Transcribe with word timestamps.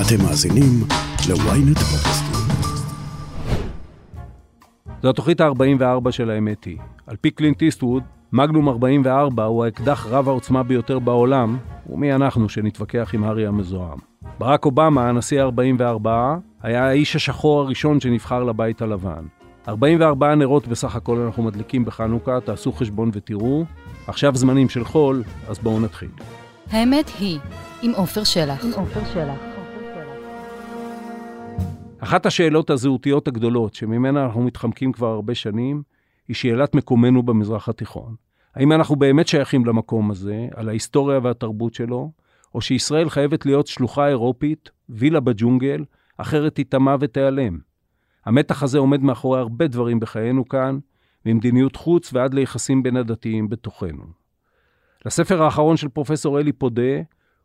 אתם 0.00 0.24
מאזינים 0.24 0.84
ל-ynet 1.28 1.78
פודקאסטים. 1.78 2.56
זו 5.02 5.10
התוכנית 5.10 5.40
ה-44 5.40 6.10
של 6.10 6.30
האמת 6.30 6.64
היא. 6.64 6.78
על 7.06 7.16
פי 7.20 7.30
קלינט 7.30 7.62
איסטווד, 7.62 8.02
מגנום 8.32 8.68
44 8.68 9.44
הוא 9.44 9.64
האקדח 9.64 10.06
רב 10.06 10.28
העוצמה 10.28 10.62
ביותר 10.62 10.98
בעולם, 10.98 11.58
ומי 11.90 12.14
אנחנו 12.14 12.48
שנתווכח 12.48 13.10
עם 13.14 13.24
הארי 13.24 13.46
המזוהם. 13.46 13.98
ברק 14.38 14.64
אובמה, 14.64 15.08
הנשיא 15.08 15.42
ה-44, 15.42 16.08
היה 16.62 16.88
האיש 16.88 17.16
השחור 17.16 17.60
הראשון 17.60 18.00
שנבחר 18.00 18.44
לבית 18.44 18.82
הלבן. 18.82 19.24
44 19.68 20.34
נרות 20.34 20.68
בסך 20.68 20.96
הכל 20.96 21.18
אנחנו 21.18 21.42
מדליקים 21.42 21.84
בחנוכה, 21.84 22.40
תעשו 22.40 22.72
חשבון 22.72 23.10
ותראו. 23.12 23.64
עכשיו 24.06 24.36
זמנים 24.36 24.68
של 24.68 24.84
חול, 24.84 25.22
אז 25.48 25.58
בואו 25.58 25.80
נתחיל. 25.80 26.10
האמת 26.70 27.10
היא, 27.18 27.38
עם 27.82 27.92
עופר 27.94 28.24
שלח. 28.24 28.64
עם 28.64 28.72
עופר 28.76 29.00
שלח. 29.14 29.55
אחת 32.06 32.26
השאלות 32.26 32.70
הזהותיות 32.70 33.28
הגדולות 33.28 33.74
שממנה 33.74 34.24
אנחנו 34.24 34.42
מתחמקים 34.42 34.92
כבר 34.92 35.06
הרבה 35.06 35.34
שנים, 35.34 35.82
היא 36.28 36.36
שאלת 36.36 36.74
מקומנו 36.74 37.22
במזרח 37.22 37.68
התיכון. 37.68 38.14
האם 38.54 38.72
אנחנו 38.72 38.96
באמת 38.96 39.28
שייכים 39.28 39.64
למקום 39.64 40.10
הזה, 40.10 40.48
על 40.54 40.68
ההיסטוריה 40.68 41.20
והתרבות 41.22 41.74
שלו, 41.74 42.12
או 42.54 42.60
שישראל 42.60 43.08
חייבת 43.08 43.46
להיות 43.46 43.66
שלוחה 43.66 44.08
אירופית, 44.08 44.70
וילה 44.88 45.20
בג'ונגל, 45.20 45.84
אחרת 46.16 46.54
תיטמע 46.54 46.96
ותיעלם. 47.00 47.58
המתח 48.24 48.62
הזה 48.62 48.78
עומד 48.78 49.02
מאחורי 49.02 49.40
הרבה 49.40 49.66
דברים 49.66 50.00
בחיינו 50.00 50.48
כאן, 50.48 50.78
ממדיניות 51.26 51.76
חוץ 51.76 52.10
ועד 52.12 52.34
ליחסים 52.34 52.82
בין 52.82 52.96
הדתיים 52.96 53.48
בתוכנו. 53.48 54.04
לספר 55.06 55.42
האחרון 55.42 55.76
של 55.76 55.88
פרופסור 55.88 56.40
אלי 56.40 56.52
פודה 56.52 57.02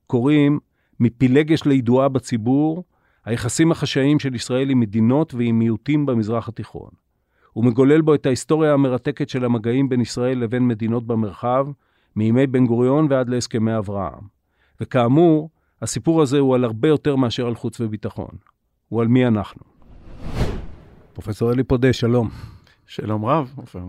קוראים 0.08 0.60
מפילגש 1.00 1.64
לידועה 1.66 2.10
בציבור, 2.10 2.84
היחסים 3.26 3.72
החשאיים 3.72 4.20
של 4.20 4.36
ישראל 4.36 4.70
עם 4.70 4.80
מדינות 4.80 5.34
ועם 5.34 5.60
מיעוטים 5.60 6.06
במזרח 6.06 6.48
התיכון. 6.48 6.90
הוא 7.54 7.66
מגולל 7.66 8.02
בו 8.02 8.16
את 8.16 8.26
ההיסטוריה 8.26 8.74
המרתקת 8.74 9.30
של 9.30 9.46
המגעים 9.46 9.90
בין 9.90 10.02
ישראל 10.02 10.38
לבין 10.38 10.68
מדינות 10.68 11.08
במרחב, 11.08 11.68
מימי 12.16 12.48
בן 12.48 12.66
גוריון 12.66 13.08
ועד 13.10 13.30
להסכמי 13.30 13.78
אברהם. 13.78 14.22
וכאמור, 14.82 15.50
הסיפור 15.82 16.22
הזה 16.22 16.40
הוא 16.40 16.56
על 16.56 16.64
הרבה 16.64 16.88
יותר 16.88 17.16
מאשר 17.16 17.48
על 17.48 17.56
חוץ 17.56 17.80
וביטחון. 17.80 18.36
הוא 18.90 19.02
על 19.02 19.08
מי 19.08 19.28
אנחנו. 19.28 19.64
פרופסור 21.14 21.52
אלי 21.52 21.64
פודה, 21.64 21.94
שלום. 21.94 22.30
שלום 22.86 23.26
רב, 23.26 23.54
עופר. 23.56 23.84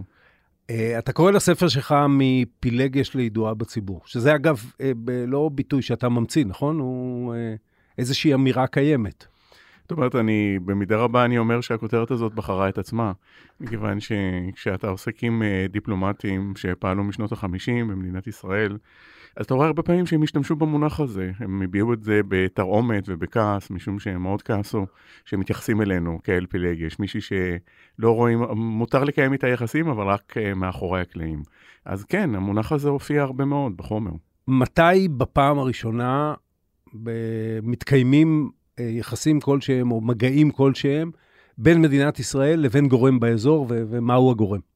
Uh, 0.70 0.74
אתה 0.98 1.12
קורא 1.12 1.30
לספר 1.30 1.68
שלך 1.68 1.94
מפילגש 2.08 3.14
לידועה 3.14 3.54
בציבור, 3.54 4.00
שזה 4.04 4.34
אגב 4.34 4.72
uh, 4.72 4.82
ב- 5.04 5.24
לא 5.26 5.50
ביטוי 5.54 5.82
שאתה 5.82 6.08
ממציא, 6.08 6.44
נכון? 6.44 6.78
הוא 6.78 7.34
uh, 7.34 7.36
איזושהי 7.98 8.34
אמירה 8.34 8.66
קיימת. 8.66 9.26
זאת 9.82 9.90
אומרת, 9.90 10.14
אני, 10.14 10.58
במידה 10.64 10.96
רבה 10.96 11.24
אני 11.24 11.38
אומר 11.38 11.60
שהכותרת 11.60 12.10
הזאת 12.10 12.34
בחרה 12.34 12.68
את 12.68 12.78
עצמה, 12.78 13.12
מכיוון 13.60 13.98
שכשאתה 14.00 14.88
עוסק 14.88 15.24
עם 15.24 15.42
uh, 15.42 15.72
דיפלומטים 15.72 16.52
שפעלו 16.56 17.04
משנות 17.04 17.32
ה-50 17.32 17.70
במדינת 17.88 18.26
ישראל, 18.26 18.78
אז 19.36 19.44
אתה 19.44 19.54
רואה 19.54 19.66
הרבה 19.66 19.82
פעמים 19.82 20.06
שהם 20.06 20.22
השתמשו 20.22 20.56
במונח 20.56 21.00
הזה, 21.00 21.30
הם 21.38 21.62
הביעו 21.62 21.92
את 21.92 22.02
זה 22.02 22.20
בתרעומת 22.28 23.04
ובכעס, 23.06 23.70
משום 23.70 23.98
שהם 23.98 24.22
מאוד 24.22 24.42
כעסו, 24.42 24.86
שהם 25.24 25.40
מתייחסים 25.40 25.82
אלינו 25.82 26.18
כאל 26.24 26.46
פילגש, 26.46 26.98
מישהי 26.98 27.20
שלא 27.20 28.10
רואים, 28.10 28.38
מותר 28.56 29.04
לקיים 29.04 29.32
איתה 29.32 29.48
יחסים, 29.48 29.88
אבל 29.88 30.06
רק 30.06 30.34
uh, 30.36 30.54
מאחורי 30.54 31.00
הקלעים. 31.00 31.42
אז 31.84 32.04
כן, 32.04 32.34
המונח 32.34 32.72
הזה 32.72 32.88
הופיע 32.88 33.22
הרבה 33.22 33.44
מאוד 33.44 33.76
בחומר. 33.76 34.12
מתי 34.48 35.08
בפעם 35.16 35.58
הראשונה 35.58 36.34
מתקיימים 37.62 38.50
uh, 38.50 38.82
יחסים 38.82 39.40
כלשהם 39.40 39.92
או 39.92 40.00
מגעים 40.00 40.50
כלשהם 40.50 41.10
בין 41.58 41.80
מדינת 41.80 42.18
ישראל 42.18 42.60
לבין 42.60 42.88
גורם 42.88 43.20
באזור, 43.20 43.66
ומהו 43.68 44.30
הגורם? 44.30 44.71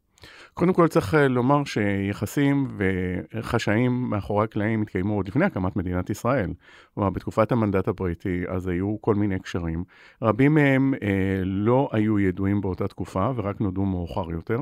קודם 0.58 0.72
כל 0.72 0.88
צריך 0.88 1.14
לומר 1.30 1.64
שיחסים 1.64 2.68
וחשאים 2.76 4.10
מאחורי 4.10 4.44
הקלעים 4.44 4.82
התקיימו 4.82 5.14
עוד 5.14 5.28
לפני 5.28 5.44
הקמת 5.44 5.76
מדינת 5.76 6.10
ישראל. 6.10 6.50
כלומר, 6.94 7.10
בתקופת 7.10 7.52
המנדט 7.52 7.88
הבריטי 7.88 8.42
אז 8.48 8.68
היו 8.68 8.96
כל 9.00 9.14
מיני 9.14 9.38
קשרים. 9.38 9.84
רבים 10.22 10.54
מהם 10.54 10.94
אה, 11.02 11.08
לא 11.44 11.88
היו 11.92 12.18
ידועים 12.18 12.60
באותה 12.60 12.88
תקופה 12.88 13.30
ורק 13.36 13.60
נודעו 13.60 13.86
מאוחר 13.86 14.30
יותר. 14.30 14.60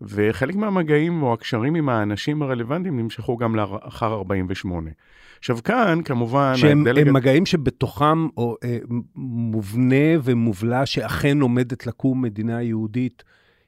וחלק 0.00 0.54
מהמגעים 0.54 1.22
או 1.22 1.32
הקשרים 1.32 1.74
עם 1.74 1.88
האנשים 1.88 2.42
הרלוונטיים 2.42 3.00
נמשכו 3.00 3.36
גם 3.36 3.56
לאחר 3.56 4.12
48. 4.12 4.90
עכשיו 5.38 5.58
כאן, 5.64 5.98
כמובן... 6.04 6.52
שהם 6.56 6.80
הדלג... 6.80 7.10
מגעים 7.10 7.46
שבתוכם 7.46 8.28
או, 8.36 8.56
אה, 8.64 8.78
מובנה 9.16 10.06
ומובלע 10.22 10.86
שאכן 10.86 11.40
עומדת 11.40 11.86
לקום 11.86 12.22
מדינה 12.22 12.62
יהודית. 12.62 13.22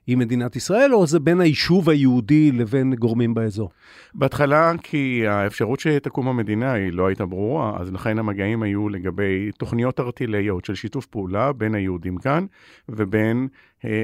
עם 0.06 0.18
מדינת 0.18 0.56
ישראל, 0.56 0.94
או 0.94 1.06
זה 1.06 1.20
בין 1.20 1.40
היישוב 1.40 1.90
היהודי 1.90 2.52
לבין 2.52 2.94
גורמים 2.94 3.34
באזור? 3.34 3.70
בהתחלה, 4.14 4.72
כי 4.82 5.26
האפשרות 5.26 5.80
שתקום 5.80 6.28
המדינה 6.28 6.72
היא 6.72 6.92
לא 6.92 7.06
הייתה 7.06 7.26
ברורה, 7.26 7.80
אז 7.80 7.92
לכן 7.92 8.18
המגעים 8.18 8.62
היו 8.62 8.88
לגבי 8.88 9.50
תוכניות 9.58 10.00
ארטילאיות 10.00 10.64
של 10.64 10.74
שיתוף 10.74 11.06
פעולה 11.06 11.52
בין 11.52 11.74
היהודים 11.74 12.16
כאן 12.16 12.46
ובין 12.88 13.48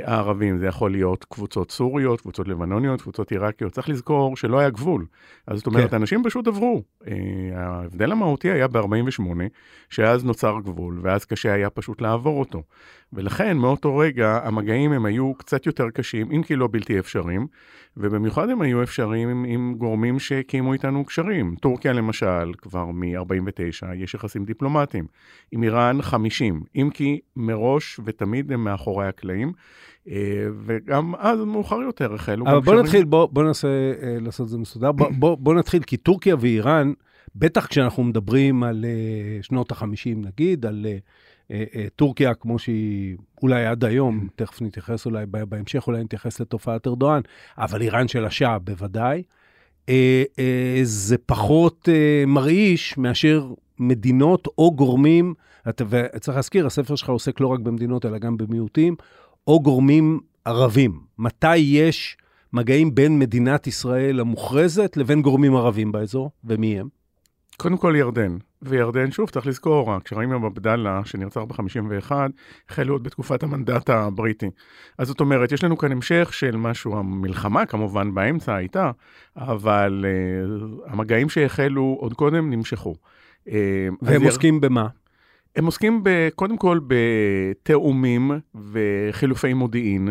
הערבים. 0.04 0.58
זה 0.58 0.66
יכול 0.66 0.90
להיות 0.90 1.24
קבוצות 1.24 1.70
סוריות, 1.70 2.20
קבוצות 2.20 2.48
לבנוניות, 2.48 3.02
קבוצות 3.02 3.30
עיראקיות. 3.30 3.72
צריך 3.72 3.88
לזכור 3.88 4.36
שלא 4.36 4.58
היה 4.58 4.70
גבול. 4.70 5.06
אז 5.46 5.58
זאת 5.58 5.66
אומרת, 5.66 5.90
כן. 5.90 5.96
אנשים 5.96 6.22
פשוט 6.24 6.46
עברו. 6.46 6.82
אה, 7.06 7.14
ההבדל 7.54 8.12
המהותי 8.12 8.50
היה 8.50 8.68
ב-48, 8.68 9.22
שאז 9.90 10.24
נוצר 10.24 10.56
גבול, 10.64 11.00
ואז 11.02 11.24
קשה 11.24 11.52
היה 11.52 11.70
פשוט 11.70 12.00
לעבור 12.00 12.40
אותו. 12.40 12.62
ולכן, 13.12 13.56
מאותו 13.56 13.96
רגע, 13.96 14.40
המגעים 14.44 14.92
הם 14.92 15.04
היו 15.04 15.34
קצת 15.34 15.66
יותר 15.66 15.90
קשים, 15.90 16.32
אם 16.32 16.42
כי 16.42 16.56
לא 16.56 16.68
בלתי 16.72 16.98
אפשריים, 16.98 17.46
ובמיוחד 17.96 18.50
הם 18.50 18.62
היו 18.62 18.82
אפשריים 18.82 19.28
עם, 19.28 19.44
עם 19.48 19.74
גורמים 19.78 20.18
שהקימו 20.18 20.72
איתנו 20.72 21.04
קשרים. 21.04 21.54
טורקיה 21.60 21.92
למשל, 21.92 22.52
כבר 22.58 22.84
מ-49, 22.86 23.86
יש 23.94 24.14
יחסים 24.14 24.44
דיפלומטיים. 24.44 25.06
עם 25.52 25.62
איראן 25.62 26.02
50, 26.02 26.62
אם 26.76 26.90
כי 26.94 27.20
מראש 27.36 28.00
ותמיד 28.04 28.52
הם 28.52 28.64
מאחורי 28.64 29.06
הקלעים. 29.06 29.52
אה, 30.08 30.46
וגם 30.66 31.14
אז 31.18 31.40
מאוחר 31.40 31.76
יותר 31.76 32.14
החלו. 32.14 32.46
אבל 32.46 32.60
בוא 32.60 32.82
נתחיל, 32.82 33.04
בוא, 33.04 33.28
בוא 33.32 33.42
ננסה 33.42 33.68
אה, 34.02 34.16
לעשות 34.20 34.44
את 34.44 34.50
זה 34.50 34.58
מסודר. 34.58 34.92
בוא, 34.92 35.10
בוא, 35.18 35.36
בוא 35.38 35.54
נתחיל, 35.54 35.82
כי 35.82 35.96
טורקיה 35.96 36.36
ואיראן, 36.40 36.92
בטח 37.34 37.66
כשאנחנו 37.66 38.04
מדברים 38.04 38.62
על 38.62 38.84
אה, 38.84 39.42
שנות 39.42 39.72
ה-50 39.72 40.16
נגיד, 40.16 40.66
על 40.66 40.86
טורקיה 41.96 42.34
כמו 42.34 42.58
שהיא 42.58 43.16
אולי 43.42 43.66
עד 43.66 43.84
היום, 43.84 44.28
תכף 44.36 44.62
נתייחס 44.62 45.06
אולי, 45.06 45.26
בהמשך 45.26 45.86
אולי 45.86 46.04
נתייחס 46.04 46.40
לתופעת 46.40 46.86
ארדואן, 46.86 47.20
אבל 47.58 47.82
איראן 47.82 48.08
של 48.08 48.24
השעה 48.24 48.58
בוודאי. 48.58 49.22
זה 50.82 51.18
פחות 51.26 51.88
מרעיש 52.26 52.98
מאשר 52.98 53.48
מדינות 53.78 54.48
או 54.58 54.72
גורמים, 54.74 55.34
וצריך 55.66 56.36
להזכיר, 56.36 56.66
הספר 56.66 56.96
שלך 56.96 57.08
עוסק 57.08 57.40
לא 57.40 57.46
רק 57.46 57.60
במדינות, 57.60 58.06
אלא 58.06 58.18
גם 58.18 58.36
במיעוטים, 58.36 58.94
או 59.46 59.62
גורמים 59.62 60.20
ערבים. 60.44 61.00
מתי 61.18 61.56
יש 61.56 62.16
מגעים 62.52 62.94
בין 62.94 63.18
מדינת 63.18 63.66
ישראל 63.66 64.20
המוכרזת 64.20 64.96
לבין 64.96 65.22
גורמים 65.22 65.56
ערבים 65.56 65.92
באזור, 65.92 66.30
ומי 66.44 66.80
הם? 66.80 66.88
קודם 67.56 67.76
כל 67.76 67.94
ירדן, 67.96 68.36
וירדן, 68.62 69.10
שוב, 69.10 69.30
צריך 69.30 69.46
לזכור, 69.46 70.00
כשראינו 70.04 70.40
בבדאללה, 70.40 71.00
שנרצח 71.04 71.40
ב-51, 71.40 72.12
החלו 72.68 72.94
עוד 72.94 73.02
בתקופת 73.02 73.42
המנדט 73.42 73.90
הבריטי. 73.90 74.50
אז 74.98 75.08
זאת 75.08 75.20
אומרת, 75.20 75.52
יש 75.52 75.64
לנו 75.64 75.78
כאן 75.78 75.92
המשך 75.92 76.28
של 76.32 76.56
משהו, 76.56 76.98
המלחמה 76.98 77.66
כמובן 77.66 78.14
באמצע 78.14 78.54
הייתה, 78.54 78.90
אבל 79.36 80.04
uh, 80.04 80.90
המגעים 80.92 81.28
שהחלו 81.28 81.96
עוד 82.00 82.14
קודם 82.14 82.50
נמשכו. 82.50 82.94
Uh, 83.46 83.50
והם 84.02 84.22
עוסקים 84.22 84.54
יר... 84.54 84.60
במה? 84.60 84.86
הם 85.56 85.66
עוסקים 85.66 86.02
קודם 86.34 86.56
כל 86.56 86.80
בתאומים 86.86 88.30
וחילופי 88.72 89.54
מודיעין 89.54 90.08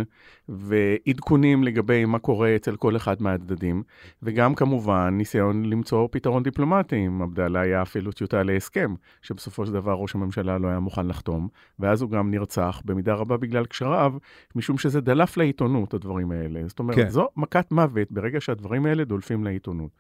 ועדכונים 0.50 1.64
לגבי 1.64 2.06
מה 2.06 2.20
קורה 2.20 2.56
אצל 2.56 2.76
כל 2.76 2.96
אחד 2.96 3.22
מהצדדים, 3.22 3.84
וגם 4.24 4.56
כמובן 4.56 5.14
ניסיון 5.18 5.66
למצוא 5.66 6.08
פתרון 6.12 6.44
דיפלומטי. 6.44 6.96
עם 6.96 7.22
עבדאללה 7.22 7.60
היה 7.60 7.82
אפילו 7.82 8.12
טיוטה 8.12 8.44
להסכם, 8.44 8.94
שבסופו 9.22 9.66
של 9.66 9.74
דבר 9.74 9.94
ראש 9.94 10.16
הממשלה 10.16 10.58
לא 10.58 10.68
היה 10.68 10.80
מוכן 10.80 11.08
לחתום, 11.08 11.48
ואז 11.80 12.02
הוא 12.02 12.12
גם 12.12 12.32
נרצח 12.32 12.82
במידה 12.86 13.14
רבה 13.14 13.38
בגלל 13.38 13.66
קשריו, 13.66 14.14
משום 14.56 14.78
שזה 14.78 15.02
דלף 15.02 15.38
לעיתונות, 15.38 15.94
הדברים 15.94 16.32
האלה. 16.32 16.62
זאת 16.68 16.80
אומרת, 16.80 16.96
כן. 16.96 17.10
זו 17.10 17.28
מכת 17.38 17.72
מוות 17.72 18.12
ברגע 18.12 18.42
שהדברים 18.42 18.86
האלה 18.86 19.04
דולפים 19.04 19.44
לעיתונות. 19.44 19.92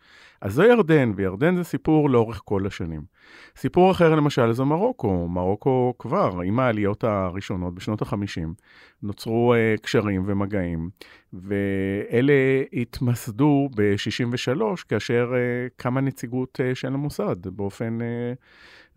אז 0.42 0.54
זו 0.54 0.63
ירדן, 0.63 1.12
וירדן 1.16 1.56
זה 1.56 1.63
סיפור 1.63 2.10
לאורך 2.10 2.42
כל 2.46 2.68
השנים. 2.68 3.01
סיפור 3.56 3.92
אחר 3.92 4.16
למשל 4.16 4.51
זו 4.51 4.66
מרוקו. 4.66 5.28
מרוקו 5.28 5.94
כבר, 6.00 6.42
עם 6.46 6.60
העליות 6.60 7.04
הראשונות 7.04 7.75
בשנות 7.75 8.01
ה-50, 8.01 8.48
נוצרו 9.04 9.54
uh, 9.54 9.81
קשרים 9.81 10.24
ומגעים, 10.25 10.90
ואלה 11.34 12.34
התמסדו 12.74 13.69
ב-63 13.75 14.62
כאשר 14.90 15.31
uh, 15.31 15.74
קמה 15.78 16.01
נציגות 16.01 16.60
uh, 16.60 16.75
של 16.75 16.94
המוסד 16.94 17.48
באופן 17.48 17.98
uh, 18.01 18.38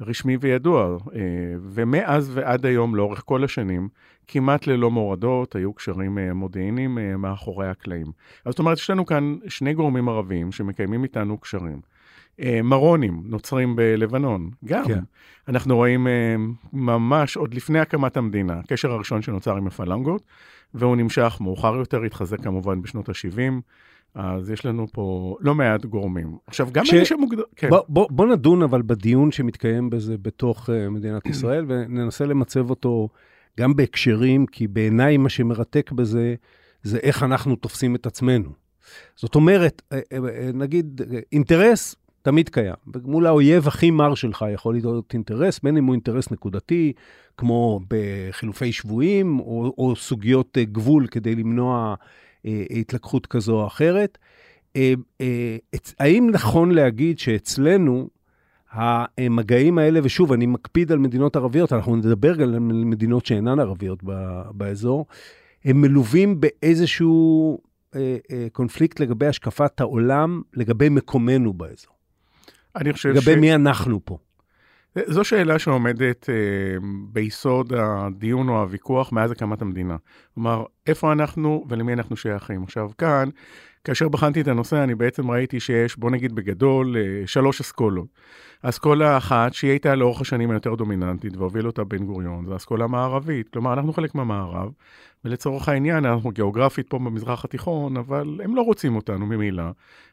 רשמי 0.02 0.36
וידוע. 0.40 0.96
אה, 1.14 1.20
ומאז 1.62 2.30
ועד 2.34 2.66
היום, 2.66 2.94
לאורך 2.94 3.22
כל 3.26 3.44
השנים, 3.44 3.88
כמעט 4.28 4.66
ללא 4.66 4.90
מורדות, 4.90 5.56
היו 5.56 5.72
קשרים 5.72 6.18
אה, 6.18 6.32
מודיעיניים 6.34 6.98
אה, 6.98 7.16
מאחורי 7.16 7.68
הקלעים. 7.68 8.06
אז 8.44 8.50
זאת 8.50 8.58
אומרת, 8.58 8.78
יש 8.78 8.90
לנו 8.90 9.06
כאן 9.06 9.36
שני 9.48 9.74
גורמים 9.74 10.08
ערבים 10.08 10.52
שמקיימים 10.52 11.04
איתנו 11.04 11.38
קשרים. 11.38 11.80
מרונים, 12.64 13.22
נוצרים 13.24 13.76
בלבנון, 13.76 14.50
גם. 14.64 14.84
כן. 14.84 15.00
אנחנו 15.48 15.76
רואים 15.76 16.06
ממש 16.72 17.36
עוד 17.36 17.54
לפני 17.54 17.78
הקמת 17.78 18.16
המדינה, 18.16 18.58
הקשר 18.58 18.92
הראשון 18.92 19.22
שנוצר 19.22 19.56
עם 19.56 19.66
הפלנגות, 19.66 20.22
והוא 20.74 20.96
נמשך 20.96 21.38
מאוחר 21.40 21.74
יותר, 21.74 22.02
התחזק 22.02 22.40
כמובן 22.40 22.82
בשנות 22.82 23.08
ה-70. 23.08 23.60
אז 24.14 24.50
יש 24.50 24.66
לנו 24.66 24.86
פה 24.92 25.36
לא 25.40 25.54
מעט 25.54 25.84
גורמים. 25.84 26.36
עכשיו, 26.46 26.68
גם 26.72 26.84
ש... 26.84 26.94
אלה 26.94 27.04
שמוגדר... 27.04 27.42
כן. 27.56 27.70
בוא, 27.70 27.80
בוא, 27.88 28.06
בוא 28.10 28.26
נדון 28.26 28.62
אבל 28.62 28.82
בדיון 28.82 29.32
שמתקיים 29.32 29.90
בזה 29.90 30.18
בתוך 30.22 30.68
uh, 30.68 30.90
מדינת 30.90 31.26
ישראל, 31.26 31.64
וננסה 31.68 32.26
למצב 32.26 32.70
אותו 32.70 33.08
גם 33.60 33.76
בהקשרים, 33.76 34.46
כי 34.46 34.68
בעיניי 34.68 35.16
מה 35.16 35.28
שמרתק 35.28 35.92
בזה, 35.92 36.34
זה 36.82 36.98
איך 36.98 37.22
אנחנו 37.22 37.56
תופסים 37.56 37.94
את 37.94 38.06
עצמנו. 38.06 38.50
זאת 39.16 39.34
אומרת, 39.34 39.82
אה, 39.92 40.00
אה, 40.12 40.50
נגיד, 40.54 41.00
אינטרס 41.32 41.96
תמיד 42.22 42.48
קיים. 42.48 42.74
מול 43.04 43.26
האויב 43.26 43.68
הכי 43.68 43.90
מר 43.90 44.14
שלך 44.14 44.44
יכול 44.54 44.74
להיות 44.74 45.14
אינטרס, 45.14 45.60
בין 45.62 45.76
אם 45.76 45.84
הוא 45.84 45.94
אינטרס 45.94 46.30
נקודתי, 46.30 46.92
כמו 47.36 47.80
בחילופי 47.88 48.72
שבויים, 48.72 49.40
או, 49.40 49.74
או 49.78 49.96
סוגיות 49.96 50.58
גבול 50.58 51.06
כדי 51.06 51.34
למנוע 51.34 51.94
אה, 52.46 52.64
התלקחות 52.70 53.26
כזו 53.26 53.60
או 53.60 53.66
אחרת. 53.66 54.18
אה, 54.76 54.94
אה, 55.20 55.56
האם 55.98 56.30
נכון 56.32 56.70
להגיד 56.70 57.18
שאצלנו 57.18 58.08
המגעים 58.72 59.78
האלה, 59.78 60.00
ושוב, 60.02 60.32
אני 60.32 60.46
מקפיד 60.46 60.92
על 60.92 60.98
מדינות 60.98 61.36
ערביות, 61.36 61.72
אנחנו 61.72 61.96
נדבר 61.96 62.36
גם 62.36 62.70
על 62.70 62.84
מדינות 62.84 63.26
שאינן 63.26 63.60
ערביות 63.60 64.02
באזור, 64.50 65.06
הם 65.64 65.80
מלווים 65.80 66.40
באיזשהו 66.40 67.58
קונפליקט 68.52 69.00
לגבי 69.00 69.26
השקפת 69.26 69.80
העולם, 69.80 70.42
לגבי 70.54 70.88
מקומנו 70.88 71.52
באזור. 71.52 71.92
אני 72.76 72.92
חושב 72.92 73.08
לגבי 73.08 73.20
ש... 73.22 73.28
לגבי 73.28 73.40
מי 73.40 73.54
אנחנו 73.54 74.00
פה. 74.04 74.18
זו 75.06 75.24
שאלה 75.24 75.58
שעומדת 75.58 76.30
אה, 76.30 76.34
ביסוד 77.12 77.72
הדיון 77.72 78.48
או 78.48 78.60
הוויכוח 78.60 79.12
מאז 79.12 79.30
הקמת 79.30 79.62
המדינה. 79.62 79.96
כלומר, 80.34 80.64
איפה 80.86 81.12
אנחנו 81.12 81.64
ולמי 81.68 81.92
אנחנו 81.92 82.16
שייכים. 82.16 82.62
עכשיו, 82.62 82.90
כאן, 82.98 83.28
כאשר 83.84 84.08
בחנתי 84.08 84.40
את 84.40 84.48
הנושא, 84.48 84.82
אני 84.84 84.94
בעצם 84.94 85.30
ראיתי 85.30 85.60
שיש, 85.60 85.98
בוא 85.98 86.10
נגיד 86.10 86.34
בגדול, 86.34 86.96
אה, 86.96 87.26
שלוש 87.26 87.60
אסכולות. 87.60 88.06
אסכולה 88.62 89.16
אחת, 89.16 89.54
שהיא 89.54 89.70
הייתה 89.70 89.94
לאורך 89.94 90.20
השנים 90.20 90.50
היותר 90.50 90.74
דומיננטית 90.74 91.36
והוביל 91.36 91.66
אותה 91.66 91.84
בן 91.84 92.06
גוריון, 92.06 92.46
זו 92.46 92.56
אסכולה 92.56 92.86
מערבית. 92.86 93.48
כלומר, 93.48 93.72
אנחנו 93.72 93.92
חלק 93.92 94.14
מהמערב, 94.14 94.72
ולצורך 95.24 95.68
העניין, 95.68 96.04
אנחנו 96.04 96.30
גיאוגרפית 96.30 96.88
פה 96.88 96.98
במזרח 96.98 97.44
התיכון, 97.44 97.96
אבל 97.96 98.40
הם 98.44 98.56
לא 98.56 98.62
רוצים 98.62 98.96
אותנו 98.96 99.26
ממילא, 99.26 99.62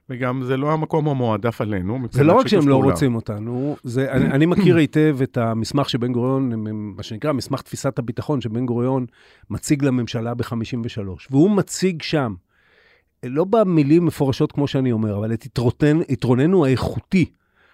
וגם 0.10 0.44
זה 0.44 0.58
לא 0.58 0.72
המקום 0.72 1.10
המועדף 1.10 1.62
עלינו. 1.62 2.00
זה 2.12 2.24
לא 2.24 2.34
רק 2.34 2.48
שהם 2.48 2.68
לא 2.68 2.76
רוצים 2.76 3.16
אותנו, 3.16 3.76
זה, 3.84 4.12
אני, 4.12 4.26
אני 4.26 4.46
מכיר 4.46 4.76
היטב 4.82 5.18
את 5.24 5.38
המסמך 5.38 5.90
שבן 5.90 6.14
גוריון, 6.14 6.52
מה 6.98 7.04
שנקרא 7.04 7.32
מסמך 7.32 7.62
תפיסת 7.62 8.00
הביטחון 8.00 8.42
שבן 8.42 8.66
גוריון 8.66 9.06
מציג 9.50 9.84
לממשלה 9.86 10.34
ב-53, 10.34 11.02
והוא 11.32 11.52
מציג 11.52 12.02
שם, 12.02 12.34
לא 13.24 13.44
במילים 13.44 14.06
מפורשות 14.06 14.52
כמו 14.52 14.68
שאני 14.68 14.92
אומר, 14.92 15.18
אבל 15.18 15.34
את 15.34 15.46
יתרוננו, 15.46 16.02
יתרוננו 16.10 16.66
האיכותי 16.66 17.26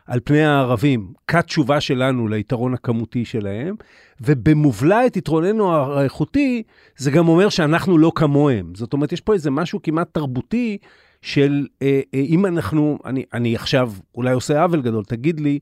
על 0.05 0.19
פני 0.23 0.43
הערבים, 0.43 1.13
כתשובה 1.27 1.81
שלנו 1.81 2.27
ליתרון 2.27 2.73
הכמותי 2.73 3.25
שלהם, 3.25 3.75
ובמובלע 4.21 5.05
את 5.05 5.17
יתרוננו 5.17 5.75
האיכותי, 5.75 6.63
זה 6.97 7.11
גם 7.11 7.27
אומר 7.27 7.49
שאנחנו 7.49 7.97
לא 7.97 8.11
כמוהם. 8.15 8.71
זאת 8.75 8.93
אומרת, 8.93 9.11
יש 9.11 9.21
פה 9.21 9.33
איזה 9.33 9.51
משהו 9.51 9.81
כמעט 9.83 10.13
תרבותי 10.13 10.77
של 11.21 11.67
אה, 11.81 12.01
אה, 12.13 12.19
אם 12.19 12.45
אנחנו, 12.45 12.99
אני, 13.05 13.23
אני 13.33 13.55
עכשיו 13.55 13.91
אולי 14.15 14.33
עושה 14.33 14.61
עוול 14.63 14.81
גדול, 14.81 15.03
תגיד 15.03 15.39
לי, 15.39 15.59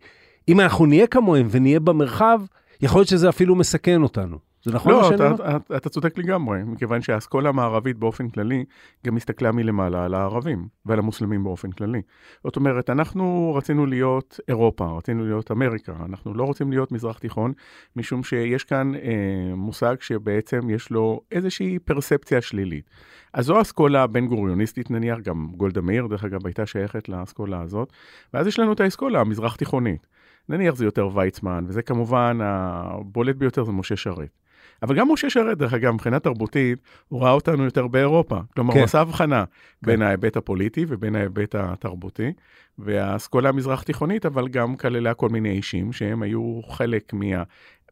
אם 0.47 0.59
אנחנו 0.59 0.85
נהיה 0.85 1.07
כמוהם 1.07 1.47
ונהיה 1.51 1.79
במרחב, 1.79 2.41
יכול 2.81 2.99
להיות 2.99 3.09
שזה 3.09 3.29
אפילו 3.29 3.55
מסכן 3.55 4.03
אותנו. 4.03 4.52
זה 4.63 4.71
נכון 4.71 4.91
לא, 4.91 5.09
אתה, 5.15 5.31
אתה, 5.35 5.57
אתה, 5.57 5.77
אתה 5.77 5.89
צודק 5.89 6.17
לגמרי, 6.17 6.63
מכיוון 6.63 7.01
שהאסכולה 7.01 7.49
המערבית 7.49 7.97
באופן 7.97 8.29
כללי 8.29 8.65
גם 9.05 9.17
הסתכלה 9.17 9.51
מלמעלה 9.51 10.05
על 10.05 10.13
הערבים 10.13 10.67
ועל 10.85 10.99
המוסלמים 10.99 11.43
באופן 11.43 11.71
כללי. 11.71 12.01
זאת 12.43 12.55
אומרת, 12.55 12.89
אנחנו 12.89 13.53
רצינו 13.57 13.85
להיות 13.85 14.39
אירופה, 14.47 14.85
רצינו 14.97 15.25
להיות 15.25 15.51
אמריקה, 15.51 15.93
אנחנו 16.05 16.33
לא 16.33 16.43
רוצים 16.43 16.71
להיות 16.71 16.91
מזרח 16.91 17.19
תיכון, 17.19 17.53
משום 17.95 18.23
שיש 18.23 18.63
כאן 18.63 18.95
אה, 18.95 19.55
מושג 19.55 19.95
שבעצם 19.99 20.69
יש 20.69 20.89
לו 20.89 21.21
איזושהי 21.31 21.79
פרספציה 21.79 22.41
שלילית. 22.41 22.89
אז 23.33 23.45
זו 23.45 23.57
האסכולה 23.57 24.03
הבין 24.03 24.27
גוריוניסטית 24.27 24.91
נניח, 24.91 25.19
גם 25.19 25.47
גולדה 25.57 25.81
מאיר 25.81 26.07
דרך 26.07 26.23
אגב 26.23 26.45
הייתה 26.45 26.65
שייכת 26.65 27.09
לאסכולה 27.09 27.61
הזאת, 27.61 27.93
ואז 28.33 28.47
יש 28.47 28.59
לנו 28.59 28.73
את 28.73 28.79
האסכולה 28.79 29.21
המזרח 29.21 29.55
תיכונית. 29.55 30.07
נניח 30.49 30.75
זה 30.75 30.85
יותר 30.85 31.09
ויצמן, 31.13 31.65
וזה 31.67 31.81
כמובן 31.81 32.39
הבולט 32.41 33.35
ביותר 33.35 33.63
זה 33.63 33.71
משה 33.71 33.95
שרת. 33.95 34.43
אבל 34.83 34.95
גם 34.95 35.11
משה 35.11 35.29
שרת, 35.29 35.57
דרך 35.57 35.73
אגב, 35.73 35.93
מבחינה 35.93 36.19
תרבותית, 36.19 36.79
הוא 37.07 37.21
ראה 37.21 37.31
אותנו 37.31 37.63
יותר 37.63 37.87
באירופה. 37.87 38.39
כלומר, 38.55 38.73
כן. 38.73 38.79
הוא 38.79 38.85
עשה 38.85 39.01
הבחנה 39.01 39.45
כן. 39.45 39.91
בין 39.91 40.01
ההיבט 40.01 40.37
הפוליטי 40.37 40.85
ובין 40.87 41.15
ההיבט 41.15 41.55
התרבותי, 41.55 42.31
והאסכולה 42.77 43.49
המזרח-תיכונית, 43.49 44.25
אבל 44.25 44.47
גם 44.47 44.75
כללה 44.75 45.13
כל 45.13 45.29
מיני 45.29 45.49
אישים 45.49 45.93
שהם 45.93 46.21
היו 46.21 46.61
חלק 46.69 47.13
מה... 47.13 47.43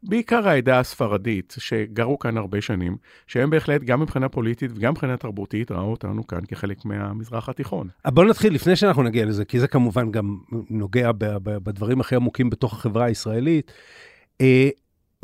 בעיקר 0.02 0.48
העדה 0.48 0.78
הספרדית, 0.78 1.54
שגרו 1.58 2.18
כאן 2.18 2.36
הרבה 2.36 2.60
שנים, 2.60 2.96
שהם 3.26 3.50
בהחלט, 3.50 3.82
גם 3.82 4.00
מבחינה 4.00 4.28
פוליטית 4.28 4.70
וגם 4.74 4.92
מבחינה 4.92 5.16
תרבותית, 5.16 5.70
ראו 5.70 5.90
אותנו 5.90 6.26
כאן 6.26 6.40
כחלק 6.48 6.84
מהמזרח 6.84 7.48
התיכון. 7.48 7.88
בואו 8.06 8.28
נתחיל, 8.28 8.54
לפני 8.54 8.76
שאנחנו 8.76 9.02
נגיע 9.02 9.24
לזה, 9.24 9.44
כי 9.44 9.60
זה 9.60 9.68
כמובן 9.68 10.10
גם 10.10 10.36
נוגע 10.70 11.10
בדברים 11.42 12.00
הכי 12.00 12.16
עמוקים 12.16 12.50
בתוך 12.50 12.72
החברה 12.72 13.04
הישראלית. 13.04 13.72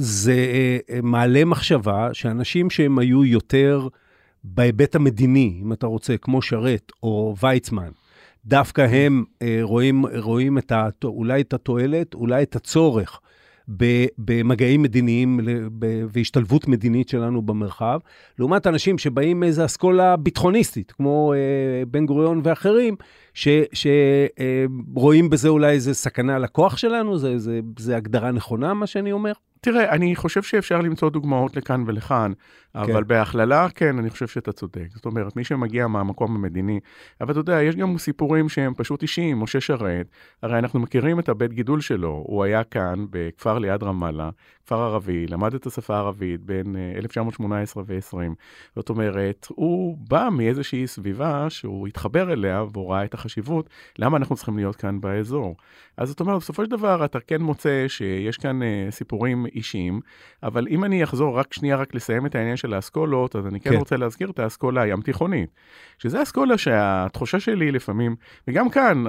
אה, 0.00 0.04
זה 0.04 0.46
אה, 0.90 1.00
מעלה 1.02 1.44
מחשבה 1.44 2.08
שאנשים 2.12 2.70
שהם 2.70 2.98
היו 2.98 3.24
יותר 3.24 3.88
בהיבט 4.44 4.94
המדיני, 4.94 5.58
אם 5.62 5.72
אתה 5.72 5.86
רוצה, 5.86 6.16
כמו 6.16 6.42
שרת 6.42 6.92
או 7.02 7.34
ויצמן, 7.42 7.90
דווקא 8.44 8.80
הם 8.80 9.24
אה, 9.42 9.58
רואים, 9.62 10.04
רואים 10.16 10.58
את 10.58 10.72
ה, 10.72 10.88
אולי 11.04 11.40
את 11.40 11.52
התועלת, 11.52 12.14
אולי 12.14 12.42
את 12.42 12.56
הצורך 12.56 13.20
במגעים 14.18 14.82
מדיניים 14.82 15.40
והשתלבות 16.12 16.68
מדינית 16.68 17.08
שלנו 17.08 17.42
במרחב, 17.42 17.98
לעומת 18.38 18.66
אנשים 18.66 18.98
שבאים 18.98 19.40
מאיזו 19.40 19.64
אסכולה 19.64 20.16
ביטחוניסטית, 20.16 20.92
כמו 20.92 21.32
אה, 21.34 21.84
בן 21.86 22.06
גוריון 22.06 22.40
ואחרים, 22.44 22.96
שרואים 23.34 25.24
אה, 25.24 25.30
בזה 25.30 25.48
אולי 25.48 25.72
איזו 25.72 25.94
סכנה 25.94 26.38
לכוח 26.38 26.76
שלנו, 26.76 27.18
זו 27.78 27.92
הגדרה 27.94 28.30
נכונה, 28.30 28.74
מה 28.74 28.86
שאני 28.86 29.12
אומר? 29.12 29.32
תראה, 29.60 29.90
אני 29.90 30.16
חושב 30.16 30.42
שאפשר 30.42 30.80
למצוא 30.80 31.10
דוגמאות 31.10 31.56
לכאן 31.56 31.84
ולכאן, 31.86 32.32
אבל 32.74 33.02
כן. 33.02 33.08
בהכללה, 33.08 33.68
כן, 33.74 33.98
אני 33.98 34.10
חושב 34.10 34.26
שאתה 34.26 34.52
צודק. 34.52 34.86
זאת 34.94 35.06
אומרת, 35.06 35.36
מי 35.36 35.44
שמגיע 35.44 35.86
מהמקום 35.86 36.36
המדיני, 36.36 36.80
אבל 37.20 37.30
אתה 37.30 37.40
יודע, 37.40 37.62
יש 37.62 37.76
גם 37.76 37.98
סיפורים 37.98 38.48
שהם 38.48 38.74
פשוט 38.74 39.02
אישיים, 39.02 39.40
משה 39.40 39.60
שרת, 39.60 40.06
הרי 40.42 40.58
אנחנו 40.58 40.80
מכירים 40.80 41.18
את 41.18 41.28
הבית 41.28 41.52
גידול 41.52 41.80
שלו, 41.80 42.24
הוא 42.26 42.44
היה 42.44 42.64
כאן 42.64 43.06
בכפר 43.10 43.58
ליד 43.58 43.82
רמאללה, 43.82 44.30
כפר 44.68 44.80
ערבי, 44.80 45.26
למד 45.26 45.54
את 45.54 45.66
השפה 45.66 45.94
הערבית 45.94 46.40
בין 46.40 46.76
1918 46.96 47.82
אה, 47.82 47.86
ו-20. 47.88 48.34
זאת 48.76 48.88
אומרת, 48.88 49.46
הוא 49.48 49.96
בא 50.08 50.28
מאיזושהי 50.32 50.86
סביבה 50.86 51.50
שהוא 51.50 51.86
התחבר 51.86 52.32
אליה 52.32 52.64
והוא 52.72 52.92
ראה 52.92 53.04
את 53.04 53.14
החשיבות, 53.14 53.70
למה 53.98 54.16
אנחנו 54.16 54.36
צריכים 54.36 54.56
להיות 54.56 54.76
כאן 54.76 55.00
באזור. 55.00 55.56
אז 55.96 56.08
זאת 56.08 56.20
אומרת, 56.20 56.40
בסופו 56.40 56.64
של 56.64 56.70
דבר 56.70 57.04
אתה 57.04 57.20
כן 57.20 57.42
מוצא 57.42 57.84
שיש 57.88 58.36
כאן 58.36 58.62
uh, 58.62 58.64
סיפורים 58.90 59.46
אישיים, 59.46 60.00
אבל 60.42 60.66
אם 60.70 60.84
אני 60.84 61.04
אחזור 61.04 61.38
רק 61.38 61.52
שנייה, 61.52 61.76
רק 61.76 61.94
לסיים 61.94 62.26
את 62.26 62.34
העניין 62.34 62.56
של 62.56 62.74
האסכולות, 62.74 63.36
אז 63.36 63.46
אני 63.46 63.60
כן, 63.60 63.70
כן. 63.70 63.76
רוצה 63.76 63.96
להזכיר 63.96 64.30
את 64.30 64.38
האסכולה 64.38 64.82
הים 64.82 65.00
תיכונית. 65.00 65.50
שזה 65.98 66.22
אסכולה 66.22 66.58
שהתחושה 66.58 67.40
שלי 67.40 67.72
לפעמים, 67.72 68.16
וגם 68.48 68.70
כאן, 68.70 69.04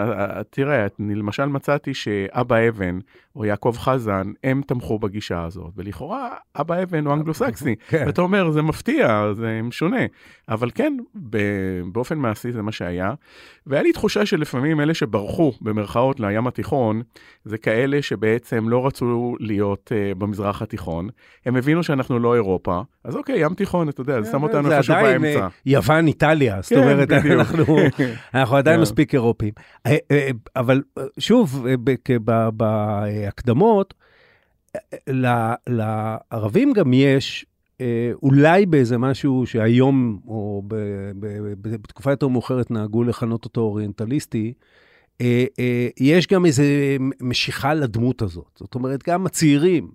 תראה, 0.49 0.87
למשל 0.99 1.45
מצאתי 1.45 1.93
שאבא 1.93 2.69
אבן 2.69 2.99
או 3.35 3.45
יעקב 3.45 3.75
חזן, 3.77 4.31
הם 4.43 4.61
תמכו 4.67 4.99
בגישה 4.99 5.45
הזאת, 5.49 5.73
ולכאורה 5.77 6.29
אבא 6.55 6.83
אבן 6.83 7.05
הוא 7.05 7.13
אנגלו-סקסי, 7.13 7.75
כן. 7.87 8.03
ואתה 8.05 8.21
אומר, 8.21 8.51
זה 8.51 8.61
מפתיע, 8.61 9.33
זה 9.33 9.59
משונה. 9.63 10.05
אבל 10.49 10.69
כן, 10.75 10.97
באופן 11.91 12.17
מעשי 12.17 12.51
זה 12.51 12.61
מה 12.61 12.71
שהיה, 12.71 13.13
והיה 13.67 13.83
לי 13.83 13.91
תחושה 13.91 14.25
שלפעמים 14.25 14.81
אלה 14.81 14.93
שברחו, 14.93 15.53
במרכאות, 15.61 16.19
לים 16.19 16.47
התיכון, 16.47 17.01
זה 17.45 17.57
כאלה 17.57 18.01
שבעצם 18.01 18.69
לא 18.69 18.87
רצו 18.87 19.35
להיות 19.39 19.91
uh, 19.91 20.19
במזרח 20.19 20.61
התיכון, 20.61 21.09
הם 21.45 21.55
הבינו 21.55 21.83
שאנחנו 21.83 22.19
לא 22.19 22.35
אירופה, 22.35 22.81
אז 23.03 23.15
אוקיי, 23.15 23.39
ים 23.39 23.53
תיכון, 23.53 23.89
אתה 23.89 24.01
יודע, 24.01 24.21
זה 24.21 24.31
שם 24.31 24.43
אותנו 24.43 24.71
איפשהו 24.71 24.95
באמצע. 24.95 25.31
זה 25.31 25.35
עדיין 25.35 25.49
יוון, 25.65 26.07
איטליה, 26.07 26.61
זאת 26.61 26.73
כן, 26.73 26.79
אומרת, 26.79 27.11
אנחנו, 27.11 27.77
אנחנו 28.33 28.57
עדיין 28.57 28.79
yeah. 28.79 28.81
מספיק 28.81 29.13
אירופים. 29.13 29.53
אה, 29.85 29.97
אה, 30.11 30.29
אבל 30.55 30.81
שוב, 31.19 31.65
בהקדמות, 32.57 33.93
לערבים 35.69 36.73
גם 36.73 36.93
יש, 36.93 37.45
אה, 37.81 38.11
אולי 38.23 38.65
באיזה 38.65 38.97
משהו 38.97 39.45
שהיום, 39.45 40.19
או 40.27 40.63
ב- 40.67 40.75
ב- 41.19 41.53
ב- 41.61 41.75
בתקופה 41.81 42.11
יותר 42.11 42.27
מאוחרת 42.27 42.71
נהגו 42.71 43.03
לכנות 43.03 43.45
אותו 43.45 43.61
אוריינטליסטי, 43.61 44.53
אה, 45.21 45.45
אה, 45.59 45.87
יש 45.99 46.27
גם 46.27 46.45
איזו 46.45 46.63
משיכה 47.21 47.73
לדמות 47.73 48.21
הזאת. 48.21 48.51
זאת 48.55 48.75
אומרת, 48.75 49.07
גם 49.07 49.25
הצעירים, 49.25 49.91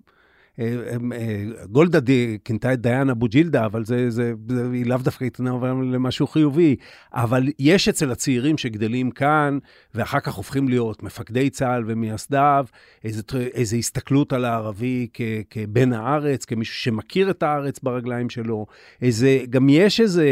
גולדה 1.69 1.99
די- 1.99 2.37
כינתה 2.45 2.73
את 2.73 2.81
דיין 2.81 3.09
אבו 3.09 3.27
ג'ילדה, 3.27 3.65
אבל 3.65 3.85
זה, 3.85 4.09
זה, 4.09 4.33
זה, 4.49 4.69
היא 4.73 4.85
לאו 4.85 4.97
דווקא 4.97 5.25
התנהגה 5.25 5.67
למשהו 5.67 6.27
חיובי. 6.27 6.75
אבל 7.13 7.47
יש 7.59 7.87
אצל 7.87 8.11
הצעירים 8.11 8.57
שגדלים 8.57 9.11
כאן, 9.11 9.57
ואחר 9.95 10.19
כך 10.19 10.33
הופכים 10.33 10.67
להיות 10.67 11.03
מפקדי 11.03 11.49
צה"ל 11.49 11.83
ומייסדיו, 11.87 12.65
איזו, 13.03 13.77
הסתכלות 13.77 14.33
על 14.33 14.45
הערבי 14.45 15.07
כ, 15.13 15.21
כבן 15.49 15.93
הארץ, 15.93 16.45
כמישהו 16.45 16.75
שמכיר 16.75 17.29
את 17.29 17.43
הארץ 17.43 17.79
ברגליים 17.79 18.29
שלו. 18.29 18.65
איזה, 19.01 19.39
גם 19.49 19.69
יש 19.69 20.01
איזה, 20.01 20.27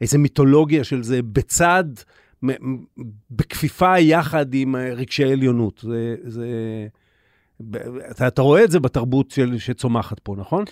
איזה 0.00 0.18
מיתולוגיה 0.18 0.84
של 0.84 1.02
זה 1.02 1.22
בצד, 1.22 1.84
בכפיפה 3.30 3.98
יחד 3.98 4.54
עם 4.54 4.76
אה, 4.76 4.94
רגשי 4.94 5.32
עליונות. 5.32 5.80
זה... 5.82 6.16
זה 6.24 6.46
אתה, 8.10 8.28
אתה 8.28 8.42
רואה 8.42 8.64
את 8.64 8.70
זה 8.70 8.80
בתרבות 8.80 9.30
של, 9.30 9.58
שצומחת 9.58 10.18
פה, 10.18 10.34
נכון? 10.38 10.64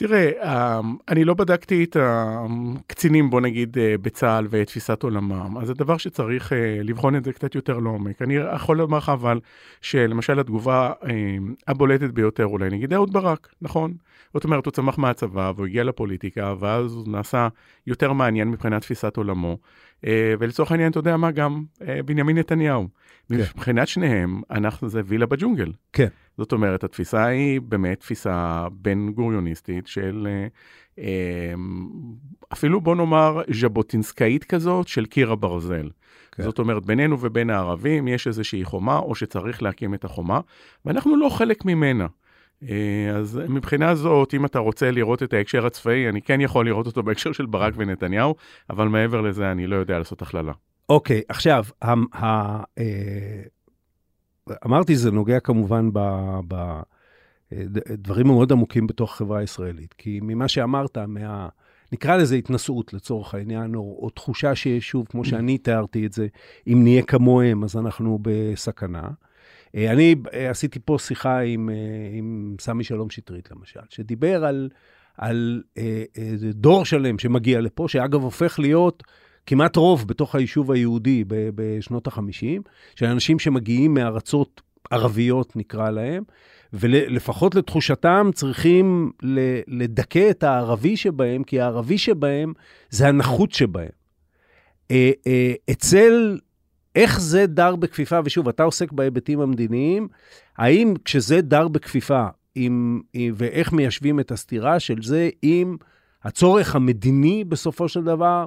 תראה, 0.00 0.30
אמ, 0.42 0.96
אני 1.08 1.24
לא 1.24 1.34
בדקתי 1.34 1.84
את 1.84 1.96
הקצינים, 2.00 3.30
בוא 3.30 3.40
נגיד, 3.40 3.78
אה, 3.78 3.94
בצה"ל 4.02 4.46
ואת 4.50 4.66
תפיסת 4.66 5.02
עולמם, 5.02 5.58
אז 5.60 5.66
זה 5.66 5.74
דבר 5.74 5.96
שצריך 5.96 6.52
אה, 6.52 6.78
לבחון 6.82 7.16
את 7.16 7.24
זה 7.24 7.32
קצת 7.32 7.54
יותר 7.54 7.78
לעומק. 7.78 8.22
אני 8.22 8.34
יכול 8.34 8.76
לומר 8.76 8.98
לך 8.98 9.08
אבל, 9.08 9.40
שלמשל 9.80 10.40
התגובה 10.40 10.92
אה, 11.04 11.36
הבולטת 11.68 12.10
ביותר 12.10 12.46
אולי, 12.46 12.70
נגיד 12.70 12.92
אהוד 12.92 13.12
ברק, 13.12 13.54
נכון? 13.62 13.94
זאת 14.34 14.44
אומרת, 14.44 14.66
הוא 14.66 14.72
צמח 14.72 14.98
מהצבא 14.98 15.52
והוא 15.56 15.66
הגיע 15.66 15.84
לפוליטיקה, 15.84 16.54
ואז 16.60 16.92
הוא 16.92 17.08
נעשה 17.08 17.48
יותר 17.86 18.12
מעניין 18.12 18.48
מבחינת 18.48 18.82
תפיסת 18.82 19.16
עולמו. 19.16 19.58
אה, 20.06 20.34
ולצורך 20.38 20.72
העניין, 20.72 20.90
אתה 20.90 20.98
יודע 20.98 21.16
מה, 21.16 21.30
גם 21.30 21.64
אה, 21.88 22.02
בנימין 22.02 22.38
נתניהו. 22.38 22.88
כן. 23.28 23.36
מבחינת 23.36 23.88
שניהם, 23.88 24.40
אנחנו 24.50 24.88
זה 24.88 25.00
וילה 25.04 25.26
בג'ונגל. 25.26 25.72
כן. 25.92 26.08
זאת 26.38 26.52
אומרת, 26.52 26.84
התפיסה 26.84 27.24
היא 27.24 27.60
באמת 27.60 28.00
תפיסה 28.00 28.66
בן 28.72 29.10
גוריוניסטית 29.12 29.86
של 29.86 30.28
אה, 30.30 30.46
אה, 30.98 31.54
אפילו 32.52 32.80
בוא 32.80 32.96
נאמר 32.96 33.42
ז'בוטינסקאית 33.50 34.44
כזאת 34.44 34.88
של 34.88 35.06
קיר 35.06 35.32
הברזל. 35.32 35.88
כן. 36.32 36.42
זאת 36.42 36.58
אומרת, 36.58 36.86
בינינו 36.86 37.20
ובין 37.20 37.50
הערבים 37.50 38.08
יש 38.08 38.26
איזושהי 38.26 38.64
חומה, 38.64 38.98
או 38.98 39.14
שצריך 39.14 39.62
להקים 39.62 39.94
את 39.94 40.04
החומה, 40.04 40.40
ואנחנו 40.84 41.16
לא 41.16 41.28
חלק 41.28 41.64
ממנה. 41.64 42.06
אה, 42.68 43.16
אז 43.16 43.40
מבחינה 43.48 43.94
זאת, 43.94 44.34
אם 44.34 44.44
אתה 44.44 44.58
רוצה 44.58 44.90
לראות 44.90 45.22
את 45.22 45.32
ההקשר 45.32 45.66
הצבאי, 45.66 46.08
אני 46.08 46.22
כן 46.22 46.40
יכול 46.40 46.66
לראות 46.66 46.86
אותו 46.86 47.02
בהקשר 47.02 47.32
של 47.32 47.46
ברק 47.46 47.74
ונתניהו, 47.76 48.34
אבל 48.70 48.88
מעבר 48.88 49.20
לזה 49.20 49.52
אני 49.52 49.66
לא 49.66 49.76
יודע 49.76 49.98
לעשות 49.98 50.22
הכללה. 50.22 50.52
אוקיי, 50.88 51.22
עכשיו, 51.28 51.64
ה, 51.82 51.92
ה, 52.12 52.62
אה, 52.78 53.42
אמרתי, 54.66 54.96
זה 54.96 55.10
נוגע 55.10 55.40
כמובן 55.40 55.90
בדברים 57.52 58.26
מאוד 58.26 58.52
עמוקים 58.52 58.86
בתוך 58.86 59.12
החברה 59.12 59.38
הישראלית. 59.38 59.94
כי 59.98 60.20
ממה 60.22 60.48
שאמרת, 60.48 60.98
מה... 60.98 61.48
נקרא 61.92 62.16
לזה 62.16 62.34
התנשאות 62.34 62.92
לצורך 62.94 63.34
העניין, 63.34 63.74
או, 63.74 63.98
או 64.02 64.10
תחושה 64.10 64.54
ששוב, 64.54 65.06
כמו 65.08 65.24
שאני 65.24 65.58
תיארתי 65.58 66.06
את 66.06 66.12
זה, 66.12 66.26
אם 66.66 66.82
נהיה 66.82 67.02
כמוהם, 67.02 67.64
אז 67.64 67.76
אנחנו 67.76 68.18
בסכנה. 68.22 69.08
אה, 69.76 69.92
אני 69.92 70.14
אה, 70.34 70.50
עשיתי 70.50 70.78
פה 70.84 70.96
שיחה 70.98 71.38
עם, 71.38 71.70
אה, 71.70 71.74
עם 72.18 72.56
סמי 72.60 72.84
שלום 72.84 73.10
שטרית, 73.10 73.50
למשל, 73.50 73.80
שדיבר 73.88 74.44
על, 74.44 74.68
על 75.18 75.62
דור 76.54 76.84
שלם 76.84 77.18
שמגיע 77.18 77.60
לפה, 77.60 77.88
שאגב 77.88 78.22
הופך 78.22 78.58
להיות 78.58 79.02
כמעט 79.46 79.76
רוב 79.76 80.06
בתוך 80.06 80.34
היישוב 80.34 80.70
היהודי 80.70 81.24
בשנות 81.28 82.06
ה-50, 82.06 82.62
של 82.96 83.06
אנשים 83.06 83.38
שמגיעים 83.38 83.94
מארצות 83.94 84.60
ערביות, 84.90 85.56
נקרא 85.56 85.90
להם, 85.90 86.22
ולפחות 86.72 87.54
לתחושתם 87.54 88.30
צריכים 88.34 89.10
לדכא 89.68 90.30
את 90.30 90.42
הערבי 90.42 90.96
שבהם, 90.96 91.44
כי 91.44 91.60
הערבי 91.60 91.98
שבהם 91.98 92.52
זה 92.90 93.08
הנחות 93.08 93.52
שבהם. 93.52 93.88
אצל, 95.70 96.38
איך 96.96 97.20
זה 97.20 97.46
דר 97.46 97.76
בכפיפה, 97.76 98.20
ושוב, 98.24 98.48
אתה 98.48 98.62
עוסק 98.62 98.92
בהיבטים 98.92 99.40
המדיניים, 99.40 100.08
האם 100.58 100.94
כשזה 101.04 101.40
דר 101.40 101.68
בכפיפה, 101.68 102.26
עם, 102.54 103.00
עם, 103.12 103.34
ואיך 103.36 103.72
מיישבים 103.72 104.20
את 104.20 104.30
הסתירה 104.30 104.80
של 104.80 105.02
זה 105.02 105.28
עם 105.42 105.76
הצורך 106.24 106.76
המדיני 106.76 107.44
בסופו 107.44 107.88
של 107.88 108.04
דבר, 108.04 108.46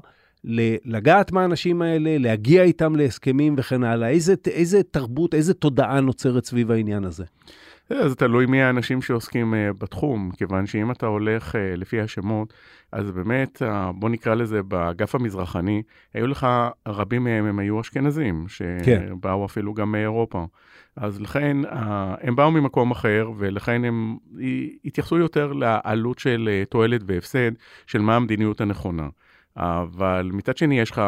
לגעת 0.85 1.31
מהאנשים 1.31 1.81
האלה, 1.81 2.17
להגיע 2.17 2.63
איתם 2.63 2.95
להסכמים 2.95 3.55
וכן 3.57 3.83
הלאה. 3.83 4.09
איזה, 4.09 4.33
איזה 4.47 4.83
תרבות, 4.83 5.33
איזה 5.33 5.53
תודעה 5.53 5.99
נוצרת 5.99 6.45
סביב 6.45 6.71
העניין 6.71 7.03
הזה? 7.03 7.23
אה, 7.91 8.09
זה 8.09 8.15
תלוי 8.15 8.45
מי 8.45 8.61
האנשים 8.61 9.01
שעוסקים 9.01 9.53
uh, 9.53 9.73
בתחום, 9.77 10.31
כיוון 10.37 10.65
שאם 10.65 10.91
אתה 10.91 11.05
הולך 11.05 11.55
uh, 11.55 11.57
לפי 11.77 12.01
השמות, 12.01 12.53
אז 12.91 13.11
באמת, 13.11 13.61
בוא 13.95 14.09
נקרא 14.09 14.35
לזה 14.35 14.63
באגף 14.63 15.15
המזרחני, 15.15 15.83
היו 16.13 16.27
לך, 16.27 16.47
רבים 16.87 17.23
מהם 17.23 17.45
הם 17.45 17.59
היו 17.59 17.81
אשכנזים, 17.81 18.45
כן. 18.83 19.05
שבאו 19.09 19.45
אפילו 19.45 19.73
גם 19.73 19.91
מאירופה. 19.91 20.45
אז 20.95 21.21
לכן, 21.21 21.57
הם 22.21 22.35
באו 22.35 22.51
ממקום 22.51 22.91
אחר, 22.91 23.31
ולכן 23.37 23.85
הם 23.85 24.17
התייחסו 24.85 25.17
יותר 25.17 25.53
לעלות 25.53 26.19
של 26.19 26.63
תועלת 26.69 27.01
והפסד, 27.07 27.51
של 27.87 28.01
מה 28.01 28.15
המדיניות 28.15 28.61
הנכונה. 28.61 29.07
אבל 29.57 30.29
מצד 30.33 30.57
שני 30.57 30.79
יש 30.79 30.91
לך, 30.91 31.01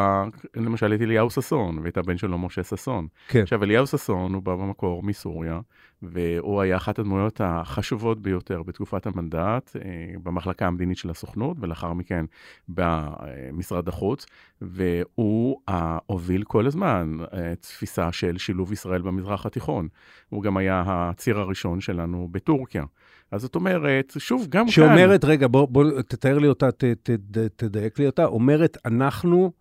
למשל 0.55 0.93
את 0.93 1.01
אליהו 1.01 1.29
ששון 1.29 1.79
ואת 1.83 1.97
הבן 1.97 2.17
שלו 2.17 2.37
משה 2.37 2.63
ששון. 2.63 3.07
כן. 3.27 3.41
עכשיו 3.41 3.63
אליהו 3.63 3.87
ששון 3.87 4.33
הוא 4.33 4.43
בא 4.43 4.55
במקור 4.55 5.03
מסוריה, 5.03 5.59
והוא 6.01 6.61
היה 6.61 6.77
אחת 6.77 6.99
הדמויות 6.99 7.41
החשובות 7.43 8.21
ביותר 8.21 8.63
בתקופת 8.63 9.05
המנדט 9.05 9.75
אה, 9.75 10.13
במחלקה 10.23 10.67
המדינית 10.67 10.97
של 10.97 11.09
הסוכנות, 11.09 11.57
ולאחר 11.59 11.93
מכן 11.93 12.25
במשרד 12.69 13.87
החוץ, 13.87 14.25
והוא 14.61 15.61
הוביל 16.05 16.43
כל 16.43 16.67
הזמן 16.67 17.17
אה, 17.33 17.55
תפיסה 17.55 18.11
של 18.11 18.37
שילוב 18.37 18.71
ישראל 18.71 19.01
במזרח 19.01 19.45
התיכון. 19.45 19.87
הוא 20.29 20.43
גם 20.43 20.57
היה 20.57 20.83
הציר 20.87 21.39
הראשון 21.39 21.81
שלנו 21.81 22.27
בטורקיה. 22.31 22.83
אז 23.31 23.41
זאת 23.41 23.55
אומרת, 23.55 24.13
שוב, 24.17 24.47
גם 24.49 24.67
שאומרת, 24.67 25.21
כאן... 25.21 25.29
רגע, 25.29 25.47
בוא, 25.47 25.67
בוא 25.67 26.01
תתאר 26.01 26.37
לי 26.37 26.47
אותה, 26.47 26.71
ת, 26.71 26.83
ת, 26.83 27.09
ת, 27.09 27.37
תדייק 27.55 27.99
לי 27.99 28.05
אותה, 28.05 28.25
אומרת, 28.25 28.77
אנחנו 28.85 29.51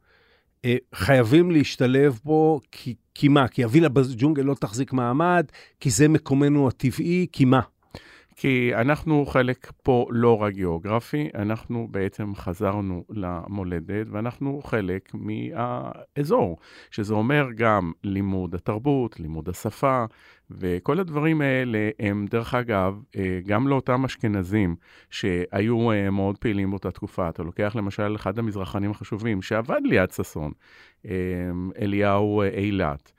חייבים 0.94 1.50
להשתלב 1.50 2.20
בו, 2.24 2.60
כי, 2.72 2.94
כי 3.14 3.28
מה? 3.28 3.48
כי 3.48 3.64
הווילה 3.64 3.88
בג'ונגל 3.88 4.42
לא 4.42 4.54
תחזיק 4.54 4.92
מעמד, 4.92 5.46
כי 5.80 5.90
זה 5.90 6.08
מקומנו 6.08 6.68
הטבעי, 6.68 7.26
כי 7.32 7.44
מה? 7.44 7.60
כי 8.36 8.74
אנחנו 8.74 9.26
חלק 9.26 9.72
פה 9.82 10.06
לא 10.10 10.42
רק 10.42 10.52
גיאוגרפי, 10.54 11.28
אנחנו 11.34 11.88
בעצם 11.90 12.34
חזרנו 12.34 13.04
למולדת 13.10 14.06
ואנחנו 14.10 14.60
חלק 14.64 15.10
מהאזור, 15.14 16.56
שזה 16.90 17.14
אומר 17.14 17.46
גם 17.56 17.92
לימוד 18.04 18.54
התרבות, 18.54 19.20
לימוד 19.20 19.48
השפה, 19.48 20.04
וכל 20.50 21.00
הדברים 21.00 21.40
האלה 21.40 21.90
הם, 22.00 22.26
דרך 22.30 22.54
אגב, 22.54 23.02
גם 23.46 23.68
לאותם 23.68 24.04
אשכנזים 24.04 24.76
שהיו 25.10 25.78
מאוד 26.12 26.38
פעילים 26.38 26.70
באותה 26.70 26.90
תקופה. 26.90 27.28
אתה 27.28 27.42
לוקח 27.42 27.76
למשל 27.76 28.14
אחד 28.16 28.38
המזרחנים 28.38 28.90
החשובים 28.90 29.42
שעבד 29.42 29.80
ליד 29.84 30.10
ששון, 30.10 30.52
אליהו 31.80 32.42
אילת. 32.42 33.12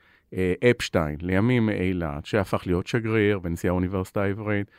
אפשטיין, 0.70 1.16
לימים 1.20 1.70
אילת, 1.70 2.26
שהפך 2.26 2.66
להיות 2.66 2.86
שגריר 2.86 3.40
ונשיא 3.42 3.70
האוניברסיטה 3.70 4.22
העברית. 4.22 4.70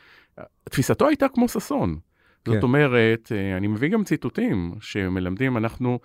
תפיסתו 0.64 1.08
הייתה 1.08 1.28
כמו 1.28 1.48
ששון. 1.48 1.98
כן. 2.44 2.52
זאת 2.52 2.62
אומרת, 2.62 3.32
אני 3.56 3.66
מביא 3.66 3.88
גם 3.88 4.04
ציטוטים 4.04 4.74
שמלמדים, 4.80 5.56
אנחנו, 5.56 5.98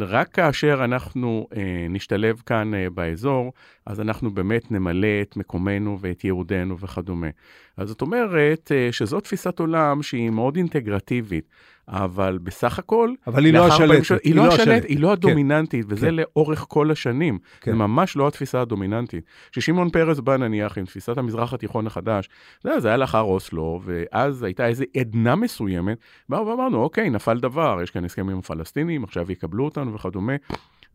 רק 0.00 0.28
כאשר 0.28 0.84
אנחנו 0.84 1.48
אה, 1.56 1.86
נשתלב 1.90 2.42
כאן 2.46 2.74
אה, 2.74 2.90
באזור, 2.90 3.52
אז 3.86 4.00
אנחנו 4.00 4.30
באמת 4.30 4.70
נמלא 4.70 5.22
את 5.22 5.36
מקומנו 5.36 5.98
ואת 6.00 6.24
ייעודנו 6.24 6.78
וכדומה. 6.78 7.28
אז 7.76 7.88
זאת 7.88 8.02
אומרת 8.02 8.72
אה, 8.74 8.88
שזו 8.92 9.20
תפיסת 9.20 9.58
עולם 9.58 10.02
שהיא 10.02 10.30
מאוד 10.30 10.56
אינטגרטיבית. 10.56 11.48
אבל 11.88 12.38
בסך 12.42 12.78
הכל... 12.78 13.14
אבל 13.26 13.44
היא 13.44 13.54
לא 13.54 13.66
השלטת. 13.66 14.10
היא, 14.10 14.18
היא 14.22 14.34
לא 14.34 14.46
השלטת, 14.46 14.84
היא 14.88 15.00
לא 15.00 15.12
הדומיננטית, 15.12 15.86
כן. 15.86 15.92
וזה 15.92 16.06
כן. 16.06 16.14
לאורך 16.14 16.64
כל 16.68 16.90
השנים. 16.90 17.38
כן. 17.60 17.70
זה 17.70 17.76
ממש 17.76 18.16
לא 18.16 18.28
התפיסה 18.28 18.60
הדומיננטית. 18.60 19.24
כששמעון 19.52 19.90
פרס 19.90 20.20
בא 20.20 20.36
נניח 20.36 20.78
עם 20.78 20.84
תפיסת 20.84 21.18
המזרח 21.18 21.52
התיכון 21.52 21.86
החדש, 21.86 22.28
זה, 22.62 22.80
זה 22.80 22.88
היה 22.88 22.96
לאחר 22.96 23.20
אוסלו, 23.20 23.80
ואז 23.84 24.42
הייתה 24.42 24.66
איזו 24.66 24.84
עדנה 24.96 25.36
מסוימת, 25.36 25.98
באו 26.28 26.46
ואמרנו, 26.46 26.82
אוקיי, 26.82 27.10
נפל 27.10 27.40
דבר, 27.40 27.78
יש 27.82 27.90
כאן 27.90 28.04
הסכם 28.04 28.28
עם 28.28 28.38
הפלסטינים, 28.38 29.04
עכשיו 29.04 29.32
יקבלו 29.32 29.64
אותנו 29.76 29.94
וכדומה. 29.94 30.32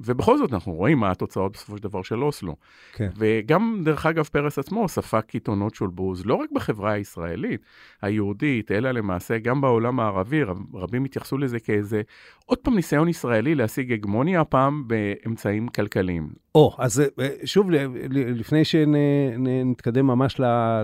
ובכל 0.01 0.37
זאת 0.37 0.53
אנחנו 0.53 0.73
רואים 0.73 0.97
מה 0.97 1.11
התוצאות 1.11 1.51
בסופו 1.51 1.77
של 1.77 1.83
דבר 1.83 2.01
של 2.01 2.23
אוסלו. 2.23 2.55
כן. 2.93 3.09
וגם, 3.17 3.81
דרך 3.85 4.05
אגב, 4.05 4.23
פרס 4.23 4.59
עצמו 4.59 4.87
ספג 4.87 5.19
קיתונות 5.19 5.75
של 5.75 5.87
בוז, 5.87 6.25
לא 6.25 6.35
רק 6.35 6.49
בחברה 6.51 6.91
הישראלית, 6.91 7.61
היהודית, 8.01 8.71
אלא 8.71 8.91
למעשה 8.91 9.37
גם 9.37 9.61
בעולם 9.61 9.99
הערבי, 9.99 10.43
רב, 10.43 10.75
רבים 10.75 11.03
התייחסו 11.03 11.37
לזה 11.37 11.59
כאיזה, 11.59 12.01
עוד 12.45 12.57
פעם 12.57 12.75
ניסיון 12.75 13.09
ישראלי 13.09 13.55
להשיג 13.55 13.93
הגמוניה, 13.93 14.41
הפעם 14.41 14.83
באמצעים 14.87 15.67
כלכליים. 15.67 16.29
או, 16.55 16.75
אז 16.77 17.03
אה, 17.19 17.29
שוב, 17.45 17.67
לפני 18.09 18.65
שנתקדם 18.65 20.07
ממש 20.07 20.35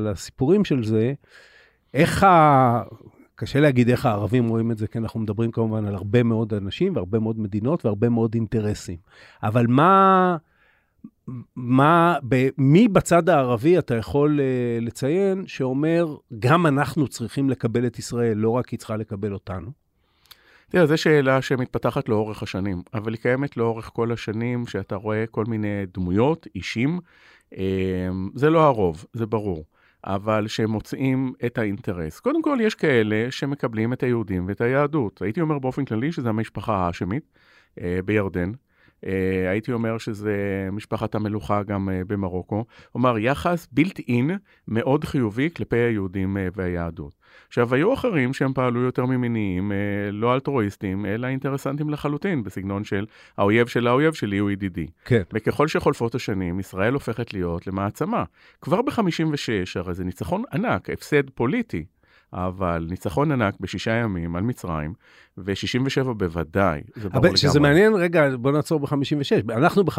לסיפורים 0.01 0.65
של 0.65 0.83
זה, 0.83 1.13
איך 1.93 2.23
ה... 2.23 2.83
קשה 3.35 3.59
להגיד 3.59 3.89
איך 3.89 4.05
הערבים 4.05 4.47
רואים 4.47 4.71
את 4.71 4.77
זה, 4.77 4.87
כי 4.87 4.97
אנחנו 4.97 5.19
מדברים 5.19 5.51
כמובן 5.51 5.85
על 5.85 5.95
הרבה 5.95 6.23
מאוד 6.23 6.53
אנשים 6.53 6.95
והרבה 6.95 7.19
מאוד 7.19 7.39
מדינות 7.39 7.85
והרבה 7.85 8.09
מאוד 8.09 8.35
אינטרסים. 8.35 8.97
אבל 9.43 9.65
מה, 9.67 10.37
מה, 11.55 12.17
ב, 12.29 12.49
מי 12.57 12.87
בצד 12.87 13.29
הערבי 13.29 13.77
אתה 13.77 13.95
יכול 13.95 14.39
uh, 14.39 14.85
לציין 14.85 15.47
שאומר, 15.47 16.15
גם 16.39 16.67
אנחנו 16.67 17.07
צריכים 17.07 17.49
לקבל 17.49 17.87
את 17.87 17.99
ישראל, 17.99 18.37
לא 18.37 18.49
רק 18.49 18.69
היא 18.69 18.79
צריכה 18.79 18.97
לקבל 18.97 19.33
אותנו? 19.33 19.71
תראה, 20.69 20.85
זו 20.85 20.97
שאלה 20.97 21.41
שמתפתחת 21.41 22.09
לאורך 22.09 22.43
השנים, 22.43 22.81
אבל 22.93 23.13
היא 23.13 23.21
קיימת 23.21 23.57
לאורך 23.57 23.89
כל 23.93 24.11
השנים, 24.11 24.67
שאתה 24.67 24.95
רואה 24.95 25.27
כל 25.27 25.45
מיני 25.45 25.85
דמויות, 25.93 26.47
אישים. 26.55 26.99
אה, 27.57 27.63
זה 28.35 28.49
לא 28.49 28.65
הרוב, 28.65 29.05
זה 29.13 29.25
ברור. 29.25 29.63
אבל 30.05 30.47
שמוצאים 30.47 31.33
את 31.45 31.57
האינטרס. 31.57 32.19
קודם 32.19 32.41
כל, 32.41 32.57
יש 32.61 32.75
כאלה 32.75 33.31
שמקבלים 33.31 33.93
את 33.93 34.03
היהודים 34.03 34.47
ואת 34.47 34.61
היהדות. 34.61 35.21
הייתי 35.21 35.41
אומר 35.41 35.59
באופן 35.59 35.85
כללי 35.85 36.11
שזה 36.11 36.29
המשפחה 36.29 36.75
האשמית 36.75 37.23
אה, 37.81 37.99
בירדן. 38.05 38.51
אה, 39.05 39.49
הייתי 39.51 39.71
אומר 39.71 39.97
שזה 39.97 40.35
משפחת 40.71 41.15
המלוכה 41.15 41.63
גם 41.63 41.89
אה, 41.89 42.01
במרוקו. 42.07 42.65
כלומר, 42.91 43.17
יחס 43.17 43.67
בילט 43.71 43.99
אין 43.99 44.31
מאוד 44.67 45.03
חיובי 45.03 45.49
כלפי 45.55 45.77
היהודים 45.77 46.37
אה, 46.37 46.47
והיהדות. 46.55 47.15
עכשיו, 47.47 47.73
היו 47.73 47.93
אחרים 47.93 48.33
שהם 48.33 48.53
פעלו 48.53 48.81
יותר 48.81 49.05
ממיניים, 49.05 49.71
לא 50.11 50.33
אלטרואיסטים, 50.33 51.05
אלא 51.05 51.27
אינטרסנטים 51.27 51.89
לחלוטין, 51.89 52.43
בסגנון 52.43 52.83
של 52.83 53.05
האויב 53.37 53.67
של 53.67 53.87
האויב 53.87 54.13
שלי 54.13 54.37
הוא 54.37 54.51
ידידי. 54.51 54.87
כן. 55.05 55.21
וככל 55.33 55.67
שחולפות 55.67 56.15
השנים, 56.15 56.59
ישראל 56.59 56.93
הופכת 56.93 57.33
להיות 57.33 57.67
למעצמה. 57.67 58.23
כבר 58.61 58.81
ב-56, 58.81 58.99
הרי 59.75 59.93
זה 59.93 60.03
ניצחון 60.03 60.43
ענק, 60.53 60.89
הפסד 60.89 61.29
פוליטי 61.29 61.85
אבל 62.35 62.87
ניצחון 62.89 63.31
ענק 63.31 63.55
בשישה 63.59 63.91
ימים 63.91 64.35
על 64.35 64.43
מצרים, 64.43 64.93
ו-67 65.37 66.13
בוודאי, 66.13 66.81
זה 66.95 67.09
ברור 67.09 67.25
לגמרי. 67.25 67.37
שזה 67.37 67.59
מעניין, 67.59 67.93
רגע, 67.93 68.35
בוא 68.37 68.51
נעצור 68.51 68.79
ב-56. 68.79 69.53
אנחנו 69.53 69.83
ב-56, 69.83 69.97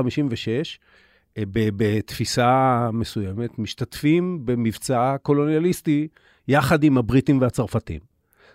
אה, 1.38 1.42
בתפיסה 1.52 2.88
מסוימת, 2.92 3.58
משתתפים 3.58 4.40
במבצע 4.44 5.16
קולוניאליסטי 5.22 6.08
יחד 6.48 6.84
עם 6.84 6.98
הבריטים 6.98 7.40
והצרפתים. 7.40 8.00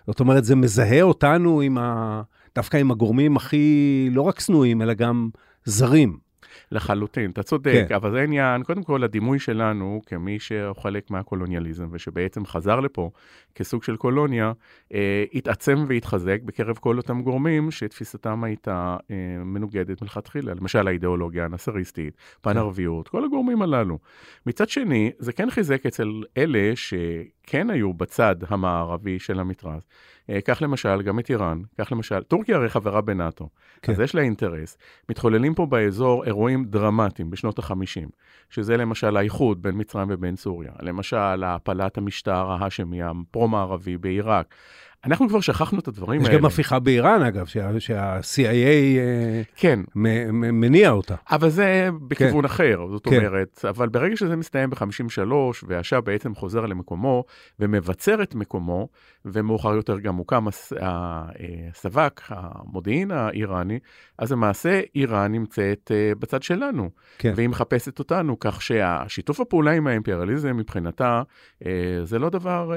זאת 0.06 0.20
אומרת, 0.20 0.44
זה 0.44 0.56
מזהה 0.56 1.02
אותנו 1.02 1.60
עם 1.60 1.78
ה... 1.78 2.22
דווקא 2.54 2.76
עם 2.76 2.90
הגורמים 2.90 3.36
הכי, 3.36 4.08
לא 4.12 4.22
רק 4.22 4.40
שנואים, 4.40 4.82
אלא 4.82 4.94
גם 4.94 5.28
זרים. 5.64 6.18
לחלוטין, 6.72 7.30
אתה 7.30 7.42
צודק, 7.42 7.84
כן. 7.88 7.94
אבל 7.94 8.10
זה 8.10 8.22
עניין, 8.22 8.62
קודם 8.62 8.82
כל, 8.82 9.04
הדימוי 9.04 9.38
שלנו 9.38 10.00
כמי 10.06 10.38
שהוא 10.38 10.76
חלק 10.82 11.10
מהקולוניאליזם, 11.10 11.88
ושבעצם 11.92 12.46
חזר 12.46 12.80
לפה 12.80 13.10
כסוג 13.54 13.82
של 13.82 13.96
קולוניה, 13.96 14.52
אה, 14.94 15.24
התעצם 15.34 15.84
והתחזק 15.88 16.42
בקרב 16.44 16.76
כל 16.76 16.96
אותם 16.96 17.22
גורמים 17.22 17.70
שתפיסתם 17.70 18.44
הייתה 18.44 18.96
אה, 19.10 19.16
מנוגדת 19.44 20.02
מלכתחילה, 20.02 20.54
למשל 20.54 20.88
האידיאולוגיה 20.88 21.44
הנאסריסטית, 21.44 22.16
פן 22.40 22.56
ערביות, 22.56 23.08
כל 23.08 23.24
הגורמים 23.24 23.62
הללו. 23.62 23.98
מצד 24.46 24.68
שני, 24.68 25.10
זה 25.18 25.32
כן 25.32 25.50
חיזק 25.50 25.86
אצל 25.86 26.22
אלה 26.36 26.72
שכן 26.74 27.70
היו 27.70 27.92
בצד 27.92 28.36
המערבי 28.48 29.18
של 29.18 29.40
המתרס. 29.40 29.88
אה, 30.30 30.40
קח 30.40 30.62
למשל 30.62 31.02
גם 31.02 31.18
את 31.18 31.30
איראן, 31.30 31.62
קח 31.76 31.92
למשל, 31.92 32.22
טורקיה 32.22 32.56
הרי 32.56 32.68
חברה 32.68 33.00
בנאטו, 33.00 33.48
כן. 33.82 33.92
אז 33.92 34.00
יש 34.00 34.14
לה 34.14 34.22
אינטרס. 34.22 34.78
מתחוללים 35.08 35.54
פה 35.54 35.66
באזור 35.66 36.24
אירועים 36.24 36.64
דרמטיים 36.64 37.30
בשנות 37.30 37.58
ה-50, 37.58 38.08
שזה 38.50 38.76
למשל 38.76 39.16
האיחוד 39.16 39.62
בין 39.62 39.74
מצרים 39.80 40.08
ובין 40.10 40.36
סוריה, 40.36 40.72
למשל 40.80 41.44
הפלת 41.46 41.98
המשטר 41.98 42.50
ההאשמי 42.50 43.02
הפרו-מערבי 43.02 43.96
בעיראק. 43.96 44.54
אנחנו 45.04 45.28
כבר 45.28 45.40
שכחנו 45.40 45.78
את 45.78 45.88
הדברים 45.88 46.20
יש 46.20 46.26
האלה. 46.26 46.36
יש 46.36 46.40
גם 46.40 46.46
הפיכה 46.46 46.78
באיראן, 46.78 47.22
אגב, 47.22 47.46
שה-CIA 47.46 48.98
אה, 48.98 49.42
כן. 49.56 49.80
מניע 49.94 50.90
אותה. 50.90 51.14
אבל 51.30 51.48
זה 51.48 51.88
בכיוון 52.08 52.40
כן. 52.40 52.44
אחר, 52.44 52.86
זאת 52.90 53.04
כן. 53.04 53.16
אומרת, 53.16 53.64
אבל 53.68 53.88
ברגע 53.88 54.16
שזה 54.16 54.36
מסתיים 54.36 54.70
ב-53, 54.70 55.32
והשאה 55.66 56.00
בעצם 56.00 56.34
חוזר 56.34 56.66
למקומו 56.66 57.24
ומבצר 57.60 58.22
את 58.22 58.34
מקומו, 58.34 58.88
ומאוחר 59.24 59.74
יותר 59.74 59.98
גם 59.98 60.16
הוקם 60.16 60.46
הסב"כ, 60.80 62.22
המודיעין 62.28 63.10
האיראני, 63.10 63.78
אז 64.18 64.32
למעשה 64.32 64.80
איראן 64.94 65.32
נמצאת 65.32 65.90
אה, 65.94 66.12
בצד 66.18 66.42
שלנו, 66.42 66.90
כן. 67.18 67.32
והיא 67.36 67.48
מחפשת 67.48 67.98
אותנו, 67.98 68.38
כך 68.40 68.62
שהשיתוף 68.62 69.40
הפעולה 69.40 69.70
עם 69.70 69.86
האימפריאליזם 69.86 70.56
מבחינתה, 70.56 71.22
אה, 71.66 71.70
זה 72.04 72.18
לא 72.18 72.30
דבר 72.30 72.72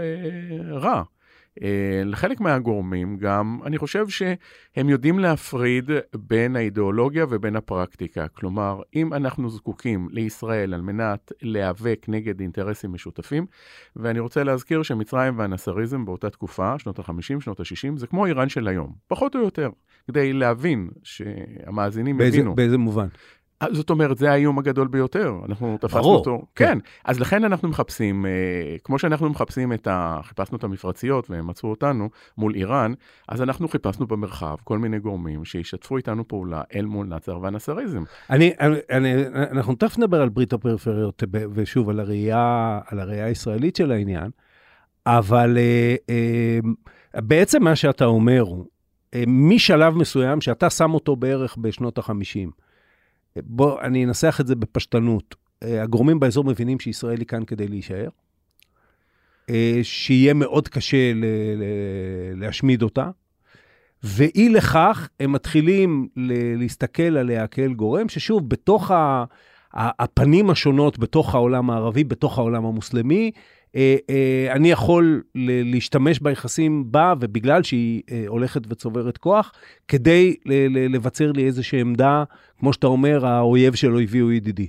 רע. 0.72 1.04
אה, 1.64 2.02
לחלק 2.06 2.40
מהגורמים 2.40 3.18
גם, 3.18 3.60
אני 3.66 3.78
חושב 3.78 4.08
שהם 4.08 4.90
יודעים 4.90 5.20
להפריד 5.20 5.92
בין 6.16 6.56
האידיאולוגיה 6.56 7.26
ובין 7.30 7.56
הפרקטיקה. 7.56 8.28
כלומר, 8.28 8.82
אם 8.96 9.14
אנחנו 9.14 9.50
זקוקים 9.50 10.08
לישראל 10.12 10.74
על 10.74 10.82
מנת 10.82 11.32
להיאבק 11.42 12.06
נגד 12.08 12.40
אינטרסים 12.40 12.94
משותפים, 12.94 13.46
ואני 13.96 14.20
רוצה 14.20 14.44
להזכיר 14.44 14.84
שמצרים 14.84 15.40
והנסריזם 15.40 16.06
באותה 16.06 16.30
תקופה, 16.30 16.80
שנות 16.80 17.00
ה-50, 17.00 17.40
שנות 17.40 17.60
ה-60, 17.60 17.98
זה 17.98 18.08
כמו 18.08 18.26
איראן 18.26 18.50
של 18.50 18.68
היום, 18.68 18.94
פחות 19.08 19.36
או 19.36 19.40
יותר, 19.40 19.70
כדי 20.08 20.34
להבין 20.34 20.90
שהמאזינים 21.04 22.18
באיזה, 22.18 22.38
הבינו. 22.38 22.56
באיזה 22.56 22.78
מובן? 22.78 23.08
אה, 23.62 23.68
זאת 23.72 23.90
אומרת, 23.90 24.18
זה 24.18 24.32
האיום 24.32 24.60
הגדול 24.60 24.88
ביותר, 24.88 25.34
אנחנו 25.50 25.78
תפסנו 25.82 26.02
ברור, 26.02 26.16
אותו. 26.16 26.42
כן. 26.56 26.66
כן, 26.66 26.78
אז 27.06 27.20
לכן 27.20 27.44
אנחנו 27.44 27.70
מחפשים, 27.70 28.26
אה, 28.26 28.32
כמו 28.84 29.00
שאנחנו 29.00 29.30
מחפשים 29.30 29.74
את 29.74 29.88
ה... 29.88 30.20
חיפשנו 30.24 30.58
את 30.58 30.64
המפרציות 30.64 31.30
והם 31.30 31.48
מצאו 31.48 31.70
אותנו 31.70 32.10
מול 32.38 32.56
איראן, 32.56 32.94
אז 33.28 33.42
אנחנו 33.42 33.68
חיפשנו 33.68 34.08
במרחב 34.08 34.56
כל 34.64 34.80
מיני 34.80 35.00
גורמים 35.00 35.46
שישתפו 35.46 35.98
איתנו 35.98 36.28
פעולה 36.28 36.62
אל 36.76 36.86
מול 36.86 37.08
נאצר 37.08 37.40
והנסריזם. 37.42 38.04
אני, 38.30 38.54
אני, 38.60 38.78
אני, 38.92 39.14
אנחנו 39.52 39.76
תכף 39.76 39.98
נדבר 39.98 40.22
על 40.22 40.30
ברית 40.30 40.54
הפריפריות, 40.54 41.24
ושוב, 41.54 41.90
על 41.90 42.00
הראייה, 42.00 42.80
על 42.88 43.00
הראייה 43.00 43.26
הישראלית 43.26 43.76
של 43.76 43.92
העניין, 43.92 44.30
אבל 45.06 45.58
אה, 45.58 45.96
אה, 46.10 46.60
בעצם 47.22 47.64
מה 47.64 47.76
שאתה 47.76 48.06
אומר 48.06 48.42
הוא, 48.42 48.66
אה, 49.14 49.24
משלב 49.28 49.96
מסוים, 49.96 50.42
שאתה 50.42 50.70
שם 50.70 50.94
אותו 50.94 51.16
בערך 51.16 51.58
בשנות 51.58 51.98
ה-50, 51.98 52.50
בוא, 53.44 53.82
אני 53.82 54.06
אנסח 54.06 54.38
את 54.42 54.48
זה 54.48 54.56
בפשטנות. 54.56 55.36
אה, 55.64 55.84
הגורמים 55.84 56.20
באזור 56.20 56.44
מבינים 56.44 56.80
שישראל 56.80 57.18
היא 57.20 57.28
כאן 57.28 57.46
כדי 57.46 57.68
להישאר, 57.68 58.10
אה, 59.50 59.80
שיהיה 59.84 60.34
מאוד 60.34 60.68
קשה 60.68 61.12
להשמיד 62.36 62.82
אותה, 62.84 63.10
ואי 64.04 64.50
לכך 64.50 65.10
הם 65.20 65.32
מתחילים 65.32 66.08
להסתכל 66.58 67.18
עליה 67.18 67.48
כאל 67.48 67.74
גורם, 67.74 68.10
ששוב, 68.10 68.50
בתוך 68.50 68.92
ה- 68.92 69.26
הפנים 69.74 70.50
השונות, 70.50 71.00
בתוך 71.00 71.36
העולם 71.36 71.70
הערבי, 71.70 72.04
בתוך 72.04 72.38
העולם 72.38 72.66
המוסלמי, 72.66 73.32
אני 74.52 74.72
יכול 74.72 75.24
להשתמש 75.66 76.20
ביחסים 76.20 76.92
בה, 76.92 77.14
ובגלל 77.20 77.64
שהיא 77.64 78.02
אה, 78.12 78.24
הולכת 78.28 78.62
וצוברת 78.70 79.18
כוח, 79.18 79.52
כדי 79.88 80.36
לבצר 80.90 81.32
לי 81.32 81.46
איזושהי 81.46 81.82
עמדה, 81.82 82.24
כמו 82.60 82.74
שאתה 82.74 82.88
אומר, 82.88 83.26
האויב 83.26 83.74
של 83.76 83.94
אויבי 83.94 84.20
הוא 84.20 84.32
ידידי. 84.32 84.68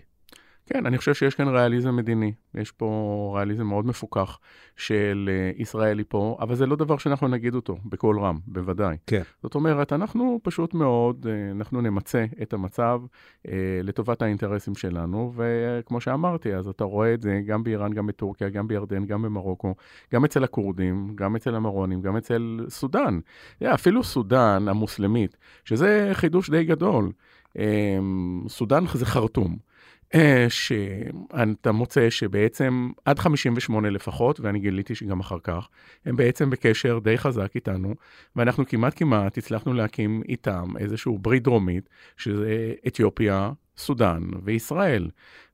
כן, 0.67 0.87
אני 0.87 0.99
חושב 0.99 1.15
שיש 1.15 1.35
כאן 1.35 1.49
ריאליזם 1.49 1.97
מדיני. 1.97 2.33
יש 2.55 2.73
פה 2.73 3.33
ריאליזם 3.37 3.67
מאוד 3.67 3.87
מפוכח 3.87 4.39
של 4.77 5.31
uh, 5.57 5.63
ישראל 5.63 5.99
היא 5.99 6.07
פה, 6.09 6.37
אבל 6.41 6.55
זה 6.55 6.67
לא 6.67 6.77
דבר 6.77 6.99
שאנחנו 6.99 7.29
נגיד 7.29 7.55
אותו 7.55 7.77
בקול 7.85 8.21
רם, 8.21 8.39
בוודאי. 8.47 8.97
כן. 9.07 9.23
זאת 9.43 9.55
אומרת, 9.55 9.93
אנחנו 9.93 10.41
פשוט 10.43 10.75
מאוד, 10.75 11.27
uh, 11.27 11.57
אנחנו 11.57 11.81
נמצה 11.81 12.25
את 12.43 12.53
המצב 12.53 13.01
uh, 13.47 13.51
לטובת 13.83 14.23
האינטרסים 14.23 14.75
שלנו, 14.75 15.33
וכמו 15.37 16.01
שאמרתי, 16.01 16.55
אז 16.55 16.69
אתה 16.69 16.85
רואה 16.85 17.15
את 17.15 17.23
זה 17.23 17.41
גם 17.47 17.65
באיראן, 17.65 17.93
גם 17.93 18.07
בטורקיה, 18.07 18.49
גם 18.49 18.69
בירדן, 18.69 19.05
גם 19.05 19.23
במרוקו, 19.23 19.75
גם 20.13 20.25
אצל 20.25 20.45
הכורדים, 20.45 21.11
גם 21.15 21.37
אצל 21.37 21.55
המרונים, 21.55 22.01
גם 22.01 22.17
אצל 22.17 22.67
סודאן. 22.69 23.19
Yeah, 23.63 23.75
אפילו 23.75 24.05
סודאן 24.05 24.69
המוסלמית, 24.69 25.37
שזה 25.65 26.11
חידוש 26.13 26.51
די 26.51 26.65
גדול. 26.65 27.13
Um, 27.57 28.49
סודאן 28.49 28.85
זה 28.95 29.07
חרטום. 29.07 29.66
אה, 30.15 30.47
שאתה 30.49 31.73
מוצא 31.73 32.11
שבעצם 32.11 32.91
עד 33.05 33.19
58 33.19 33.91
לפחות, 33.91 34.41
ואני 34.41 34.59
גיליתי 34.59 34.95
שגם 34.95 35.21
אחר 35.21 35.39
כך, 35.43 35.69
הם 36.07 36.17
בעצם 36.17 36.51
בקשר 36.51 36.99
די 36.99 37.19
חזק 37.19 37.51
איתנו, 37.55 37.95
ואנחנו 38.37 38.67
כמעט 38.67 38.93
כמעט 38.97 39.39
הצלחנו 39.39 39.73
להקים 39.73 40.23
איתם 40.29 40.69
איזשהו 40.79 41.19
ברית 41.19 41.43
דרומית, 41.43 41.89
שזה 42.17 42.73
אתיופיה, 42.87 43.53
סודאן 43.77 44.23
וישראל. 44.45 45.09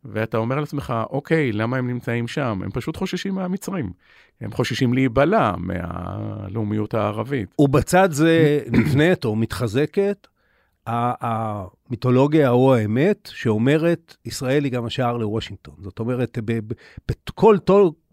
ואתה 0.05 0.37
אומר 0.37 0.61
לעצמך, 0.61 0.95
אוקיי, 1.11 1.53
למה 1.53 1.77
הם 1.77 1.87
נמצאים 1.87 2.29
שם? 2.29 2.61
הם 2.65 2.71
פשוט 2.71 2.97
חוששים 2.97 3.35
מהמצרים. 3.35 3.93
הם 4.41 4.53
חוששים 4.53 4.95
להיבלע 4.95 5.53
מהלאומיות 5.59 6.95
הערבית. 6.95 7.55
ובצד 7.59 8.11
זה 8.13 8.61
נבנית 8.71 9.25
או 9.25 9.37
מתחזקת 9.37 10.27
המיתולוגיה 10.87 12.51
או 12.51 12.75
האמת 12.75 13.29
שאומרת, 13.33 14.17
ישראל 14.25 14.65
היא 14.65 14.73
גם 14.73 14.85
השער 14.85 15.17
לוושינגטון. 15.17 15.75
זאת 15.79 15.99
אומרת, 15.99 16.39
בכל, 17.09 17.57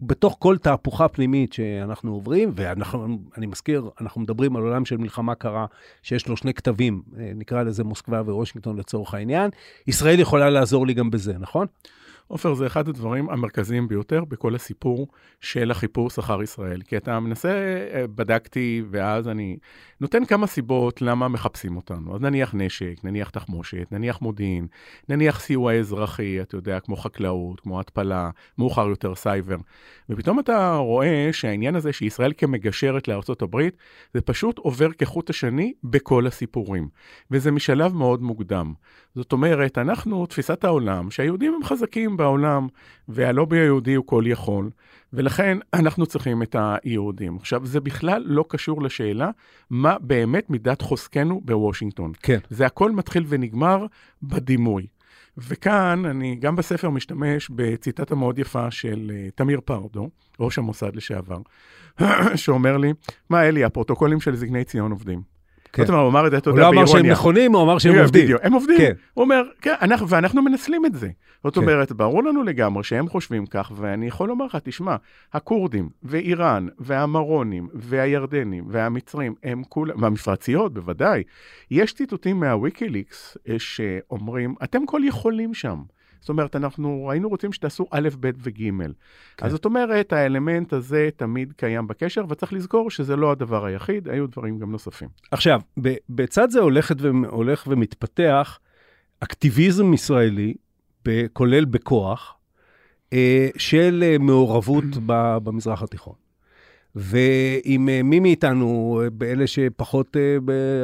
בתוך 0.00 0.36
כל 0.38 0.56
תהפוכה 0.58 1.08
פנימית 1.08 1.52
שאנחנו 1.52 2.12
עוברים, 2.12 2.52
ואני 2.56 3.46
מזכיר, 3.46 3.90
אנחנו 4.00 4.20
מדברים 4.20 4.56
על 4.56 4.62
עולם 4.62 4.84
של 4.84 4.96
מלחמה 4.96 5.34
קרה, 5.34 5.66
שיש 6.02 6.28
לו 6.28 6.36
שני 6.36 6.54
כתבים, 6.54 7.02
אה, 7.18 7.32
נקרא 7.34 7.62
לזה 7.62 7.84
מוסקבה 7.84 8.34
וושינגטון 8.34 8.76
לצורך 8.76 9.14
העניין, 9.14 9.50
ישראל 9.86 10.20
יכולה 10.20 10.50
לעזור 10.50 10.86
לי 10.86 10.94
גם 10.94 11.10
בזה, 11.10 11.32
נכון? 11.38 11.66
עופר, 12.30 12.54
זה 12.54 12.66
אחד 12.66 12.88
הדברים 12.88 13.30
המרכזיים 13.30 13.88
ביותר 13.88 14.24
בכל 14.24 14.54
הסיפור 14.54 15.08
של 15.40 15.70
החיפוש 15.70 16.18
אחר 16.18 16.42
ישראל. 16.42 16.82
כי 16.82 16.96
אתה 16.96 17.20
מנסה, 17.20 17.48
אה, 17.94 18.04
בדקתי, 18.14 18.82
ואז 18.90 19.28
אני 19.28 19.56
נותן 20.00 20.24
כמה 20.24 20.46
סיבות 20.46 21.02
למה 21.02 21.28
מחפשים 21.28 21.76
אותנו. 21.76 22.14
אז 22.14 22.20
נניח 22.20 22.54
נשק, 22.54 22.94
נניח 23.04 23.30
תחמושת, 23.30 23.86
נניח 23.90 24.22
מודיעין, 24.22 24.66
נניח 25.08 25.40
סיוע 25.40 25.74
אזרחי, 25.74 26.42
אתה 26.42 26.56
יודע, 26.56 26.80
כמו 26.80 26.96
חקלאות, 26.96 27.60
כמו 27.60 27.80
התפלה, 27.80 28.30
מאוחר 28.58 28.88
יותר 28.88 29.14
סייבר. 29.14 29.56
ופתאום 30.10 30.40
אתה 30.40 30.74
רואה 30.76 31.28
שהעניין 31.32 31.76
הזה 31.76 31.92
שישראל 31.92 32.32
כמגשרת 32.36 33.08
לארה"ב, 33.08 33.60
זה 34.14 34.20
פשוט 34.20 34.58
עובר 34.58 34.92
כחוט 34.92 35.30
השני 35.30 35.72
בכל 35.84 36.26
הסיפורים. 36.26 36.88
וזה 37.30 37.50
משלב 37.50 37.94
מאוד 37.94 38.22
מוקדם. 38.22 38.72
זאת 39.14 39.32
אומרת, 39.32 39.78
אנחנו, 39.78 40.26
תפיסת 40.26 40.64
העולם, 40.64 41.10
שהיהודים 41.10 41.54
הם 41.54 41.64
חזקים 41.64 42.16
בעולם, 42.20 42.68
והלובי 43.08 43.58
היהודי 43.58 43.94
הוא 43.94 44.06
כל 44.06 44.24
יכול, 44.26 44.70
ולכן 45.12 45.58
אנחנו 45.74 46.06
צריכים 46.06 46.42
את 46.42 46.56
היהודים. 46.58 47.36
עכשיו, 47.36 47.66
זה 47.66 47.80
בכלל 47.80 48.22
לא 48.26 48.44
קשור 48.48 48.82
לשאלה 48.82 49.30
מה 49.70 49.98
באמת 50.00 50.50
מידת 50.50 50.82
חוזקנו 50.82 51.40
בוושינגטון. 51.44 52.12
כן. 52.22 52.38
זה 52.50 52.66
הכל 52.66 52.92
מתחיל 52.92 53.24
ונגמר 53.28 53.86
בדימוי. 54.22 54.86
וכאן 55.36 56.04
אני 56.04 56.36
גם 56.36 56.56
בספר 56.56 56.90
משתמש 56.90 57.50
בציטטה 57.50 58.14
מאוד 58.14 58.38
יפה 58.38 58.70
של 58.70 59.10
uh, 59.10 59.30
תמיר 59.34 59.60
פרדו, 59.64 60.10
ראש 60.40 60.58
המוסד 60.58 60.96
לשעבר, 60.96 61.38
שאומר 62.36 62.76
לי, 62.76 62.92
מה 63.30 63.48
אלי, 63.48 63.64
הפרוטוקולים 63.64 64.20
של 64.20 64.36
זקני 64.36 64.64
ציון 64.64 64.90
עובדים. 64.90 65.22
כן. 65.72 65.82
זאת 65.82 65.88
אומרת, 65.88 66.02
הוא 66.02 66.10
אמר 66.10 66.26
את 66.26 66.30
זה, 66.30 66.38
אתה 66.38 66.50
הוא 66.50 66.58
יודע, 66.58 66.62
לא 66.62 66.68
אמר 66.68 66.82
באירוניה. 66.84 67.02
שהם 67.02 67.12
נכונים, 67.12 67.54
הוא 67.54 67.62
אמר 67.62 67.78
שהם 67.78 67.98
עובדים. 67.98 68.24
בדיוק, 68.24 68.40
הם 68.44 68.52
עובדים. 68.52 68.78
כן. 68.78 68.92
הוא 69.14 69.22
אומר, 69.24 69.42
כן, 69.60 69.74
אנחנו, 69.82 70.08
ואנחנו 70.08 70.42
מנצלים 70.42 70.86
את 70.86 70.94
זה. 70.94 71.08
זאת 71.44 71.54
כן. 71.54 71.60
אומרת, 71.60 71.92
ברור 71.92 72.24
לנו 72.24 72.42
לגמרי 72.42 72.84
שהם 72.84 73.08
חושבים 73.08 73.46
כך, 73.46 73.72
ואני 73.74 74.06
יכול 74.06 74.28
לומר 74.28 74.44
לך, 74.44 74.58
תשמע, 74.62 74.96
הכורדים, 75.32 75.88
ואיראן, 76.02 76.66
והמרונים, 76.78 77.68
והירדנים, 77.74 78.64
והמצרים, 78.68 79.34
הם 79.44 79.62
כולם, 79.68 80.02
והמפרציות, 80.02 80.74
בוודאי. 80.74 81.22
יש 81.70 81.94
ציטוטים 81.94 82.40
מהוויקיליקס 82.40 83.36
אה, 83.48 83.54
שאומרים, 83.58 84.54
אתם 84.62 84.86
כל 84.86 85.00
יכולים 85.04 85.54
שם. 85.54 85.78
זאת 86.20 86.28
אומרת, 86.28 86.56
אנחנו 86.56 87.10
היינו 87.10 87.28
רוצים 87.28 87.52
שתעשו 87.52 87.86
א', 87.90 88.08
ב' 88.20 88.30
וג'. 88.38 88.70
כן. 89.36 89.46
אז 89.46 89.52
זאת 89.52 89.64
אומרת, 89.64 90.12
האלמנט 90.12 90.72
הזה 90.72 91.08
תמיד 91.16 91.52
קיים 91.56 91.86
בקשר, 91.86 92.24
וצריך 92.28 92.52
לזכור 92.52 92.90
שזה 92.90 93.16
לא 93.16 93.32
הדבר 93.32 93.64
היחיד, 93.64 94.08
היו 94.08 94.26
דברים 94.26 94.58
גם 94.58 94.72
נוספים. 94.72 95.08
עכשיו, 95.30 95.60
ב- 95.82 95.94
בצד 96.10 96.50
זה 96.50 96.60
הולכת 96.60 96.96
ו- 97.00 97.08
הולך 97.28 97.64
ומתפתח 97.68 98.58
אקטיביזם 99.20 99.94
ישראלי, 99.94 100.54
כולל 101.32 101.64
בכוח, 101.64 102.36
אה, 103.12 103.48
של 103.56 104.04
אה, 104.06 104.18
מעורבות 104.18 104.84
ב- 105.06 105.38
במזרח 105.42 105.82
התיכון. 105.82 106.14
ואם 106.94 107.88
אה, 107.88 108.02
מי 108.02 108.20
מאיתנו, 108.20 109.02
באלה 109.12 109.46
שפחות 109.46 110.16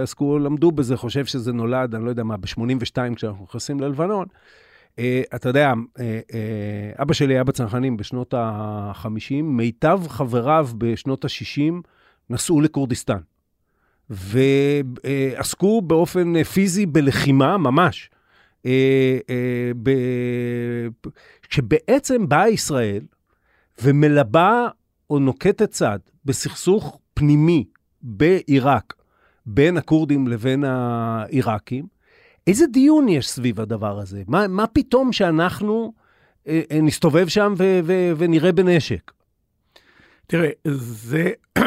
עסקו, 0.02 0.38
למדו 0.38 0.72
בזה, 0.72 0.96
חושב 0.96 1.24
שזה 1.24 1.52
נולד, 1.52 1.94
אני 1.94 2.04
לא 2.04 2.10
יודע 2.10 2.22
מה, 2.22 2.36
ב-82 2.36 3.14
כשאנחנו 3.16 3.44
נכנסים 3.44 3.80
ללבנון, 3.80 4.26
אתה 5.34 5.48
יודע, 5.48 5.72
אה, 6.00 6.20
אה, 6.34 7.02
אבא 7.02 7.14
שלי 7.14 7.34
היה 7.34 7.44
בצנחנים 7.44 7.96
בשנות 7.96 8.34
ה-50, 8.34 9.42
מיטב 9.42 10.00
חבריו 10.08 10.68
בשנות 10.78 11.24
ה-60 11.24 11.72
נסעו 12.30 12.60
לכורדיסטן. 12.60 13.18
ועסקו 14.10 15.82
באופן 15.82 16.42
פיזי 16.42 16.86
בלחימה 16.86 17.58
ממש. 17.58 18.10
אה, 18.66 19.18
אה, 19.30 19.70
ב- 19.82 21.08
כשבעצם 21.48 22.28
באה 22.28 22.48
ישראל 22.48 23.02
ומלבה 23.82 24.68
או 25.10 25.18
נוקטת 25.18 25.70
צד 25.70 25.98
בסכסוך 26.24 27.00
פנימי 27.14 27.64
בעיראק 28.02 28.94
בין 29.46 29.76
הכורדים 29.76 30.28
לבין 30.28 30.64
העיראקים, 30.64 31.86
איזה 32.46 32.66
דיון 32.66 33.08
יש 33.08 33.28
סביב 33.28 33.60
הדבר 33.60 33.98
הזה? 33.98 34.22
מה, 34.28 34.48
מה 34.48 34.66
פתאום 34.66 35.12
שאנחנו 35.12 35.92
אה, 36.48 36.62
אה, 36.70 36.80
נסתובב 36.82 37.28
שם 37.28 37.54
ו- 37.58 37.80
ו- 37.84 38.12
ונראה 38.16 38.52
בנשק? 38.52 39.12
תראה, 40.26 40.50
זה 40.64 41.30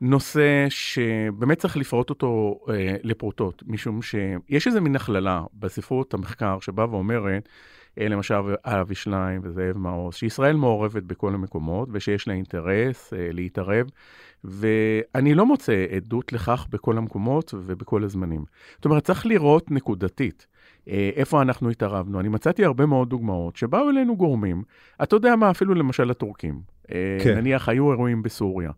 נושא 0.00 0.66
שבאמת 0.68 1.58
צריך 1.58 1.76
לפרוט 1.76 2.10
אותו 2.10 2.60
אה, 2.70 2.96
לפרוטות, 3.02 3.62
משום 3.66 4.02
שיש 4.02 4.66
איזה 4.66 4.80
מין 4.80 4.96
הכללה 4.96 5.42
בספרות 5.54 6.14
המחקר 6.14 6.60
שבאה 6.60 6.90
ואומרת, 6.90 7.48
אה, 8.00 8.08
למשל 8.08 8.34
אבי 8.64 8.94
שליין 8.94 9.40
וזאב 9.44 9.76
מעוז, 9.78 10.14
שישראל 10.14 10.56
מעורבת 10.56 11.02
בכל 11.02 11.34
המקומות 11.34 11.88
ושיש 11.92 12.28
לה 12.28 12.34
אינטרס 12.34 13.12
אה, 13.12 13.28
להתערב, 13.32 13.86
ואני 14.46 15.34
לא 15.34 15.46
מוצא 15.46 15.86
עדות 15.96 16.32
לכך 16.32 16.66
בכל 16.70 16.98
המקומות 16.98 17.54
ובכל 17.56 18.04
הזמנים. 18.04 18.44
זאת 18.76 18.84
אומרת, 18.84 19.04
צריך 19.04 19.26
לראות 19.26 19.70
נקודתית. 19.70 20.46
אה, 20.88 21.10
איפה 21.16 21.42
אנחנו 21.42 21.70
התערבנו. 21.70 22.20
אני 22.20 22.28
מצאתי 22.28 22.64
הרבה 22.64 22.86
מאוד 22.86 23.10
דוגמאות 23.10 23.56
שבאו 23.56 23.90
אלינו 23.90 24.16
גורמים, 24.16 24.62
אתה 25.02 25.16
יודע 25.16 25.36
מה, 25.36 25.50
אפילו 25.50 25.74
למשל 25.74 26.10
הטורקים. 26.10 26.60
אה, 26.92 27.18
כן. 27.24 27.38
נניח 27.38 27.68
היו 27.68 27.92
אירועים 27.92 28.22
בסוריה, 28.22 28.70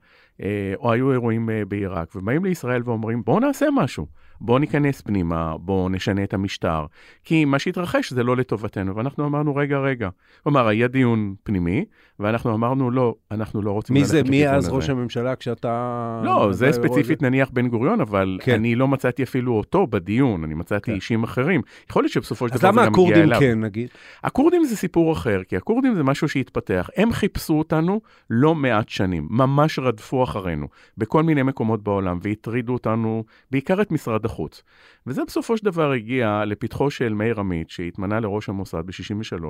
אה, 0.43 0.75
או 0.77 0.93
היו 0.93 1.13
אירועים 1.13 1.49
בעיראק, 1.69 2.17
ובאים 2.17 2.45
לישראל 2.45 2.83
ואומרים, 2.85 3.23
בואו 3.25 3.41
נעשה 3.41 3.67
משהו. 3.77 4.07
בואו 4.41 4.59
ניכנס 4.59 5.01
פנימה, 5.01 5.57
בואו 5.59 5.89
נשנה 5.89 6.25
את 6.25 6.35
המשטר. 6.35 6.87
כי 7.25 7.45
מה 7.45 7.59
שהתרחש 7.59 8.13
זה 8.13 8.23
לא 8.23 8.37
לטובתנו, 8.37 8.97
ואנחנו 8.97 9.27
אמרנו, 9.27 9.57
רגע, 9.57 9.79
רגע. 9.79 10.09
כלומר, 10.43 10.67
היה 10.67 10.89
דיון 10.89 11.35
פנימי, 11.43 11.85
ואנחנו 12.21 12.55
אמרנו, 12.55 12.91
לא, 12.91 13.15
אנחנו 13.31 13.63
לא 13.63 13.71
רוצים 13.71 13.95
מי 13.95 14.05
זה, 14.05 14.23
מי 14.23 14.49
אז 14.49 14.65
הזה." 14.65 14.77
ראש 14.77 14.91
הממשלה 14.91 15.37
כשאתה... 15.37 16.21
לא, 16.25 16.49
זה 16.53 16.69
אתה- 16.69 16.77
ספציפית 16.77 17.23
נניח 17.23 17.51
בן 17.53 17.69
גוריון, 17.69 18.01
אבל 18.01 18.39
כן. 18.43 18.55
אני 18.55 18.75
לא 18.75 18.89
מצאתי 18.89 19.23
אפילו 19.23 19.53
אותו 19.57 19.87
בדיון, 19.87 20.45
אני 20.45 20.55
מצאתי 20.55 20.87
כן. 20.87 20.95
אישים 20.95 21.23
אחרים. 21.25 21.63
יכול 21.91 22.03
להיות 22.03 22.13
שבסופו 22.13 22.49
של 22.49 22.55
אז 22.55 22.61
דבר 22.61 22.73
זה 22.73 22.77
למה 22.77 22.87
גם 22.87 22.93
הכורדים 22.93 23.23
אליו. 23.23 23.41
כן, 23.41 23.61
נגיד? 23.61 23.89
הכורדים 24.25 24.65
זה 24.65 24.77
סיפור 24.77 25.13
אחר, 25.13 25.43
כי 25.49 25.57
הכורדים 25.57 25.95
זה 25.95 26.03
משהו 26.03 26.29
שהתפתח. 26.29 26.91
הם 26.97 27.13
חיפשו 27.13 27.55
אותנו 27.59 28.01
לא 28.31 28.55
מעט 28.55 28.89
שנים, 28.89 29.27
ממש 29.31 29.79
רדפו 29.79 30.25
אחרינו 30.25 30.67
בכל 30.99 31.23
מיני 31.23 31.43
מקומות 31.43 31.83
בעולם, 31.83 32.19
והטרידו 32.23 32.73
אותנו, 32.73 33.25
בעיקר 33.51 33.83
את 33.83 33.93
משרד 33.93 34.25
החוץ. 34.29 34.63
וזה 35.07 35.23
בסופו 35.27 35.57
של 35.57 35.65
דבר 35.65 35.93
הגיע 35.93 36.45
לפתחו 36.47 36.91
של 36.91 37.15
מאיר 37.15 37.41
עמית, 37.41 37.71
שהתמנה 37.71 38.21
לראש 38.21 38.49
המוסד 38.49 38.83
ב-63, 38.87 39.45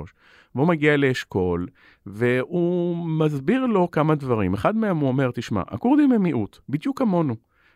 והוא 0.55 0.67
מגיע 0.67 0.97
לאשכול, 0.97 1.67
והוא 2.05 3.07
מסביר 3.07 3.65
לו 3.65 3.91
כמה 3.91 4.15
דברים. 4.15 4.53
אחד 4.53 4.75
מהם 4.75 4.97
הוא 4.97 5.07
אומר, 5.07 5.31
תשמע, 5.33 5.61
הכורדים 5.67 6.11
הם 6.11 6.23
מיעוט, 6.23 6.59
בדיוק 6.69 6.99
כמונו, 6.99 7.35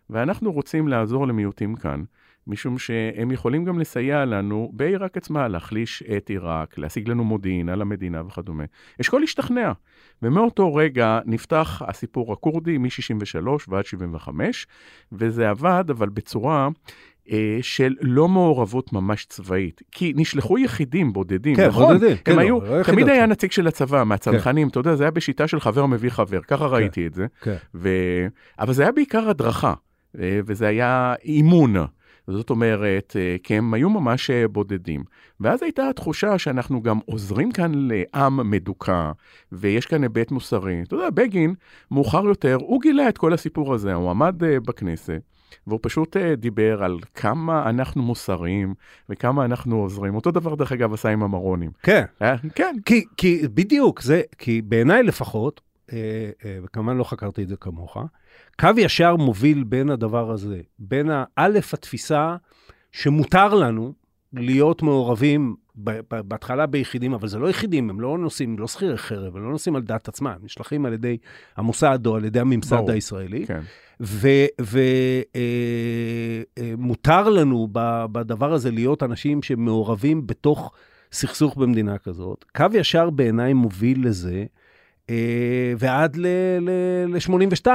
ואנחנו 0.09 0.51
רוצים 0.51 0.87
לעזור 0.87 1.27
למיעוטים 1.27 1.75
כאן. 1.75 2.03
משום 2.47 2.77
שהם 2.77 3.32
יכולים 3.32 3.65
גם 3.65 3.79
לסייע 3.79 4.25
לנו 4.25 4.71
בעיראק 4.73 5.17
עצמה, 5.17 5.47
להחליש 5.47 6.03
את 6.17 6.29
עיראק, 6.29 6.77
להשיג 6.77 7.10
לנו 7.10 7.23
מודיעין 7.23 7.69
על 7.69 7.82
המדינה 7.82 8.21
וכדומה. 8.27 8.63
אשכול 9.01 9.23
השתכנע, 9.23 9.71
ומאותו 10.21 10.75
רגע 10.75 11.19
נפתח 11.25 11.82
הסיפור 11.88 12.34
הכורדי 12.34 12.77
מ-63 12.77 13.47
ועד 13.67 13.86
75, 13.86 14.67
וזה 15.12 15.49
עבד, 15.49 15.84
אבל 15.89 16.10
בצורה 16.10 16.69
אה, 17.32 17.58
של 17.62 17.95
לא 18.01 18.27
מעורבות 18.27 18.93
ממש 18.93 19.25
צבאית. 19.25 19.82
כי 19.91 20.13
נשלחו 20.15 20.58
יחידים 20.58 21.13
בודדים, 21.13 21.56
כן, 21.56 21.67
נכון? 21.67 21.93
בודדים, 21.93 22.17
כן, 22.17 22.36
לא, 22.36 22.41
היו, 22.41 22.62
לא 22.62 22.65
יחידות. 22.65 22.86
תמיד 22.86 23.10
היה 23.10 23.25
נציג 23.25 23.51
של 23.51 23.67
הצבא, 23.67 24.03
מהצנחנים, 24.03 24.67
אתה 24.67 24.79
יודע, 24.79 24.95
זה 24.95 25.03
היה 25.03 25.12
בשיטה 25.12 25.47
של 25.47 25.60
חבר 25.60 25.86
מביא 25.86 26.10
חבר, 26.10 26.41
ככה 26.41 26.65
ראיתי 26.65 27.08
את 27.08 27.13
זה. 27.13 27.25
כן. 27.41 27.56
ו... 27.75 27.89
אבל 28.60 28.73
זה 28.73 28.84
היה 28.84 28.91
בעיקר 28.91 29.29
הדרכה, 29.29 29.73
ו- 30.15 30.39
וזה 30.45 30.67
היה 30.67 31.13
אימון. 31.23 31.75
זאת 32.27 32.49
אומרת, 32.49 33.15
אה, 33.19 33.36
כי 33.43 33.55
הם 33.55 33.73
היו 33.73 33.89
ממש 33.89 34.29
אה, 34.29 34.47
בודדים. 34.47 35.03
ואז 35.39 35.63
הייתה 35.63 35.89
התחושה 35.89 36.38
שאנחנו 36.38 36.81
גם 36.81 36.99
עוזרים 37.05 37.51
כאן 37.51 37.71
לעם 37.75 38.49
מדוכא, 38.49 39.12
ויש 39.51 39.86
כאן 39.86 40.03
היבט 40.03 40.31
מוסרי. 40.31 40.81
אתה 40.81 40.95
יודע, 40.95 41.09
בגין, 41.09 41.53
מאוחר 41.91 42.25
יותר, 42.25 42.57
הוא 42.62 42.81
גילה 42.81 43.09
את 43.09 43.17
כל 43.17 43.33
הסיפור 43.33 43.73
הזה, 43.73 43.93
הוא 43.93 44.09
עמד 44.09 44.43
אה, 44.43 44.59
בכנסת. 44.59 45.21
והוא 45.67 45.79
פשוט 45.81 46.17
דיבר 46.38 46.83
על 46.83 46.99
כמה 47.15 47.69
אנחנו 47.69 48.03
מוסריים 48.03 48.73
וכמה 49.09 49.45
אנחנו 49.45 49.75
עוזרים. 49.75 50.15
אותו 50.15 50.31
דבר, 50.31 50.55
דרך 50.55 50.71
אגב, 50.71 50.93
עשה 50.93 51.09
עם 51.09 51.23
המרונים. 51.23 51.71
כן. 51.83 52.03
כן. 52.55 52.75
כי, 52.86 53.05
כי 53.17 53.41
בדיוק, 53.53 54.01
זה, 54.01 54.21
כי 54.38 54.62
בעיניי 54.62 55.03
לפחות, 55.03 55.62
וכמובן 56.63 56.98
לא 56.98 57.04
חקרתי 57.04 57.43
את 57.43 57.48
זה 57.48 57.56
כמוך, 57.56 57.98
קו 58.60 58.69
ישר 58.78 59.15
מוביל 59.15 59.63
בין 59.63 59.89
הדבר 59.89 60.32
הזה, 60.32 60.62
בין 60.80 61.10
האלף 61.38 61.74
התפיסה 61.74 62.36
שמותר 62.91 63.54
לנו 63.54 63.93
להיות 64.34 64.82
מעורבים 64.82 65.56
בהתחלה 65.76 66.65
ביחידים, 66.65 67.13
אבל 67.13 67.28
זה 67.28 67.39
לא 67.39 67.50
יחידים, 67.50 67.89
הם 67.89 68.02
לא 68.02 68.17
נוסעים, 68.17 68.60
לא 68.60 68.67
שכירי 68.67 68.98
חרב, 68.98 69.38
הם 69.38 69.43
לא 69.43 69.52
נוסעים 69.52 69.76
על 69.76 69.82
דעת 69.82 70.08
עצמם, 70.08 70.28
הם 70.28 70.39
נשלחים 70.43 70.86
על 70.86 70.93
ידי 70.93 71.17
המוסד 71.58 72.00
או 72.06 72.15
על 72.15 72.26
ידי 72.26 72.39
הממסד 72.39 72.76
ברור, 72.76 72.91
הישראלי. 72.91 73.46
כן. 73.46 73.62
ומותר 76.60 77.24
אה, 77.26 77.30
לנו 77.30 77.67
בדבר 78.12 78.54
הזה 78.54 78.72
להיות 78.72 79.04
אנשים 79.04 79.43
שמעורבים 79.43 80.28
בתוך 80.28 80.74
סכסוך 81.12 81.58
במדינה 81.58 81.98
כזאת. 81.98 82.46
קו 82.58 82.65
ישר 82.74 83.10
בעיניי 83.10 83.54
מוביל 83.54 84.08
לזה. 84.08 84.46
אה, 85.09 85.73
ועד 85.77 86.15
ל-82. 86.15 87.67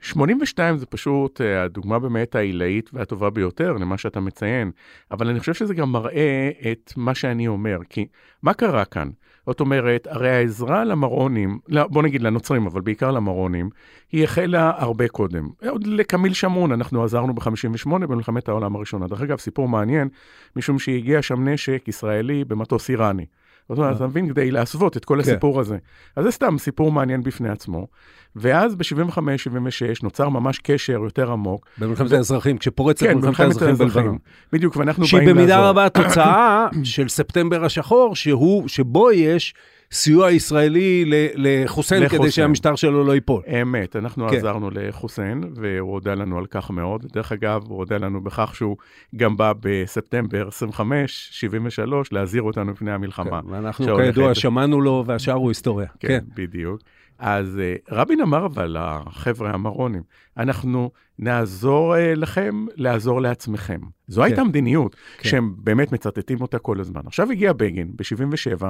82 0.00 0.76
זה 0.76 0.86
פשוט 0.86 1.40
אה, 1.40 1.62
הדוגמה 1.62 1.98
באמת 1.98 2.34
העילאית 2.34 2.90
והטובה 2.92 3.30
ביותר 3.30 3.72
למה 3.72 3.98
שאתה 3.98 4.20
מציין, 4.20 4.70
אבל 5.10 5.28
אני 5.28 5.40
חושב 5.40 5.54
שזה 5.54 5.74
גם 5.74 5.92
מראה 5.92 6.50
את 6.72 6.92
מה 6.96 7.14
שאני 7.14 7.48
אומר, 7.48 7.78
כי 7.88 8.06
מה 8.42 8.54
קרה 8.54 8.84
כאן? 8.84 9.10
זאת 9.46 9.60
אומרת, 9.60 10.06
הרי 10.10 10.30
העזרה 10.30 10.84
למרונים, 10.84 11.58
לא, 11.68 11.86
בוא 11.86 12.02
נגיד 12.02 12.22
לנוצרים, 12.22 12.66
אבל 12.66 12.80
בעיקר 12.80 13.10
למרונים, 13.10 13.70
היא 14.12 14.24
החלה 14.24 14.72
הרבה 14.76 15.08
קודם. 15.08 15.48
עוד 15.68 15.86
לקמיל 15.86 16.32
שמון, 16.32 16.72
אנחנו 16.72 17.04
עזרנו 17.04 17.34
ב-58 17.34 17.88
במלחמת 17.88 18.48
העולם 18.48 18.76
הראשונה. 18.76 19.06
דרך 19.06 19.20
אגב, 19.22 19.38
סיפור 19.38 19.68
מעניין, 19.68 20.08
משום 20.56 20.78
שהגיע 20.78 21.22
שם 21.22 21.48
נשק 21.48 21.84
ישראלי 21.88 22.44
במטוס 22.44 22.90
איראני. 22.90 23.26
זאת 23.74 23.78
אומרת, 23.78 23.96
אתה 23.96 24.06
מבין, 24.06 24.28
כדי 24.28 24.50
להסוות 24.50 24.96
את 24.96 25.04
כל 25.04 25.14
כן. 25.14 25.20
הסיפור 25.20 25.60
הזה. 25.60 25.76
אז 26.16 26.24
זה 26.24 26.30
סתם 26.30 26.58
סיפור 26.58 26.92
מעניין 26.92 27.22
בפני 27.22 27.48
עצמו. 27.48 27.86
ואז 28.36 28.74
ב-75-76 28.74 30.02
נוצר 30.02 30.28
ממש 30.28 30.58
קשר 30.58 30.92
יותר 30.92 31.32
עמוק. 31.32 31.66
במלחמת 31.78 32.12
האזרחים, 32.12 32.58
כשפורצת 32.58 33.06
כן, 33.06 33.18
מלחמת 33.18 33.46
האזרחים 33.46 33.74
בלבנון. 33.74 34.18
בדיוק, 34.52 34.76
ואנחנו 34.76 35.04
באים 35.04 35.12
לעזור. 35.12 35.34
שהיא 35.34 35.34
במידה 35.34 35.68
רבה 35.68 35.88
תוצאה 35.88 36.66
של 36.84 37.08
ספטמבר 37.08 37.64
השחור, 37.64 38.14
שבו 38.66 39.12
יש 39.12 39.54
סיוע 39.92 40.30
ישראלי 40.30 41.04
לחוסיין 41.34 42.08
כדי 42.08 42.30
שהמשטר 42.30 42.74
שלו 42.74 43.04
לא 43.04 43.14
ייפול. 43.14 43.42
אמת, 43.62 43.96
אנחנו 43.96 44.28
כן. 44.28 44.36
עזרנו 44.36 44.70
לחוסיין, 44.70 45.40
והוא 45.54 45.92
הודה 45.92 46.14
לנו 46.14 46.38
על 46.38 46.46
כך 46.46 46.70
מאוד. 46.70 47.06
דרך 47.12 47.32
אגב, 47.32 47.62
הוא 47.68 47.78
הודה 47.78 47.96
לנו 47.98 48.20
בכך 48.20 48.54
שהוא 48.54 48.76
גם 49.16 49.36
בא 49.36 49.52
בספטמבר 49.60 50.48
25, 50.48 51.28
73, 51.32 52.12
להזהיר 52.12 52.42
אותנו 52.42 52.72
מפני 52.72 52.92
המלחמה. 52.92 53.42
כן, 53.42 53.48
ואנחנו 53.48 53.96
כידוע 53.96 54.34
שמענו 54.34 54.80
לו, 54.80 55.04
והשאר 55.06 55.34
הוא 55.34 55.50
היסטוריה. 55.50 55.88
כן, 56.00 56.08
כן. 56.08 56.24
בדיוק. 56.34 56.80
אז 57.18 57.60
uh, 57.60 57.94
רבין 57.94 58.20
אמר 58.20 58.46
אבל 58.46 58.76
לחבר'ה 58.78 59.50
המרונים, 59.50 60.02
אנחנו 60.36 60.90
נעזור 61.20 61.94
uh, 61.94 61.98
לכם 62.16 62.66
לעזור 62.76 63.20
לעצמכם. 63.20 63.80
זו 64.08 64.20
כן. 64.20 64.26
הייתה 64.26 64.44
מדיניות 64.44 64.96
כן. 65.18 65.28
שהם 65.28 65.54
באמת 65.58 65.92
מצטטים 65.92 66.40
אותה 66.40 66.58
כל 66.58 66.80
הזמן. 66.80 67.00
עכשיו 67.06 67.30
הגיע 67.30 67.52
בגין 67.52 67.92
ב-77, 67.96 68.64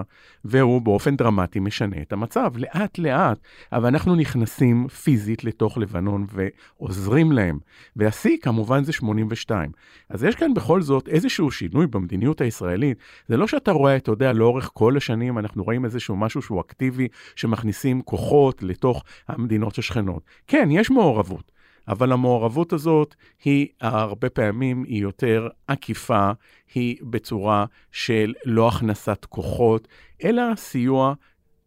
והוא 0.45 0.83
באופן 0.83 1.17
דרמטי 1.17 1.61
משנה 1.61 1.97
את 2.03 2.13
המצב, 2.13 2.53
לאט 2.57 2.99
לאט, 2.99 3.39
אבל 3.73 3.87
אנחנו 3.87 4.17
נכנסים 4.17 4.89
פיזית 4.89 5.45
לתוך 5.45 5.79
לבנון 5.79 6.27
ועוזרים 6.33 7.33
להם. 7.33 7.59
והשיא 7.97 8.37
כמובן 8.43 8.85
זה 8.85 8.93
82. 8.93 9.71
אז 10.09 10.25
יש 10.25 10.35
כאן 10.35 10.55
בכל 10.55 10.83
זאת 10.83 11.09
איזשהו 11.09 11.51
שינוי 11.51 11.87
במדיניות 11.87 12.41
הישראלית. 12.41 12.99
זה 13.29 13.37
לא 13.37 13.47
שאתה 13.47 13.73
רואה, 13.73 13.97
אתה 13.97 14.11
יודע, 14.11 14.33
לאורך 14.33 14.71
כל 14.73 14.97
השנים 14.97 15.39
אנחנו 15.39 15.65
רואים 15.65 15.85
איזשהו 15.85 16.17
משהו 16.17 16.43
שהוא 16.43 16.61
אקטיבי, 16.61 17.09
שמכניסים 17.37 18.03
כוחות 18.03 18.63
לתוך 18.63 19.05
המדינות 19.29 19.79
השכנות. 19.79 20.23
כן, 20.47 20.69
יש 20.71 20.91
מעורבות. 20.91 21.60
אבל 21.89 22.13
המעורבות 22.13 22.73
הזאת 22.73 23.15
היא 23.45 23.69
הרבה 23.81 24.31
פעמים 24.31 24.85
היא 24.85 25.03
יותר 25.03 25.49
עקיפה, 25.67 26.31
היא 26.75 26.97
בצורה 27.03 27.65
של 27.93 28.35
לא 28.45 28.69
הכנסת 28.69 29.27
כוחות, 29.29 29.89
אלא 30.25 30.43
סיוע, 30.57 31.15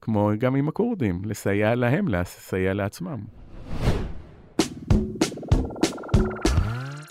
כמו 0.01 0.31
גם 0.37 0.55
עם 0.55 0.67
הכורדים, 0.67 1.21
לסייע 1.25 1.75
להם, 1.75 2.07
לסייע 2.07 2.73
לעצמם. 2.73 3.19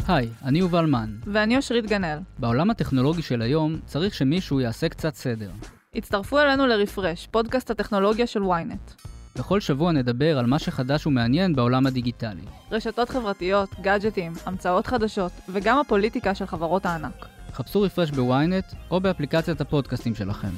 היי, 0.09 0.29
אני 0.45 0.59
יובל 0.59 0.87
מן. 0.87 1.11
ואני 1.27 1.57
אושרית 1.57 1.87
גנאל. 1.87 2.19
בעולם 2.39 2.71
הטכנולוגי 2.71 3.23
של 3.23 3.43
היום 3.43 3.77
צריך 3.87 4.15
שמישהו 4.15 4.61
יעשה 4.61 4.89
קצת 4.89 5.15
סדר. 5.15 5.51
הצטרפו 5.95 6.39
אלינו 6.39 6.67
לרפרש, 6.67 7.29
פודקאסט 7.31 7.71
הטכנולוגיה 7.71 8.27
של 8.27 8.43
ynet. 8.43 9.07
בכל 9.37 9.61
שבוע 9.61 9.93
נדבר 9.93 10.39
על 10.39 10.47
מה 10.47 10.59
שחדש 10.59 11.07
ומעניין 11.07 11.55
בעולם 11.55 11.87
הדיגיטלי. 11.87 12.43
רשתות 12.73 13.09
חברתיות, 13.09 13.69
גאדג'טים, 13.81 14.33
המצאות 14.47 14.87
חדשות, 14.87 15.33
וגם 15.49 15.79
הפוליטיקה 15.79 16.35
של 16.35 16.47
חברות 16.47 16.87
הענק. 16.87 17.27
חפשו 17.53 17.83
רפרש 17.83 18.11
בוויינט 18.11 18.65
או 18.91 19.01
באפליקציית 19.01 19.61
הפודקאסטים 19.61 20.15
שלכם. 20.15 20.49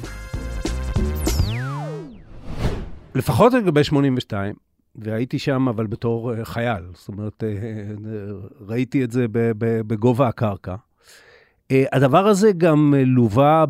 לפחות 3.15 3.53
לגבי 3.53 3.85
82, 3.85 4.55
והייתי 4.97 5.39
שם 5.39 5.69
אבל 5.69 5.87
בתור 5.87 6.33
uh, 6.33 6.45
חייל, 6.45 6.83
זאת 6.95 7.09
אומרת, 7.09 7.43
uh, 7.43 8.67
ראיתי 8.69 9.05
את 9.05 9.11
זה 9.11 9.27
בגובה 9.59 10.29
הקרקע. 10.29 10.75
Uh, 10.75 11.75
הדבר 11.93 12.27
הזה 12.27 12.53
גם 12.53 12.95
לווה 13.07 13.65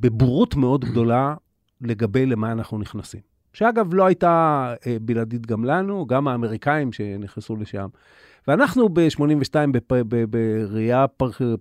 בבורות 0.00 0.56
מאוד 0.56 0.84
גדולה 0.84 1.34
לגבי 1.80 2.26
למה 2.26 2.52
אנחנו 2.52 2.78
נכנסים. 2.78 3.27
שאגב, 3.58 3.94
לא 3.94 4.06
הייתה 4.06 4.74
אה, 4.86 4.96
בלעדית 5.00 5.46
גם 5.46 5.64
לנו, 5.64 6.06
גם 6.06 6.28
האמריקאים 6.28 6.92
שנכנסו 6.92 7.56
לשם. 7.56 7.88
ואנחנו 8.48 8.88
ב-82, 8.88 9.54
בראייה 10.28 11.06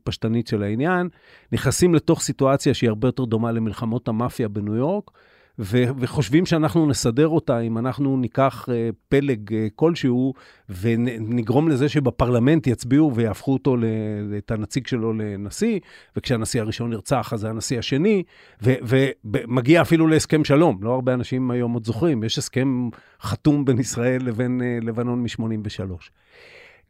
פשטנית 0.03 0.47
של 0.47 0.63
העניין, 0.63 1.09
נכנסים 1.51 1.95
לתוך 1.95 2.21
סיטואציה 2.21 2.73
שהיא 2.73 2.89
הרבה 2.89 3.07
יותר 3.07 3.25
דומה 3.25 3.51
למלחמות 3.51 4.07
המאפיה 4.07 4.47
בניו 4.47 4.75
יורק, 4.75 5.11
ו- 5.59 5.83
וחושבים 5.99 6.45
שאנחנו 6.45 6.85
נסדר 6.85 7.27
אותה 7.27 7.59
אם 7.59 7.77
אנחנו 7.77 8.17
ניקח 8.17 8.65
uh, 8.69 8.71
פלג 9.09 9.49
uh, 9.49 9.53
כלשהו 9.75 10.33
ונגרום 10.81 11.69
לזה 11.69 11.89
שבפרלמנט 11.89 12.67
יצביעו 12.67 13.15
ויהפכו 13.15 13.53
אותו, 13.53 13.77
ל- 13.77 13.85
את 14.37 14.51
הנציג 14.51 14.87
שלו 14.87 15.13
לנשיא, 15.13 15.79
וכשהנשיא 16.15 16.61
הראשון 16.61 16.89
נרצח 16.89 17.33
אז 17.33 17.39
זה 17.39 17.49
הנשיא 17.49 17.79
השני, 17.79 18.23
ומגיע 18.61 19.81
אפילו 19.81 20.07
להסכם 20.07 20.43
שלום. 20.43 20.79
לא 20.81 20.93
הרבה 20.93 21.13
אנשים 21.13 21.51
היום 21.51 21.73
עוד 21.73 21.85
זוכרים, 21.85 22.23
יש 22.23 22.37
הסכם 22.37 22.89
חתום 23.21 23.65
בין 23.65 23.79
ישראל 23.79 24.21
לבין 24.25 24.61
uh, 24.61 24.85
לבנון 24.85 25.23
מ-83. 25.23 25.91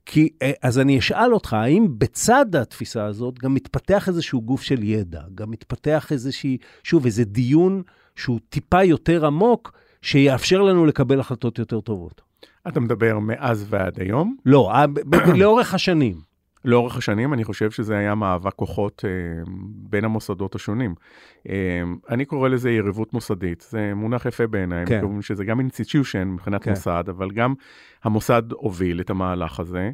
כי, 0.10 0.30
אז 0.62 0.80
אני 0.80 1.00
אשאל 1.00 1.34
אותך, 1.34 1.54
האם 1.54 1.88
בצד 1.98 2.56
התפיסה 2.56 3.06
הזאת 3.06 3.40
גם 3.40 3.54
מתפתח 3.54 4.08
איזשהו 4.08 4.42
גוף 4.42 4.62
של 4.62 4.84
ידע, 4.84 5.22
גם 5.36 5.52
מתפתח 5.52 6.12
איזושהי, 6.12 6.58
שוב, 6.84 7.06
איזה 7.06 7.24
דיון 7.24 7.82
שהוא 8.18 8.40
טיפה 8.50 8.84
יותר 8.84 9.26
עמוק, 9.26 9.72
שיאפשר 10.02 10.62
לנו 10.62 10.86
לקבל 10.86 11.20
החלטות 11.20 11.60
יותר 11.60 11.82
טובות. 11.82 12.22
אתה 12.68 12.80
מדבר 12.80 13.20
מאז 13.20 13.66
ועד 13.70 14.02
היום? 14.02 14.36
לא, 14.46 14.72
לאורך 15.36 15.74
השנים. 15.74 16.28
לאורך 16.66 16.98
השנים 16.98 17.34
אני 17.34 17.44
חושב 17.44 17.72
שזה 17.72 17.98
היה 17.98 18.16
מאבק 18.16 18.54
כוחות 18.54 19.06
אה, 19.06 19.44
בין 19.90 20.06
המוסדות 20.06 20.56
השונים. 20.56 20.96
אה, 21.50 21.56
אני 22.10 22.26
קורא 22.26 22.50
לזה 22.50 22.72
יריבות 22.72 23.14
מוסדית, 23.14 23.68
זה 23.70 23.94
מונח 23.96 24.26
יפה 24.26 24.48
בעיניי, 24.48 24.86
כן. 24.86 25.22
שזה 25.22 25.46
גם 25.46 25.60
institution 25.60 26.28
מבחינת 26.28 26.64
כן. 26.64 26.70
מוסד, 26.70 27.04
אבל 27.10 27.32
גם 27.32 27.54
המוסד 28.04 28.44
הוביל 28.52 29.02
את 29.02 29.10
המהלך 29.10 29.60
הזה, 29.60 29.80
אה, 29.80 29.92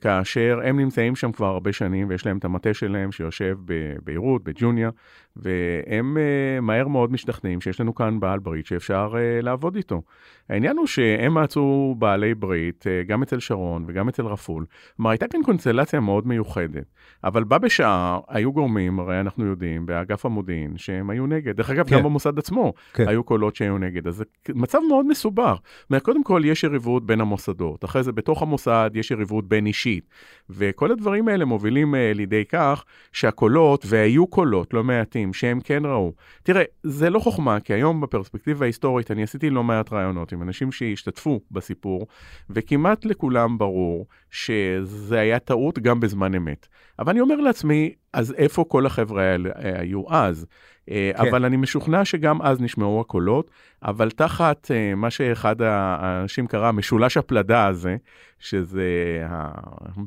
כאשר 0.00 0.60
הם 0.64 0.80
נמצאים 0.80 1.16
שם 1.16 1.32
כבר 1.32 1.46
הרבה 1.46 1.72
שנים 1.72 2.08
ויש 2.08 2.26
להם 2.26 2.38
את 2.38 2.44
המטה 2.44 2.74
שלהם 2.74 3.12
שיושב 3.12 3.56
בביירות, 3.64 4.44
בג'וניה, 4.44 4.90
והם 5.36 6.16
אה, 6.18 6.60
מהר 6.60 6.88
מאוד 6.88 7.12
משתכנעים 7.12 7.60
שיש 7.60 7.80
לנו 7.80 7.94
כאן 7.94 8.20
בעל 8.20 8.38
ברית 8.38 8.66
שאפשר 8.66 9.14
אה, 9.16 9.40
לעבוד 9.42 9.76
איתו. 9.76 10.02
העניין 10.48 10.76
הוא 10.76 10.86
שהם 10.86 11.38
מצאו 11.38 11.94
בעלי 11.98 12.34
ברית 12.34 12.84
גם 13.06 13.22
אצל 13.22 13.40
שרון 13.40 13.84
וגם 13.88 14.08
אצל 14.08 14.26
רפול. 14.26 14.64
כלומר, 14.96 15.10
הייתה 15.10 15.28
כאן 15.28 15.40
קונסטלציה 15.42 16.00
מאוד 16.00 16.26
מיוחדת. 16.26 16.84
אבל 17.24 17.44
בה 17.44 17.58
בשעה 17.58 18.18
היו 18.28 18.52
גורמים, 18.52 19.00
הרי 19.00 19.20
אנחנו 19.20 19.46
יודעים, 19.46 19.86
באגף 19.86 20.26
המודיעין, 20.26 20.76
שהם 20.76 21.10
היו 21.10 21.26
נגד. 21.26 21.56
דרך 21.56 21.70
אגב, 21.70 21.88
כן. 21.88 21.96
גם 21.96 22.02
במוסד 22.02 22.38
עצמו 22.38 22.72
כן. 22.94 23.08
היו 23.08 23.24
קולות 23.24 23.56
שהיו 23.56 23.78
נגד. 23.78 24.06
אז 24.06 24.14
זה 24.14 24.24
מצב 24.54 24.78
מאוד 24.88 25.06
מסובך. 25.06 25.58
קודם 26.02 26.24
כל 26.24 26.42
יש 26.44 26.64
יריבות 26.64 27.06
בין 27.06 27.20
המוסדות, 27.20 27.84
אחרי 27.84 28.02
זה 28.02 28.12
בתוך 28.12 28.42
המוסד 28.42 28.90
יש 28.94 29.10
יריבות 29.10 29.48
בין 29.54 29.66
אישית. 29.66 30.08
וכל 30.50 30.92
הדברים 30.92 31.28
האלה 31.28 31.44
מובילים 31.44 31.94
uh, 31.94 31.98
לידי 32.14 32.44
כך 32.44 32.84
שהקולות, 33.12 33.84
והיו 33.88 34.26
קולות 34.26 34.74
לא 34.74 34.84
מעטים, 34.84 35.32
שהם 35.32 35.60
כן 35.60 35.82
ראו. 35.84 36.12
תראה, 36.42 36.62
זה 36.82 37.10
לא 37.10 37.18
חוכמה, 37.18 37.60
כי 37.60 37.72
היום 37.72 38.00
בפרספקטיבה 38.00 38.64
ההיסטורית, 38.64 39.10
אני 39.10 39.22
עשיתי 39.22 39.50
לא 39.50 39.64
מעט 39.64 39.92
רעיונות 39.92 40.32
עם 40.32 40.42
אנשים 40.42 40.72
שהשתתפו 40.72 41.40
בסיפור, 41.50 42.06
וכמעט 42.50 43.04
לכולם 43.04 43.58
ברור 43.58 44.06
שזה 44.30 45.20
היה 45.20 45.38
טעות 45.38 45.78
גם 45.78 46.00
בזמן 46.00 46.34
אמת. 46.34 46.66
אבל 46.98 47.10
אני 47.10 47.20
אומר 47.20 47.36
לעצמי, 47.36 47.94
אז 48.14 48.34
איפה 48.36 48.64
כל 48.68 48.86
החבר'ה 48.86 49.22
האלה 49.22 49.50
אה, 49.50 49.80
היו 49.80 50.02
אז? 50.08 50.46
אה, 50.90 51.10
כן. 51.16 51.26
אבל 51.28 51.44
אני 51.44 51.56
משוכנע 51.56 52.04
שגם 52.04 52.42
אז 52.42 52.60
נשמעו 52.60 53.00
הקולות, 53.00 53.50
אבל 53.82 54.10
תחת 54.10 54.70
אה, 54.70 54.94
מה 54.94 55.10
שאחד 55.10 55.62
האנשים 55.62 56.46
קרא 56.46 56.72
משולש 56.72 57.16
הפלדה 57.16 57.66
הזה, 57.66 57.96
שזה 58.38 58.92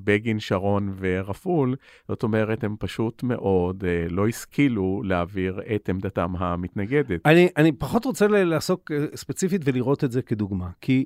בגין, 0.04 0.40
שרון 0.40 0.94
ורפול, 1.00 1.76
זאת 2.08 2.24
אומרת, 2.24 2.64
הם 2.64 2.76
פשוט 2.80 3.24
מאוד 3.24 3.84
לא 4.10 4.28
השכילו 4.28 5.02
להעביר 5.06 5.62
את 5.76 5.90
עמדתם 5.90 6.34
המתנגדת. 6.38 7.22
אני, 7.26 7.50
אני 7.58 7.72
פחות 7.72 8.06
רוצה 8.06 8.28
לעסוק 8.28 8.92
ספציפית 9.16 9.62
ולראות 9.66 10.04
את 10.04 10.12
זה 10.12 10.22
כדוגמה, 10.22 10.70
כי 10.82 11.06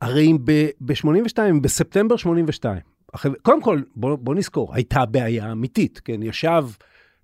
הרי 0.00 0.26
אם 0.26 0.38
ב-82, 0.80 1.38
בספטמבר 1.62 2.16
82, 2.16 2.78
אחרי, 2.78 2.95
קודם 3.42 3.62
כל, 3.62 3.82
בוא, 3.96 4.16
בוא 4.16 4.34
נזכור, 4.34 4.74
הייתה 4.74 5.06
בעיה 5.06 5.52
אמיתית, 5.52 6.00
כן? 6.04 6.22
ישב 6.22 6.64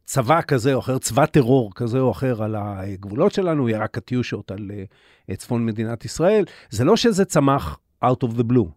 צבא 0.05 0.41
כזה 0.43 0.75
או 0.75 0.79
אחר, 0.79 0.99
צבא 0.99 1.27
טרור 1.27 1.71
כזה 1.75 1.99
או 1.99 2.11
אחר 2.11 2.43
על 2.43 2.57
הגבולות 2.59 3.33
שלנו, 3.33 3.69
ירה 3.69 3.87
קטיושות 3.87 4.51
על 4.51 4.71
uh, 5.31 5.37
צפון 5.37 5.67
מדינת 5.67 6.05
ישראל. 6.05 6.45
זה 6.71 6.85
לא 6.85 6.97
שזה 6.97 7.25
צמח 7.25 7.79
out 8.05 8.25
of 8.25 8.39
the 8.39 8.53
blue. 8.53 8.69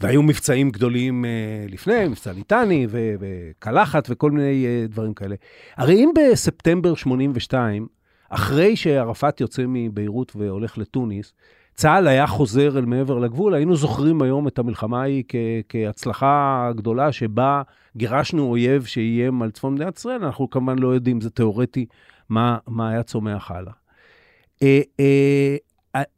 והיו 0.00 0.22
מבצעים 0.22 0.70
גדולים 0.70 1.24
uh, 1.24 1.72
לפני, 1.72 2.08
מבצע 2.08 2.32
ליטני 2.32 2.86
וקלחת 2.90 4.06
וכל 4.10 4.30
מיני 4.30 4.66
uh, 4.66 4.92
דברים 4.92 5.14
כאלה. 5.14 5.34
הרי 5.76 5.94
אם 5.94 6.10
בספטמבר 6.16 6.94
82, 6.94 7.86
אחרי 8.28 8.76
שערפאת 8.76 9.40
יוצא 9.40 9.62
מביירות 9.66 10.32
והולך 10.36 10.78
לתוניס, 10.78 11.32
צה"ל 11.74 12.08
היה 12.08 12.26
חוזר 12.26 12.78
אל 12.78 12.84
מעבר 12.84 13.18
לגבול, 13.18 13.54
היינו 13.54 13.76
זוכרים 13.76 14.22
היום 14.22 14.48
את 14.48 14.58
המלחמה 14.58 15.00
ההיא 15.00 15.24
כ- 15.28 15.34
כהצלחה 15.68 16.70
גדולה 16.76 17.12
שבה 17.12 17.62
גירשנו 17.96 18.50
אויב 18.50 18.84
שאיים 18.84 19.42
על 19.42 19.50
צפון 19.50 19.74
מדינת 19.74 19.98
ישראל, 19.98 20.24
אנחנו 20.24 20.50
כמובן 20.50 20.78
לא 20.78 20.88
יודעים, 20.88 21.20
זה 21.20 21.30
תיאורטי, 21.30 21.86
מה, 22.28 22.58
מה 22.66 22.90
היה 22.90 23.02
צומח 23.02 23.50
הלאה. 23.50 23.72
אה, 24.62 24.80
אה, 25.00 25.56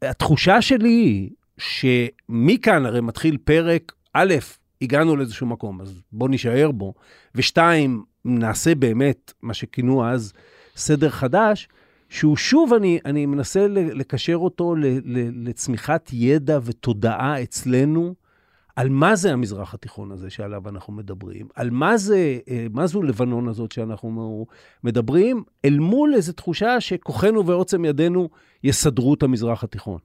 התחושה 0.01 0.61
שלי 0.61 0.89
היא 0.89 1.29
שמכאן 1.57 2.85
הרי 2.85 3.01
מתחיל 3.01 3.37
פרק, 3.43 3.91
א', 4.13 4.33
הגענו 4.81 5.15
לאיזשהו 5.15 5.47
מקום, 5.47 5.81
אז 5.81 6.01
בואו 6.11 6.29
נישאר 6.29 6.71
בו, 6.71 6.93
ושתיים, 7.35 8.03
נעשה 8.25 8.75
באמת 8.75 9.33
מה 9.41 9.53
שכינו 9.53 10.07
אז 10.07 10.33
סדר 10.75 11.09
חדש, 11.09 11.67
שהוא 12.13 12.37
שוב, 12.37 12.73
אני, 12.73 12.99
אני 13.05 13.25
מנסה 13.25 13.67
לקשר 13.69 14.35
אותו 14.35 14.75
ל, 14.75 14.85
ל, 14.85 15.49
לצמיחת 15.49 16.09
ידע 16.13 16.59
ותודעה 16.63 17.43
אצלנו 17.43 18.13
על 18.75 18.89
מה 18.89 19.15
זה 19.15 19.33
המזרח 19.33 19.73
התיכון 19.73 20.11
הזה 20.11 20.29
שעליו 20.29 20.69
אנחנו 20.69 20.93
מדברים, 20.93 21.47
על 21.55 21.69
מה 21.69 21.97
זה, 21.97 22.39
אה, 22.49 22.67
מה 22.73 22.87
זו 22.87 23.01
לבנון 23.01 23.47
הזאת 23.47 23.71
שאנחנו 23.71 24.45
מדברים, 24.83 25.43
אל 25.65 25.79
מול 25.79 26.13
איזו 26.15 26.33
תחושה 26.33 26.81
שכוחנו 26.81 27.45
ועוצם 27.45 27.85
ידינו 27.85 28.29
יסדרו 28.63 29.13
את 29.13 29.23
המזרח 29.23 29.63
התיכון. 29.63 29.99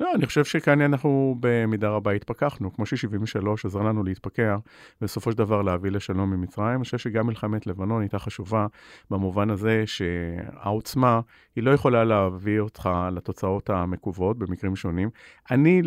לא, 0.00 0.14
אני 0.14 0.26
חושב 0.26 0.44
שכאן 0.44 0.80
אנחנו 0.80 1.36
במידה 1.40 1.88
רבה 1.88 2.12
התפכחנו, 2.12 2.72
כמו 2.72 2.86
ש-73 2.86 3.48
עזר 3.64 3.82
לנו 3.82 4.04
להתפכח, 4.04 4.58
ובסופו 5.00 5.32
של 5.32 5.38
דבר 5.38 5.62
להביא 5.62 5.90
לשלום 5.90 6.32
עם 6.32 6.40
מצרים. 6.40 6.76
אני 6.76 6.84
חושב 6.84 6.98
שגם 6.98 7.26
מלחמת 7.26 7.66
לבנון 7.66 8.02
הייתה 8.02 8.18
חשובה 8.18 8.66
במובן 9.10 9.50
הזה 9.50 9.82
שהעוצמה, 9.86 11.20
היא 11.56 11.64
לא 11.64 11.70
יכולה 11.70 12.04
להביא 12.04 12.60
אותך 12.60 12.90
לתוצאות 13.12 13.70
המקוות 13.70 14.38
במקרים 14.38 14.76
שונים. 14.76 15.10
אני, 15.50 15.82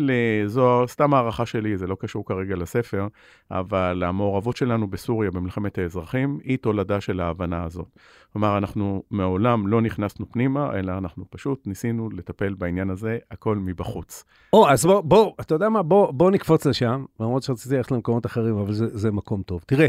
זו 0.46 0.84
סתם 0.88 1.14
הערכה 1.14 1.46
שלי, 1.46 1.76
זה 1.76 1.86
לא 1.86 1.96
קשור 2.00 2.24
כרגע 2.24 2.56
לספר, 2.56 3.06
אבל 3.50 4.02
המעורבות 4.06 4.56
שלנו 4.56 4.86
בסוריה 4.90 5.30
במלחמת 5.30 5.78
האזרחים 5.78 6.38
היא 6.44 6.58
תולדה 6.58 7.00
של 7.00 7.20
ההבנה 7.20 7.64
הזאת. 7.64 7.98
כלומר, 8.32 8.58
אנחנו 8.58 9.02
מעולם 9.10 9.66
לא 9.66 9.80
נכנסנו 9.80 10.30
פנימה, 10.30 10.78
אלא 10.78 10.98
אנחנו 10.98 11.24
פשוט 11.30 11.66
ניסינו 11.66 12.10
לטפל 12.10 12.54
בעניין 12.54 12.90
הזה, 12.90 13.18
הכל 13.30 13.56
מבחוץ. 13.56 14.24
או, 14.52 14.68
אז 14.68 14.86
בוא, 14.86 15.00
בוא, 15.00 15.32
אתה 15.40 15.54
יודע 15.54 15.68
מה, 15.68 15.82
בוא, 15.82 16.12
בוא 16.12 16.30
נקפוץ 16.30 16.66
לשם, 16.66 17.04
למרות 17.20 17.42
שרציתי 17.42 17.76
ללכת 17.76 17.90
למקומות 17.90 18.26
אחרים, 18.26 18.56
אבל 18.56 18.72
זה, 18.72 18.98
זה 18.98 19.10
מקום 19.10 19.42
טוב. 19.42 19.62
תראה, 19.66 19.88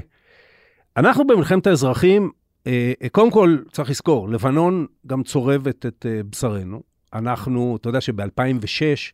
אנחנו 0.98 1.28
במלחמת 1.28 1.68
האזרחים, 1.68 2.32
קודם 3.12 3.32
כל, 3.32 3.58
צריך 3.72 3.90
לזכור, 3.90 4.30
לבנון 4.30 4.86
גם 5.08 5.24
צורבת 5.24 5.86
את 5.86 6.06
אה, 6.10 6.22
בשרנו. 6.30 6.82
אנחנו, 7.14 7.78
אתה 7.82 7.90
יודע 7.90 8.02
שב-2006 8.02 9.12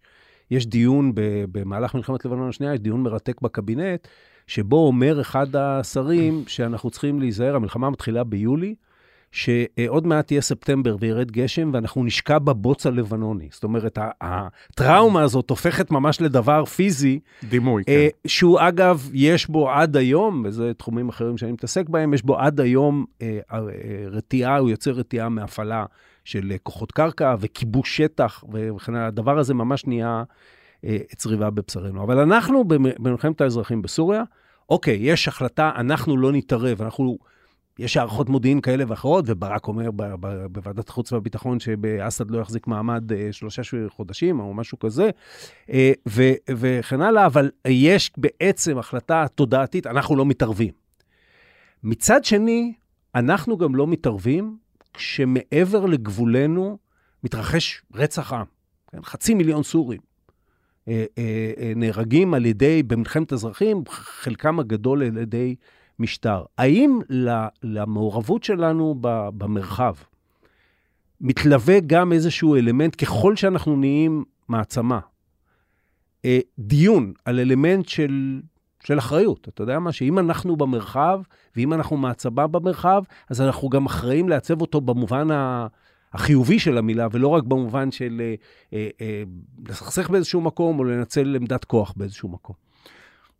יש 0.51 0.65
דיון, 0.65 1.11
במהלך 1.51 1.95
מלחמת 1.95 2.25
לבנון 2.25 2.49
השנייה, 2.49 2.73
יש 2.73 2.79
דיון 2.79 3.03
מרתק 3.03 3.41
בקבינט, 3.41 4.07
שבו 4.47 4.87
אומר 4.87 5.21
אחד 5.21 5.55
השרים 5.55 6.43
שאנחנו 6.47 6.89
צריכים 6.89 7.19
להיזהר, 7.19 7.55
המלחמה 7.55 7.89
מתחילה 7.89 8.23
ביולי, 8.23 8.75
שעוד 9.31 10.07
מעט 10.07 10.31
יהיה 10.31 10.41
ספטמבר 10.41 10.95
וירד 10.99 11.31
גשם, 11.31 11.69
ואנחנו 11.73 12.03
נשקע 12.03 12.39
בבוץ 12.39 12.85
הלבנוני. 12.85 13.47
זאת 13.51 13.63
אומרת, 13.63 13.97
הטראומה 14.21 15.21
הזאת 15.21 15.49
הופכת 15.49 15.91
ממש 15.91 16.21
לדבר 16.21 16.65
פיזי. 16.65 17.19
דימוי, 17.49 17.83
כן. 17.85 18.07
שהוא 18.27 18.59
אגב, 18.59 19.09
יש 19.13 19.47
בו 19.47 19.71
עד 19.71 19.97
היום, 19.97 20.41
וזה 20.45 20.73
תחומים 20.73 21.09
אחרים 21.09 21.37
שאני 21.37 21.51
מתעסק 21.51 21.89
בהם, 21.89 22.13
יש 22.13 22.23
בו 22.23 22.37
עד 22.37 22.59
היום 22.59 23.05
רתיעה, 24.11 24.57
הוא 24.57 24.69
יוצר 24.69 24.91
רתיעה 24.91 25.29
מהפעלה 25.29 25.85
של 26.23 26.53
כוחות 26.63 26.91
קרקע 26.91 27.35
וכיבוש 27.39 27.97
שטח 27.97 28.43
וכן 28.53 28.95
הלאה. 28.95 29.07
הדבר 29.07 29.39
הזה 29.39 29.53
ממש 29.53 29.85
נהיה 29.85 30.23
צריבה 31.15 31.49
בבשרנו. 31.49 32.03
אבל 32.03 32.19
אנחנו 32.19 32.63
במלחמת 32.67 33.41
האזרחים 33.41 33.81
בסוריה, 33.81 34.23
אוקיי, 34.69 34.97
יש 35.01 35.27
החלטה, 35.27 35.71
אנחנו 35.75 36.17
לא 36.17 36.31
נתערב, 36.31 36.81
אנחנו... 36.81 37.17
יש 37.79 37.97
הערכות 37.97 38.29
מודיעין 38.29 38.61
כאלה 38.61 38.83
ואחרות, 38.87 39.25
וברק 39.27 39.67
אומר 39.67 39.89
בוועדת 40.51 40.89
החוץ 40.89 41.11
והביטחון 41.11 41.59
שבאסד 41.59 42.31
לא 42.31 42.41
יחזיק 42.41 42.67
מעמד 42.67 43.13
אה, 43.13 43.27
שלושה 43.31 43.61
חודשים 43.89 44.39
או 44.39 44.53
משהו 44.53 44.79
כזה, 44.79 45.09
אה, 45.69 45.91
ו- 46.07 46.33
וכן 46.49 47.01
הלאה, 47.01 47.25
אבל 47.25 47.51
יש 47.67 48.11
בעצם 48.17 48.77
החלטה 48.77 49.25
תודעתית, 49.35 49.87
אנחנו 49.87 50.15
לא 50.15 50.25
מתערבים. 50.25 50.73
מצד 51.83 52.25
שני, 52.25 52.73
אנחנו 53.15 53.57
גם 53.57 53.75
לא 53.75 53.87
מתערבים 53.87 54.57
כשמעבר 54.93 55.85
לגבולנו 55.85 56.77
מתרחש 57.23 57.81
רצח 57.93 58.33
עם. 58.33 58.45
כן? 58.91 59.01
חצי 59.03 59.33
מיליון 59.33 59.63
סורים 59.63 59.99
אה, 60.87 61.05
נהרגים 61.75 62.33
על 62.33 62.45
ידי, 62.45 62.83
במלחמת 62.83 63.33
אזרחים, 63.33 63.83
חלקם 63.89 64.59
הגדול 64.59 65.03
על 65.03 65.17
ידי 65.17 65.55
משטר. 65.99 66.43
האם 66.57 66.99
למעורבות 67.63 68.43
שלנו 68.43 68.95
במרחב 69.37 69.93
מתלווה 71.21 71.79
גם 71.79 72.13
איזשהו 72.13 72.55
אלמנט, 72.55 73.03
ככל 73.03 73.35
שאנחנו 73.35 73.75
נהיים 73.75 74.23
מעצמה, 74.47 74.99
דיון 76.59 77.13
על 77.25 77.39
אלמנט 77.39 77.87
של, 77.87 78.41
של 78.83 78.99
אחריות. 78.99 79.47
אתה 79.47 79.63
יודע 79.63 79.79
מה? 79.79 79.91
שאם 79.91 80.19
אנחנו 80.19 80.55
במרחב, 80.55 81.21
ואם 81.55 81.73
אנחנו 81.73 81.97
מעצמה 81.97 82.47
במרחב, 82.47 83.03
אז 83.29 83.41
אנחנו 83.41 83.69
גם 83.69 83.85
אחראים 83.85 84.29
לעצב 84.29 84.61
אותו 84.61 84.81
במובן 84.81 85.31
ה... 85.31 85.67
החיובי 86.13 86.59
של 86.59 86.77
המילה, 86.77 87.07
ולא 87.11 87.27
רק 87.27 87.43
במובן 87.43 87.91
של 87.91 88.21
אה, 88.21 88.35
אה, 88.73 88.89
אה, 89.01 89.23
לסכסך 89.69 90.09
באיזשהו 90.09 90.41
מקום 90.41 90.79
או 90.79 90.83
לנצל 90.83 91.35
עמדת 91.35 91.65
כוח 91.65 91.93
באיזשהו 91.97 92.29
מקום. 92.29 92.66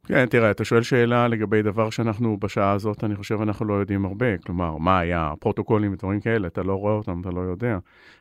כן, 0.07 0.25
תראה, 0.25 0.51
אתה 0.51 0.65
שואל 0.65 0.81
שאלה 0.81 1.27
לגבי 1.27 1.61
דבר 1.61 1.89
שאנחנו 1.89 2.37
בשעה 2.39 2.71
הזאת, 2.71 3.03
אני 3.03 3.15
חושב 3.15 3.41
אנחנו 3.41 3.65
לא 3.65 3.73
יודעים 3.73 4.05
הרבה. 4.05 4.37
כלומר, 4.37 4.77
מה 4.77 4.99
היה, 4.99 5.33
פרוטוקולים 5.39 5.93
ודברים 5.93 6.19
כאלה, 6.19 6.47
אתה 6.47 6.63
לא 6.63 6.73
רואה 6.73 6.93
אותם, 6.93 7.21
אתה 7.21 7.29
לא 7.29 7.41
יודע. 7.41 7.77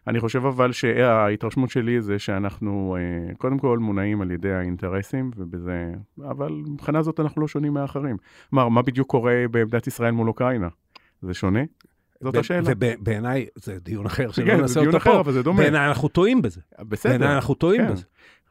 אני 0.06 0.20
חושב 0.20 0.46
אבל 0.46 0.72
שההתרשמות 0.72 1.70
שלי 1.70 2.00
זה 2.00 2.18
שאנחנו 2.18 2.96
אה, 2.98 3.34
קודם 3.34 3.58
כל 3.58 3.78
מונעים 3.78 4.20
על 4.20 4.30
ידי 4.30 4.52
האינטרסים, 4.52 5.30
ובזה, 5.36 5.92
אבל 6.24 6.52
מבחינה 6.52 7.02
זאת 7.02 7.20
אנחנו 7.20 7.42
לא 7.42 7.48
שונים 7.48 7.74
מאחרים. 7.74 8.16
כלומר, 8.50 8.68
מה 8.68 8.82
בדיוק 8.82 9.10
קורה 9.10 9.44
בעמדת 9.50 9.86
ישראל 9.86 10.10
מול 10.10 10.28
אוקראינה? 10.28 10.68
זה 11.22 11.34
שונה? 11.34 11.60
זאת 12.20 12.36
השאלה. 12.36 12.70
ובעיניי, 12.76 13.46
זה 13.54 13.78
דיון 13.78 14.06
אחר, 14.06 14.30
שלא 14.30 14.46
כן, 14.46 14.60
נעשה 14.60 14.74
זה 14.74 14.80
דיון 14.80 14.94
אותו 14.94 14.98
אחר, 14.98 15.12
פה. 15.12 15.20
אבל 15.20 15.32
זה 15.32 15.42
דומה. 15.42 15.62
בעיניי 15.62 15.88
אנחנו 15.88 16.08
טועים 16.08 16.42
בזה. 16.42 16.60
בסדר. 16.80 17.10
בעיניי 17.10 17.34
אנחנו 17.34 17.54
טועים 17.54 17.86
כן. 17.86 17.92
בזה. 17.92 18.04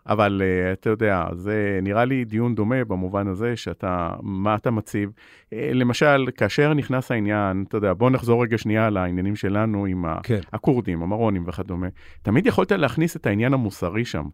אבל 0.08 0.42
uh, 0.42 0.74
אתה 0.74 0.90
יודע, 0.90 1.26
זה 1.34 1.80
נראה 1.82 2.06
לי 2.06 2.26
דיון 2.26 2.56
דומה 2.56 2.86
במובן 2.86 3.28
הזה 3.28 3.56
שאתה, 3.56 4.14
מה 4.22 4.56
אתה 4.56 4.72
מציב. 4.72 5.10
Uh, 5.10 5.56
למשל, 5.74 6.28
כאשר 6.38 6.74
נכנס 6.74 7.12
העניין, 7.12 7.66
אתה 7.68 7.78
יודע, 7.78 7.94
בוא 7.94 8.10
נחזור 8.10 8.44
רגע 8.44 8.58
שנייה 8.58 8.90
לעניינים 8.90 9.36
שלנו 9.36 9.86
עם 9.86 10.06
כן. 10.24 10.40
הכורדים, 10.54 11.04
המרונים 11.04 11.44
וכדומה. 11.48 11.88
תמיד 12.22 12.46
יכולת 12.46 12.72
להכניס 12.72 13.16
את 13.16 13.26
העניין 13.26 13.54
המוסרי 13.54 14.06
שם, 14.06 14.26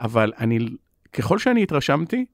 אבל 0.00 0.32
אני, 0.38 0.58
ככל 1.12 1.38
שאני 1.38 1.62
התרשמתי, 1.62 2.24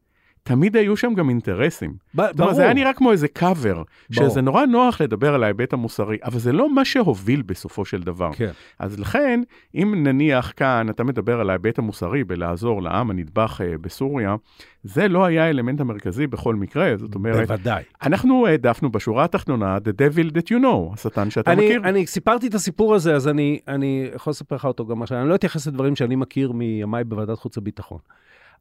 תמיד 0.46 0.76
היו 0.76 0.96
שם 0.96 1.14
גם 1.14 1.28
אינטרסים. 1.28 1.94
ב- 2.14 2.22
זאת 2.26 2.40
אומרת, 2.40 2.54
זה 2.54 2.62
היה 2.62 2.74
נראה 2.74 2.92
כמו 2.92 3.12
איזה 3.12 3.28
קאבר. 3.28 3.82
שזה 4.10 4.40
נורא 4.40 4.66
נוח 4.66 5.00
לדבר 5.00 5.34
על 5.34 5.44
ההיבט 5.44 5.72
המוסרי, 5.72 6.18
אבל 6.24 6.38
זה 6.38 6.52
לא 6.52 6.74
מה 6.74 6.84
שהוביל 6.84 7.42
בסופו 7.42 7.84
של 7.84 8.02
דבר. 8.02 8.30
כן. 8.32 8.50
אז 8.78 9.00
לכן, 9.00 9.40
אם 9.74 9.94
נניח 9.96 10.52
כאן 10.56 10.86
אתה 10.90 11.04
מדבר 11.04 11.40
על 11.40 11.50
ההיבט 11.50 11.78
המוסרי 11.78 12.24
בלעזור 12.24 12.82
לעם 12.82 13.10
הנדבך 13.10 13.60
אה, 13.64 13.78
בסוריה, 13.80 14.36
זה 14.84 15.08
לא 15.08 15.24
היה 15.24 15.44
האלמנט 15.44 15.80
המרכזי 15.80 16.26
בכל 16.26 16.54
מקרה, 16.54 16.96
זאת 16.96 17.14
אומרת, 17.14 17.48
בוודאי. 17.48 17.82
אנחנו 18.02 18.46
העדפנו 18.46 18.92
בשורה 18.92 19.24
התחתונה, 19.24 19.76
The 19.76 19.90
Devil 19.90 20.30
That 20.32 20.46
You 20.50 20.62
Know, 20.62 20.94
השטן 20.94 21.30
שאתה 21.30 21.52
אני, 21.52 21.66
מכיר. 21.66 21.80
אני 21.84 22.06
סיפרתי 22.06 22.46
את 22.46 22.54
הסיפור 22.54 22.94
הזה, 22.94 23.14
אז 23.14 23.28
אני, 23.28 23.58
אני 23.68 24.08
יכול 24.14 24.30
לספר 24.30 24.56
לך 24.56 24.64
אותו 24.64 24.86
גם 24.86 25.02
עכשיו. 25.02 25.20
אני 25.20 25.28
לא 25.28 25.34
אתייחס 25.34 25.66
לדברים 25.66 25.96
שאני 25.96 26.16
מכיר 26.16 26.52
מימיי 26.52 27.04
בוועדת 27.04 27.38
חוץ 27.38 27.58
וביטחון. 27.58 27.98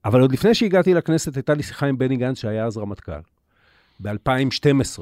אבל 0.06 0.22
עוד 0.22 0.32
לפני 0.32 0.54
שהגעתי 0.54 0.94
לכנסת, 0.94 1.36
הייתה 1.36 1.54
לי 1.54 1.64
שיחה 1.64 1.86
עם 1.86 1.98
בני 1.98 2.18
גנץ, 2.18 2.38
שהיה 2.38 2.66
אז 2.66 2.78
רמטכ"ל, 2.78 3.12
ב-2012. 4.00 5.02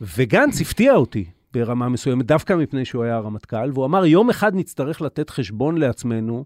וגנץ 0.00 0.60
הפתיע 0.60 0.94
אותי 0.94 1.24
ברמה 1.54 1.88
מסוימת, 1.88 2.26
דווקא 2.26 2.52
מפני 2.52 2.84
שהוא 2.84 3.04
היה 3.04 3.16
הרמטכ"ל, 3.16 3.70
והוא 3.72 3.86
אמר, 3.86 4.06
יום 4.06 4.30
אחד 4.30 4.54
נצטרך 4.54 5.02
לתת 5.02 5.30
חשבון 5.30 5.78
לעצמנו 5.78 6.44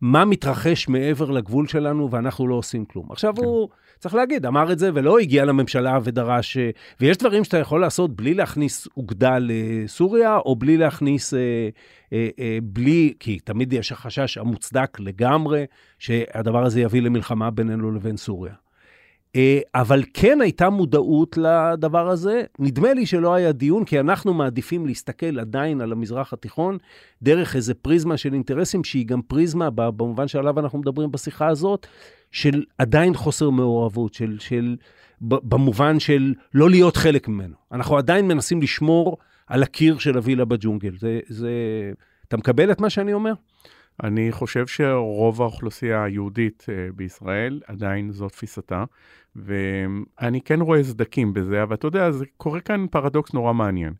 מה 0.00 0.24
מתרחש 0.24 0.88
מעבר 0.88 1.30
לגבול 1.30 1.66
שלנו, 1.66 2.10
ואנחנו 2.10 2.48
לא 2.48 2.54
עושים 2.54 2.84
כלום. 2.84 3.12
עכשיו 3.12 3.34
כן. 3.36 3.44
הוא, 3.44 3.68
צריך 3.98 4.14
להגיד, 4.14 4.46
אמר 4.46 4.72
את 4.72 4.78
זה 4.78 4.90
ולא 4.94 5.18
הגיע 5.18 5.44
לממשלה 5.44 5.98
ודרש... 6.04 6.56
אה, 6.56 6.70
ויש 7.00 7.16
דברים 7.16 7.44
שאתה 7.44 7.58
יכול 7.58 7.80
לעשות 7.80 8.16
בלי 8.16 8.34
להכניס 8.34 8.88
אוגדה 8.96 9.38
לסוריה, 9.40 10.36
או 10.36 10.56
בלי 10.56 10.76
להכניס... 10.76 11.34
אה, 11.34 11.38
אה, 12.12 12.28
אה, 12.38 12.58
בלי... 12.62 13.14
כי 13.20 13.38
תמיד 13.38 13.72
יש 13.72 13.92
החשש 13.92 14.38
המוצדק 14.38 15.00
לגמרי 15.00 15.64
שהדבר 15.98 16.64
הזה 16.64 16.80
יביא 16.80 17.02
למלחמה 17.02 17.50
בינינו 17.50 17.90
לבין 17.90 18.16
סוריה. 18.16 18.67
אה, 19.36 19.60
אבל 19.74 20.02
כן 20.14 20.40
הייתה 20.40 20.70
מודעות 20.70 21.38
לדבר 21.38 22.08
הזה. 22.08 22.42
נדמה 22.58 22.94
לי 22.94 23.06
שלא 23.06 23.34
היה 23.34 23.52
דיון, 23.52 23.84
כי 23.84 24.00
אנחנו 24.00 24.34
מעדיפים 24.34 24.86
להסתכל 24.86 25.40
עדיין 25.40 25.80
על 25.80 25.92
המזרח 25.92 26.32
התיכון 26.32 26.78
דרך 27.22 27.56
איזה 27.56 27.74
פריזמה 27.74 28.16
של 28.16 28.34
אינטרסים, 28.34 28.84
שהיא 28.84 29.06
גם 29.06 29.22
פריזמה, 29.22 29.70
במובן 29.70 30.28
שעליו 30.28 30.60
אנחנו 30.60 30.78
מדברים 30.78 31.12
בשיחה 31.12 31.46
הזאת, 31.46 31.86
של 32.32 32.64
עדיין 32.78 33.14
חוסר 33.14 33.50
מעורבות, 33.50 34.14
של, 34.14 34.36
של, 34.38 34.76
במובן 35.20 36.00
של 36.00 36.34
לא 36.54 36.70
להיות 36.70 36.96
חלק 36.96 37.28
ממנו. 37.28 37.54
אנחנו 37.72 37.98
עדיין 37.98 38.28
מנסים 38.28 38.62
לשמור 38.62 39.18
על 39.46 39.62
הקיר 39.62 39.98
של 39.98 40.16
הווילה 40.16 40.44
בג'ונגל. 40.44 40.96
זה, 40.98 41.20
זה... 41.28 41.50
אתה 42.28 42.36
מקבל 42.36 42.72
את 42.72 42.80
מה 42.80 42.90
שאני 42.90 43.12
אומר? 43.12 43.32
אני 44.02 44.32
חושב 44.32 44.66
שרוב 44.66 45.42
האוכלוסייה 45.42 46.04
היהודית 46.04 46.66
אה, 46.68 46.88
בישראל, 46.94 47.60
עדיין 47.66 48.10
זו 48.10 48.28
תפיסתה, 48.28 48.84
ואני 49.44 50.40
כן 50.40 50.60
רואה 50.60 50.84
סדקים 50.84 51.34
בזה, 51.34 51.62
אבל 51.62 51.74
אתה 51.74 51.86
יודע, 51.86 52.10
זה 52.10 52.24
קורה 52.36 52.60
כאן 52.60 52.86
פרדוקס 52.90 53.34
נורא 53.34 53.52
מעניין. 53.52 53.92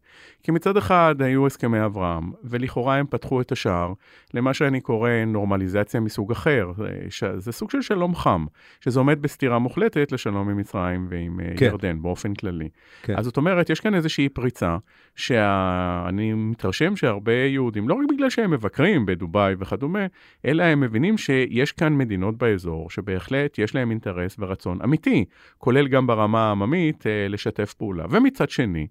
כי 0.43 0.51
מצד 0.51 0.77
אחד 0.77 1.15
היו 1.19 1.47
הסכמי 1.47 1.85
אברהם, 1.85 2.31
ולכאורה 2.45 2.97
הם 2.97 3.07
פתחו 3.11 3.41
את 3.41 3.53
השער 3.53 3.93
למה 4.35 4.55
שאני 4.55 4.81
קורא 4.81 5.11
נורמליזציה 5.27 6.01
מסוג 6.01 6.33
אחר. 6.33 6.73
זה, 6.77 7.39
זה 7.39 7.53
סוג 7.53 7.71
של 7.71 7.83
שלום 7.83 8.15
חם, 8.15 8.47
שזה 8.81 9.01
עומד 9.01 9.23
בסתירה 9.23 9.59
מוחלטת 9.59 10.13
לשלום 10.13 10.49
עם 10.49 10.57
מצרים 10.57 11.07
ועם 11.11 11.41
כן. 11.43 11.57
כן. 11.57 11.65
ירדן 11.65 12.03
באופן 12.03 12.35
כללי. 12.35 12.69
כן. 13.03 13.15
אז 13.17 13.25
זאת 13.25 13.37
אומרת, 13.37 13.71
יש 13.71 13.81
כאן 13.81 13.95
איזושהי 13.95 14.29
פריצה, 14.29 14.77
שאני 15.17 16.33
מתרשם 16.33 16.97
שהרבה 16.97 17.33
יהודים, 17.33 17.89
לא 17.89 17.95
רק 17.95 18.05
בגלל 18.15 18.31
שהם 18.31 18.51
מבקרים 18.51 19.07
בדובאי 19.07 19.55
וכדומה, 19.59 20.07
אלא 20.45 20.63
הם 20.63 20.81
מבינים 20.81 21.19
שיש 21.19 21.73
כאן 21.73 21.97
מדינות 21.97 22.39
באזור 22.39 22.91
שבהחלט 22.91 23.59
יש 23.59 23.75
להם 23.75 23.91
אינטרס 23.91 24.37
ורצון 24.39 24.79
אמיתי, 24.85 25.25
כולל 25.59 25.89
גם 25.89 26.07
ברמה 26.07 26.49
העממית, 26.49 27.07
אה, 27.07 27.29
לשתף 27.29 27.75
פעולה. 27.75 28.05
ומצד 28.11 28.51
שני, 28.51 28.87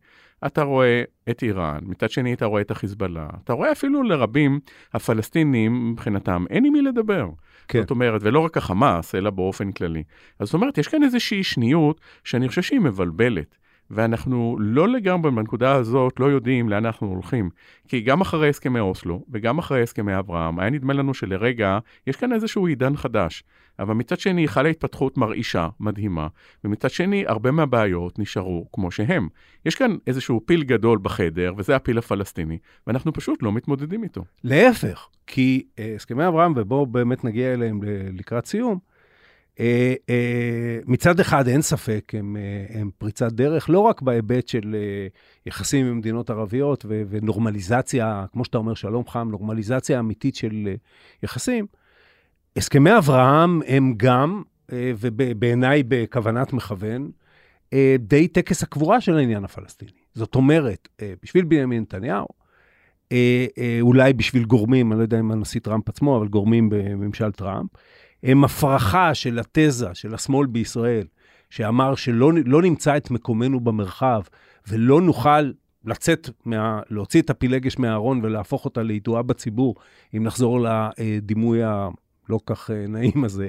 אתה 0.45 0.63
רואה 0.63 1.03
את 1.29 1.43
איראן, 1.43 1.79
מצד 1.81 2.09
שני 2.09 2.33
אתה 2.33 2.45
רואה 2.45 2.61
את 2.61 2.71
החיזבאללה, 2.71 3.27
אתה 3.43 3.53
רואה 3.53 3.71
אפילו 3.71 4.03
לרבים 4.03 4.59
הפלסטינים, 4.93 5.91
מבחינתם, 5.91 6.45
אין 6.49 6.65
עם 6.65 6.73
מי 6.73 6.81
לדבר. 6.81 7.29
כן. 7.67 7.81
זאת 7.81 7.91
אומרת, 7.91 8.21
ולא 8.23 8.39
רק 8.39 8.57
החמאס, 8.57 9.15
אלא 9.15 9.29
באופן 9.29 9.71
כללי. 9.71 10.03
אז 10.39 10.47
זאת 10.47 10.53
אומרת, 10.53 10.77
יש 10.77 10.87
כאן 10.87 11.03
איזושהי 11.03 11.43
שניות 11.43 12.01
שאני 12.23 12.47
חושב 12.47 12.61
שהיא 12.61 12.79
מבלבלת. 12.79 13.57
ואנחנו 13.91 14.57
לא 14.59 14.87
לגמרי 14.87 15.31
בנקודה 15.31 15.71
הזאת 15.71 16.19
לא 16.19 16.25
יודעים 16.25 16.69
לאן 16.69 16.85
אנחנו 16.85 17.07
הולכים. 17.07 17.49
כי 17.87 18.01
גם 18.01 18.21
אחרי 18.21 18.49
הסכמי 18.49 18.79
אוסלו 18.79 19.23
וגם 19.29 19.57
אחרי 19.57 19.83
הסכמי 19.83 20.19
אברהם, 20.19 20.59
היה 20.59 20.69
נדמה 20.69 20.93
לנו 20.93 21.13
שלרגע 21.13 21.79
יש 22.07 22.15
כאן 22.15 22.33
איזשהו 22.33 22.67
עידן 22.67 22.95
חדש. 22.95 23.43
אבל 23.79 23.93
מצד 23.93 24.19
שני 24.19 24.47
חלה 24.47 24.69
התפתחות 24.69 25.17
מרעישה, 25.17 25.69
מדהימה, 25.79 26.27
ומצד 26.63 26.89
שני 26.89 27.23
הרבה 27.27 27.51
מהבעיות 27.51 28.19
נשארו 28.19 28.67
כמו 28.73 28.91
שהם. 28.91 29.27
יש 29.65 29.75
כאן 29.75 29.97
איזשהו 30.07 30.41
פיל 30.45 30.63
גדול 30.63 30.99
בחדר, 31.01 31.53
וזה 31.57 31.75
הפיל 31.75 31.97
הפלסטיני, 31.97 32.57
ואנחנו 32.87 33.13
פשוט 33.13 33.43
לא 33.43 33.51
מתמודדים 33.51 34.03
איתו. 34.03 34.23
להפך, 34.43 35.07
כי 35.27 35.67
אה, 35.79 35.93
הסכמי 35.95 36.27
אברהם, 36.27 36.53
ובואו 36.55 36.85
באמת 36.85 37.23
נגיע 37.23 37.53
אליהם 37.53 37.79
לקראת 38.13 38.45
סיום, 38.45 38.79
מצד 40.87 41.19
אחד 41.19 41.47
אין 41.47 41.61
ספק, 41.61 42.11
הם, 42.17 42.37
אה, 42.37 42.79
הם 42.79 42.89
פריצת 42.97 43.31
דרך, 43.31 43.69
לא 43.69 43.79
רק 43.79 44.01
בהיבט 44.01 44.47
של 44.47 44.75
אה, 44.75 45.07
יחסים 45.45 45.85
עם 45.85 45.97
מדינות 45.97 46.29
ערביות 46.29 46.85
ו- 46.87 47.01
ונורמליזציה, 47.09 48.25
כמו 48.33 48.45
שאתה 48.45 48.57
אומר, 48.57 48.73
שלום 48.73 49.07
חם, 49.07 49.27
נורמליזציה 49.31 49.99
אמיתית 49.99 50.35
של 50.35 50.63
אה, 50.67 50.73
יחסים. 51.23 51.65
הסכמי 52.55 52.97
אברהם 52.97 53.61
הם 53.67 53.93
גם, 53.97 54.43
אה, 54.71 54.91
ובעיניי 54.99 55.83
בכוונת 55.87 56.53
מכוון, 56.53 57.11
אה, 57.73 57.95
די 57.99 58.27
טקס 58.27 58.63
הקבורה 58.63 59.01
של 59.01 59.17
העניין 59.17 59.43
הפלסטיני. 59.43 59.91
זאת 60.13 60.35
אומרת, 60.35 60.87
אה, 61.01 61.13
בשביל 61.23 61.45
בנימין 61.45 61.81
נתניהו, 61.81 62.27
אה, 63.11 63.45
אה, 63.57 63.77
אולי 63.81 64.13
בשביל 64.13 64.43
גורמים, 64.43 64.91
אני 64.91 64.99
לא 64.99 65.03
יודע 65.03 65.19
אם 65.19 65.31
הנשיא 65.31 65.61
טראמפ 65.61 65.89
עצמו, 65.89 66.17
אבל 66.17 66.27
גורמים 66.27 66.69
בממשל 66.69 67.31
טראמפ, 67.31 67.69
הם 68.23 68.43
הפרחה 68.43 69.13
של 69.13 69.39
התזה 69.39 69.87
של 69.93 70.13
השמאל 70.13 70.47
בישראל, 70.47 71.07
שאמר 71.49 71.95
שלא 71.95 72.31
לא 72.45 72.61
נמצא 72.61 72.97
את 72.97 73.11
מקומנו 73.11 73.59
במרחב 73.59 74.21
ולא 74.67 75.01
נוכל 75.01 75.51
לצאת, 75.85 76.29
מה, 76.45 76.81
להוציא 76.89 77.21
את 77.21 77.29
הפילגש 77.29 77.79
מהארון 77.79 78.19
ולהפוך 78.23 78.65
אותה 78.65 78.83
לידועה 78.83 79.23
בציבור, 79.23 79.75
אם 80.17 80.23
נחזור 80.23 80.59
לדימוי 80.59 81.63
הלא 81.63 82.39
כך 82.45 82.71
אה, 82.71 82.87
נעים 82.87 83.23
הזה, 83.23 83.47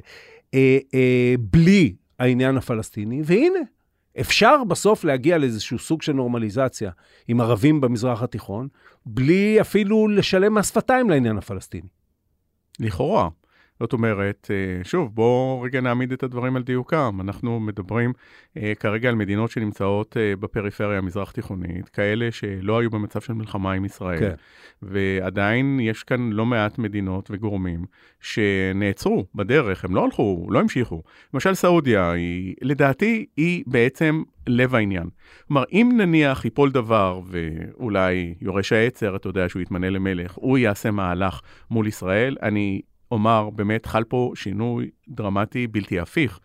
אה, 0.55 0.79
אה, 0.95 1.35
בלי 1.41 1.95
העניין 2.19 2.57
הפלסטיני, 2.57 3.23
והנה, 3.25 3.59
אפשר 4.21 4.65
בסוף 4.65 5.05
להגיע 5.05 5.39
לאיזשהו 5.39 5.79
סוג 5.79 6.03
של 6.03 6.13
נורמליזציה 6.13 6.91
עם 7.29 7.41
ערבים 7.41 7.81
במזרח 7.81 8.23
התיכון, 8.23 8.69
בלי 9.07 9.61
אפילו 9.61 10.09
לשלם 10.09 10.55
מס 10.55 10.69
שפתיים 10.69 11.11
לעניין 11.11 11.39
הפלסטיני. 11.39 11.89
לכאורה. 12.81 13.29
זאת 13.81 13.93
אומרת, 13.93 14.51
אה, 14.51 14.85
שוב, 14.85 15.15
בואו 15.15 15.61
רגע 15.61 15.81
נעמיד 15.81 16.13
את 16.13 16.23
הדברים 16.23 16.57
על 16.57 16.63
דיוקם. 16.63 17.19
אנחנו 17.21 17.61
מדברים 17.61 18.13
אה, 18.57 18.73
כרגע 18.81 19.09
על 19.09 19.15
מדינות 19.15 19.51
שנמצאות 19.51 20.17
אה, 20.17 20.37
בפריפריה 20.37 20.99
המזרח-תיכונית, 20.99 21.89
כאלה 21.89 22.33
שלא 22.33 22.79
היו 22.79 22.91
במצב 22.91 23.21
של 23.21 23.33
מלחמה 23.33 23.73
עם 23.73 23.85
ישראל. 23.85 24.19
כן. 24.19 24.35
ועדיין 24.83 25.81
יש 25.81 26.03
כאן 26.03 26.31
לא 26.31 26.47
מעט 26.47 26.79
מדינות 26.79 27.29
וגורמים 27.31 27.85
שנעצרו 28.21 29.27
בדרך, 29.35 29.85
הם 29.85 29.95
לא 29.95 30.05
הלכו, 30.05 30.47
לא 30.51 30.59
המשיכו. 30.59 31.03
למשל 31.35 31.55
סעודיה, 31.55 32.13
היא, 32.13 32.55
לדעתי, 32.63 33.27
היא 33.37 33.65
בעצם 33.67 34.23
לב 34.47 34.75
העניין. 34.75 35.09
כלומר, 35.49 35.65
אם 35.73 35.93
נניח 35.97 36.45
ייפול 36.45 36.71
דבר 36.71 37.21
ואולי 37.27 38.35
יורש 38.41 38.73
העצר, 38.73 39.17
אתה 39.17 39.29
יודע 39.29 39.49
שהוא 39.49 39.63
יתמנה 39.63 39.91
למלך, 39.91 40.35
הוא 40.35 40.59
יעשה 40.59 40.91
מהלך 40.91 41.41
מול 41.71 41.87
ישראל, 41.87 42.37
אני 42.43 42.81
אומר, 43.11 43.51
באמת 43.51 43.87
חל 43.87 44.05
פה 44.05 44.33
שינוי 44.35 44.91
דרמטי 45.09 45.67
בלתי 45.67 46.01
הפיך. 46.01 46.41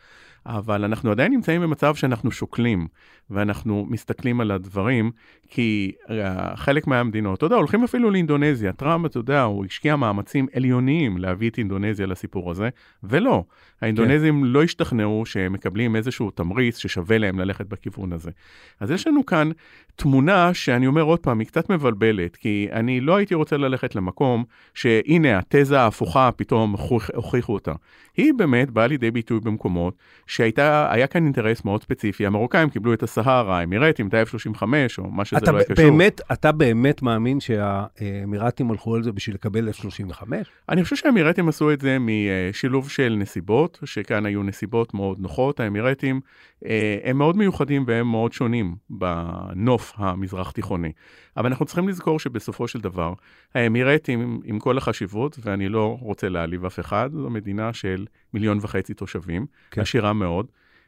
אבל 0.46 0.84
אנחנו 0.84 1.12
עדיין 1.12 1.32
נמצאים 1.32 1.62
במצב 1.62 1.96
שאנחנו 1.96 2.32
שוקלים, 2.32 2.88
ואנחנו 3.30 3.86
מסתכלים 3.90 4.42
על 4.42 4.52
הדברים, 4.52 5.12
כי 5.50 5.92
uh, 6.06 6.12
חלק 6.56 6.88
מהמדינות, 6.88 7.38
אתה 7.38 7.46
יודע, 7.46 7.56
הולכים 7.56 7.84
אפילו 7.84 8.12
לאינדונזיה. 8.12 8.74
טראמפ, 8.74 9.06
אתה 9.06 9.18
יודע, 9.18 9.42
הוא 9.42 9.66
השקיע 9.66 9.96
מאמצים 9.96 10.48
עליוניים 10.54 11.18
להביא 11.18 11.50
את 11.50 11.58
אינדונזיה 11.58 12.06
לסיפור 12.06 12.52
הזה, 12.52 12.70
ולא. 13.04 13.44
האינדונזים 13.82 14.42
כן. 14.42 14.48
לא 14.48 14.64
השתכנעו 14.64 15.26
שהם 15.26 15.54
מקבלים 15.54 15.96
איזשהו 15.96 16.32
תמריץ 16.32 16.78
ששווה 16.78 17.18
להם 17.18 17.40
ללכת 17.40 17.66
בכיוון 17.66 18.14
הזה. 18.14 18.32
אז 18.80 18.92
יש 18.92 19.08
לנו 19.08 19.26
כאן 19.26 19.50
תמונה 19.96 20.54
שאני 20.54 20.88
אומר 20.88 21.02
עוד 21.02 21.20
פעם, 21.20 21.40
היא 21.40 21.48
קצת 21.48 21.70
מבלבלת, 21.70 22.36
כי 22.36 22.68
אני 22.72 23.02
לא 23.02 23.16
הייתי 23.16 23.36
רוצה 23.36 23.58
ללכת 23.58 23.96
למקום 23.96 24.44
שהנה, 24.74 25.40
התזה 25.40 25.80
ההפוכה 25.80 26.30
פתאום 26.36 26.76
הוכיחו 27.16 27.54
אותה. 27.54 27.74
היא 28.18 28.34
באמת 28.34 28.72
באה 28.72 28.88
לידי 28.88 29.12
ביטוי 29.12 29.40
במקומות 29.40 29.96
שהיה 30.34 31.08
כאן 31.08 31.24
אינטרס 31.24 31.66
מאוד 31.66 31.84
ספציפי. 31.84 32.26
המרוקאים 32.26 32.70
קיבלו 32.70 32.94
את 32.94 33.04
הסהרה, 33.04 33.60
האמירטים, 33.60 34.08
את 34.08 34.14
ה-F-35, 34.14 34.64
או 34.98 35.12
מה 35.12 35.26
שזה 35.26 35.52
לא 35.52 35.58
יהיה 35.58 35.64
קשור. 35.64 35.76
באמת, 35.76 36.22
אתה 36.32 36.52
באמת 36.52 37.02
מאמין 37.02 37.40
שהאמירטים 37.40 38.72
הלכו 38.72 38.96
על 38.96 39.04
זה 39.04 39.12
בשביל 39.12 39.36
לקבל 39.36 39.70
F-35? 39.70 40.24
אני 40.70 40.84
חושב 40.84 40.96
שהאמירטים 40.96 41.50
עשו 41.50 41.72
את 41.72 41.82
זה 41.82 41.98
משילוב 42.00 42.90
של 42.90 43.16
נסיבות, 43.20 43.80
שכאן 43.86 44.26
היו 44.26 44.44
נסיבות 44.44 44.94
מאוד 44.94 45.20
נוחות. 45.20 45.60
האמירטים 45.60 46.22
אה, 46.66 46.98
הם 47.04 47.18
מאוד 47.18 47.38
מיוחדים 47.38 47.84
והם 47.88 48.12
מאוד 48.12 48.34
שונים 48.34 48.76
בנוף 48.90 49.94
המזרח 49.98 50.52
תיכוני. 50.52 50.92
אבל 51.38 51.46
אנחנו 51.46 51.66
צריכים 51.66 51.90
לזכור 51.90 52.20
שבסופו 52.20 52.68
של 52.68 52.80
דבר, 52.80 53.14
האמירטים, 53.56 54.42
עם 54.44 54.60
כל 54.60 54.78
החשיבות, 54.78 55.40
ואני 55.44 55.70
לא 55.70 55.98
רוצה 56.02 56.30
להעליב 56.30 56.66
אף 56.66 56.80
אחד, 56.80 57.10
זו 57.14 57.30
מדינה 57.30 57.74
של 57.74 58.06
מיליון 58.34 58.58
וחצי 58.62 58.94
תושבים, 58.94 59.46
כן. 59.72 59.82
עשירה 59.82 60.14
מאוד. 60.24 60.46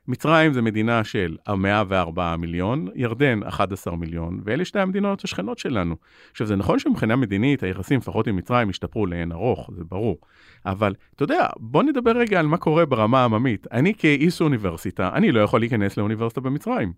מצרים 0.08 0.54
זה 0.54 0.62
מדינה 0.62 1.04
של 1.04 1.38
104 1.58 2.36
מיליון, 2.36 2.88
ירדן 2.96 3.44
11 3.44 3.96
מיליון, 3.96 4.40
ואלה 4.44 4.66
שתי 4.66 4.80
המדינות 4.80 5.24
השכנות 5.24 5.58
שלנו. 5.58 5.96
עכשיו, 6.32 6.48
זה 6.48 6.56
נכון 6.56 6.80
שמבחינה 6.80 7.16
מדינית 7.16 7.64
היחסים, 7.64 8.00
לפחות 8.00 8.28
עם 8.28 8.36
מצרים, 8.36 8.70
השתפרו 8.70 9.06
לאין 9.06 9.32
ארוך, 9.32 9.70
זה 9.78 9.84
ברור. 9.84 10.18
אבל, 10.66 10.94
אתה 11.16 11.24
יודע, 11.24 11.48
בוא 11.58 11.84
נדבר 11.84 12.12
רגע 12.12 12.40
על 12.40 12.48
מה 12.48 12.58
קורה 12.58 12.86
ברמה 12.86 13.22
העממית. 13.22 13.68
אני 13.72 13.94
כאיס 13.98 14.42
אוניברסיטה, 14.42 15.10
אני 15.14 15.32
לא 15.32 15.40
יכול 15.40 15.60
להיכנס 15.60 15.98
לאוניברסיטה 15.98 16.42
במצרים. 16.42 16.94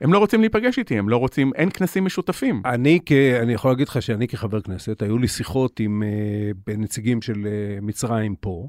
הם 0.00 0.12
לא 0.12 0.18
רוצים 0.18 0.40
להיפגש 0.40 0.78
איתי, 0.78 0.98
הם 0.98 1.08
לא 1.08 1.16
רוצים, 1.16 1.52
אין 1.54 1.70
כנסים 1.70 2.04
משותפים. 2.04 2.62
אני, 2.64 3.00
כ, 3.06 3.12
אני 3.12 3.52
יכול 3.52 3.70
להגיד 3.70 3.88
לך 3.88 4.02
שאני 4.02 4.28
כחבר 4.28 4.60
כנסת, 4.60 5.02
היו 5.02 5.18
לי 5.18 5.28
שיחות 5.28 5.80
עם 5.80 6.02
uh, 6.02 6.72
נציגים 6.78 7.22
של 7.22 7.32
uh, 7.32 7.84
מצרים 7.84 8.36
פה, 8.36 8.68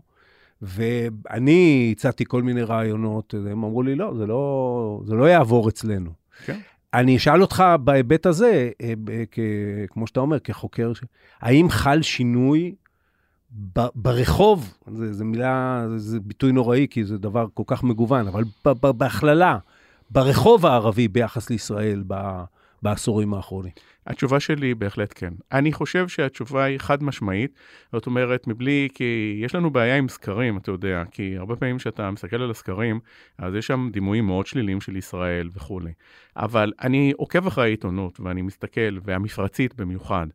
ואני 0.62 1.90
הצעתי 1.92 2.24
כל 2.28 2.44
מיני 2.44 2.62
רעיונות, 2.62 3.34
הם 3.34 3.64
אמרו 3.64 3.84
לי, 3.84 3.96
לא, 3.96 4.14
זה 4.18 4.26
לא, 4.26 5.02
זה 5.06 5.16
לא 5.16 5.24
יעבור 5.30 5.70
אצלנו. 5.70 6.12
כן. 6.46 6.60
אני 6.94 7.18
אשאל 7.18 7.42
אותך 7.42 7.64
בהיבט 7.84 8.26
הזה, 8.26 8.70
אה, 8.82 8.94
כ, 9.32 9.40
כמו 9.90 10.08
שאתה 10.08 10.20
אומר, 10.20 10.40
כחוקר, 10.40 10.92
האם 11.42 11.70
חל 11.70 12.02
שינוי 12.02 12.76
ב, 13.76 13.82
ברחוב, 13.96 14.78
זו 15.12 15.26
מילה, 15.26 15.86
זה 15.98 16.20
ביטוי 16.20 16.52
נוראי, 16.52 16.88
כי 16.90 17.06
זה 17.06 17.18
דבר 17.18 17.46
כל 17.54 17.64
כך 17.68 17.84
מגוון, 17.84 18.28
אבל 18.28 18.44
בהכללה, 18.82 19.58
ברחוב 20.12 20.66
הערבי 20.66 21.08
ביחס 21.08 21.50
לישראל 21.50 22.04
ב, 22.08 22.44
בעשורים 22.82 23.34
האחרונים? 23.34 23.72
התשובה 24.08 24.40
שלי 24.40 24.76
בהחלט 24.76 25.14
כן. 25.16 25.34
אני 25.52 25.74
חושב 25.74 26.08
שהתשובה 26.08 26.64
היא 26.64 26.78
חד 26.78 27.04
משמעית, 27.04 27.52
זאת 27.92 28.06
אומרת, 28.06 28.48
מבלי, 28.48 28.88
כי 28.94 29.40
יש 29.44 29.56
לנו 29.56 29.70
בעיה 29.70 29.98
עם 29.98 30.10
סקרים, 30.10 30.58
אתה 30.58 30.72
יודע, 30.72 31.04
כי 31.12 31.38
הרבה 31.38 31.56
פעמים 31.56 31.78
כשאתה 31.78 32.12
מסתכל 32.12 32.42
על 32.42 32.52
הסקרים, 32.52 33.00
אז 33.38 33.56
יש 33.56 33.68
שם 33.68 33.90
דימויים 33.92 34.26
מאוד 34.26 34.48
שליליים 34.48 34.82
של 34.82 34.96
ישראל 34.96 35.50
וכולי. 35.54 35.92
אבל 36.36 36.74
אני 36.82 37.14
עוקב 37.18 37.48
אחרי 37.48 37.64
העיתונות, 37.64 38.20
ואני 38.20 38.42
מסתכל, 38.42 38.98
והמפרצית 39.04 39.76
במיוחד, 39.76 40.28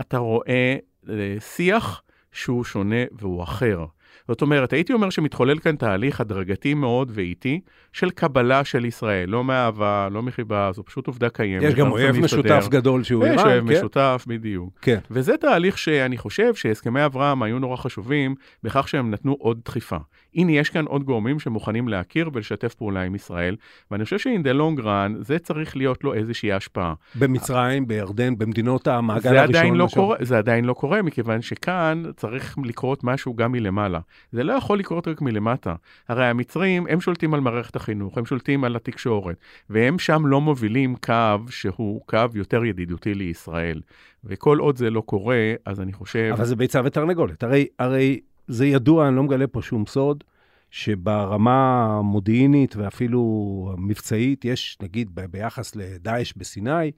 אתה 0.00 0.18
רואה 0.18 0.76
אה, 1.08 1.36
שיח 1.40 2.02
שהוא 2.32 2.64
שונה 2.64 3.04
והוא 3.12 3.42
אחר. 3.42 3.84
זאת 4.28 4.42
אומרת, 4.42 4.72
הייתי 4.72 4.92
אומר 4.92 5.10
שמתחולל 5.10 5.58
כאן 5.58 5.76
תהליך 5.76 6.20
הדרגתי 6.20 6.74
מאוד 6.74 7.10
ואיטי 7.14 7.60
של 7.92 8.10
קבלה 8.10 8.64
של 8.64 8.84
ישראל, 8.84 9.28
לא 9.28 9.44
מאהבה, 9.44 10.08
לא 10.10 10.22
מחיבה, 10.22 10.70
זו 10.74 10.84
פשוט 10.84 11.06
עובדה 11.06 11.28
קיימת. 11.28 11.62
יש 11.62 11.74
גם 11.74 11.92
אויב 11.92 12.16
משותף 12.16 12.66
גדול 12.68 13.04
שהוא 13.04 13.24
איראן, 13.24 13.36
כן? 13.36 13.42
יש 13.42 13.46
אויב 13.46 13.64
משותף, 13.64 14.24
בדיוק. 14.26 14.78
כן. 14.82 14.98
וזה 15.10 15.36
תהליך 15.36 15.78
שאני 15.78 16.16
חושב 16.16 16.54
שהסכמי 16.54 17.04
אברהם 17.04 17.42
היו 17.42 17.58
נורא 17.58 17.76
חשובים 17.76 18.34
בכך 18.62 18.88
שהם 18.88 19.10
נתנו 19.10 19.36
עוד 19.38 19.60
דחיפה. 19.64 19.96
הנה, 20.34 20.52
יש 20.52 20.70
כאן 20.70 20.84
עוד 20.84 21.04
גורמים 21.04 21.38
שמוכנים 21.38 21.88
להכיר 21.88 22.30
ולשתף 22.32 22.74
פעולה 22.74 23.02
עם 23.02 23.14
ישראל, 23.14 23.56
ואני 23.90 24.04
חושב 24.04 24.18
שאין 24.18 24.42
דה 24.42 24.52
לונג 24.52 24.80
רן, 24.80 25.14
זה 25.20 25.38
צריך 25.38 25.76
להיות 25.76 26.04
לו 26.04 26.14
איזושהי 26.14 26.52
השפעה. 26.52 26.94
במצרים, 27.14 27.86
בירדן, 27.86 28.38
במדינות 28.38 28.86
המעגל 28.86 29.36
הראשון. 29.36 29.76
לא 29.76 29.88
קורה, 29.94 30.16
זה 30.20 30.38
עדיין 30.38 30.64
לא 30.64 30.72
קורה, 30.72 31.02
מכיוון 31.02 31.42
שכאן 31.42 32.02
צריך 32.16 32.58
לקרות 32.64 33.04
משהו 33.04 33.34
גם 33.34 33.52
מלמעלה. 33.52 34.00
זה 34.32 34.44
לא 34.44 34.52
יכול 34.52 34.78
לקרות 34.78 35.08
רק 35.08 35.20
מלמטה. 35.20 35.74
הרי 36.08 36.26
המצרים, 36.26 36.86
הם 36.86 37.00
שולטים 37.00 37.34
על 37.34 37.40
מערכת 37.40 37.76
החינוך, 37.76 38.18
הם 38.18 38.26
שולטים 38.26 38.64
על 38.64 38.76
התקשורת, 38.76 39.36
והם 39.70 39.98
שם 39.98 40.26
לא 40.26 40.40
מובילים 40.40 40.96
קו 40.96 41.14
שהוא 41.50 42.00
קו 42.06 42.18
יותר 42.34 42.64
ידידותי 42.64 43.14
לישראל. 43.14 43.80
וכל 44.24 44.58
עוד 44.58 44.76
זה 44.76 44.90
לא 44.90 45.00
קורה, 45.00 45.54
אז 45.66 45.80
אני 45.80 45.92
חושב... 45.92 46.30
אבל 46.32 46.44
זה 46.44 46.56
ביצה 46.56 46.80
ותרנגולת. 46.84 47.42
הרי, 47.42 47.66
הרי 47.78 48.20
זה 48.50 48.66
ידוע, 48.66 49.08
אני 49.08 49.16
לא 49.16 49.22
מגלה 49.22 49.46
פה 49.46 49.62
שום 49.62 49.86
סוד, 49.86 50.24
שברמה 50.70 51.86
המודיעינית 51.98 52.76
ואפילו 52.76 53.70
המבצעית, 53.72 54.44
יש, 54.44 54.78
נגיד, 54.82 55.10
ביחס 55.30 55.76
לדאעש 55.76 56.32
בסיני, 56.36 56.90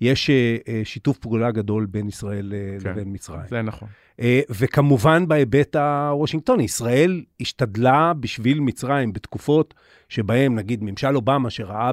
יש 0.00 0.30
אה, 0.30 0.56
אה, 0.68 0.80
שיתוף 0.84 1.18
פעולה 1.18 1.50
גדול 1.50 1.86
בין 1.86 2.08
ישראל 2.08 2.54
אה, 2.54 2.80
כן, 2.80 2.90
לבין 2.90 3.12
מצרים. 3.12 3.40
זה 3.48 3.62
נכון. 3.62 3.88
וכמובן 4.50 5.28
בהיבט 5.28 5.76
הוושינגטוני, 5.76 6.64
ישראל 6.64 7.24
השתדלה 7.40 8.12
בשביל 8.20 8.60
מצרים 8.60 9.12
בתקופות 9.12 9.74
שבהן, 10.08 10.54
נגיד, 10.54 10.82
ממשל 10.82 11.16
אובמה, 11.16 11.50
שראה 11.50 11.90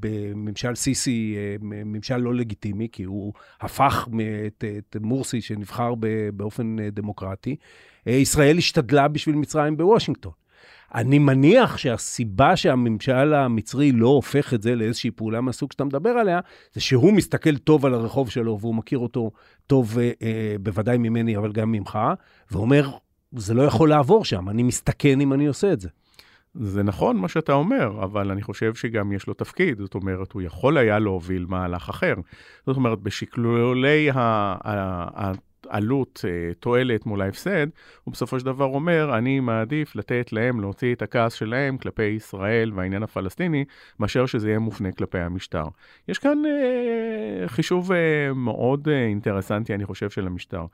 בממשל 0.00 0.74
סיסי 0.74 1.36
ממשל 1.60 2.16
לא 2.16 2.34
לגיטימי, 2.34 2.88
כי 2.92 3.02
הוא 3.02 3.32
הפך 3.60 4.08
את, 4.46 4.64
את 4.78 4.96
מורסי 5.00 5.40
שנבחר 5.40 5.94
באופן 6.36 6.76
דמוקרטי, 6.92 7.56
ישראל 8.10 8.58
השתדלה 8.58 9.08
בשביל 9.08 9.36
מצרים 9.36 9.76
בוושינגטון. 9.76 10.32
אני 10.94 11.18
מניח 11.18 11.76
שהסיבה 11.76 12.56
שהממשל 12.56 13.34
המצרי 13.34 13.92
לא 13.92 14.08
הופך 14.08 14.54
את 14.54 14.62
זה 14.62 14.74
לאיזושהי 14.74 15.10
פעולה 15.10 15.40
מהסוג 15.40 15.72
שאתה 15.72 15.84
מדבר 15.84 16.10
עליה, 16.10 16.40
זה 16.72 16.80
שהוא 16.80 17.12
מסתכל 17.12 17.56
טוב 17.56 17.86
על 17.86 17.94
הרחוב 17.94 18.30
שלו 18.30 18.58
והוא 18.60 18.74
מכיר 18.74 18.98
אותו 18.98 19.30
טוב, 19.66 19.98
אה, 19.98 20.10
אה, 20.22 20.56
בוודאי 20.60 20.98
ממני, 20.98 21.36
אבל 21.36 21.52
גם 21.52 21.72
ממך, 21.72 21.98
ואומר, 22.50 22.90
זה 23.32 23.54
לא 23.54 23.62
יכול 23.62 23.88
לעבור 23.88 24.24
שם, 24.24 24.48
אני 24.48 24.62
מסתכן 24.62 25.20
אם 25.20 25.32
אני 25.32 25.46
עושה 25.46 25.72
את 25.72 25.80
זה. 25.80 25.88
זה 26.54 26.82
נכון 26.82 27.16
מה 27.16 27.28
שאתה 27.28 27.52
אומר, 27.52 28.04
אבל 28.04 28.30
אני 28.30 28.42
חושב 28.42 28.74
שגם 28.74 29.12
יש 29.12 29.26
לו 29.26 29.34
תפקיד. 29.34 29.78
זאת 29.78 29.94
אומרת, 29.94 30.32
הוא 30.32 30.42
יכול 30.42 30.78
היה 30.78 30.98
להוביל 30.98 31.46
מהלך 31.48 31.88
אחר. 31.88 32.14
זאת 32.66 32.76
אומרת, 32.76 33.00
בשקלולי 33.00 34.10
ה... 34.10 35.32
עלות, 35.70 36.24
אה, 36.28 36.54
תועלת 36.54 37.06
מול 37.06 37.22
ההפסד, 37.22 37.66
הוא 38.04 38.12
בסופו 38.12 38.38
של 38.38 38.46
דבר 38.46 38.64
אומר, 38.64 39.18
אני 39.18 39.40
מעדיף 39.40 39.96
לתת 39.96 40.32
להם 40.32 40.60
להוציא 40.60 40.94
את 40.94 41.02
הכעס 41.02 41.32
שלהם 41.32 41.78
כלפי 41.78 42.02
ישראל 42.02 42.72
והעניין 42.74 43.02
הפלסטיני, 43.02 43.64
מאשר 44.00 44.26
שזה 44.26 44.48
יהיה 44.48 44.58
מופנה 44.58 44.92
כלפי 44.92 45.18
המשטר. 45.18 45.64
יש 46.08 46.18
כאן 46.18 46.42
אה, 46.46 47.48
חישוב 47.48 47.92
אה, 47.92 48.32
מאוד 48.34 48.88
אה, 48.88 49.06
אינטרסנטי, 49.06 49.74
אני 49.74 49.86
חושב, 49.86 50.10
של 50.10 50.26
המשטר. 50.26 50.64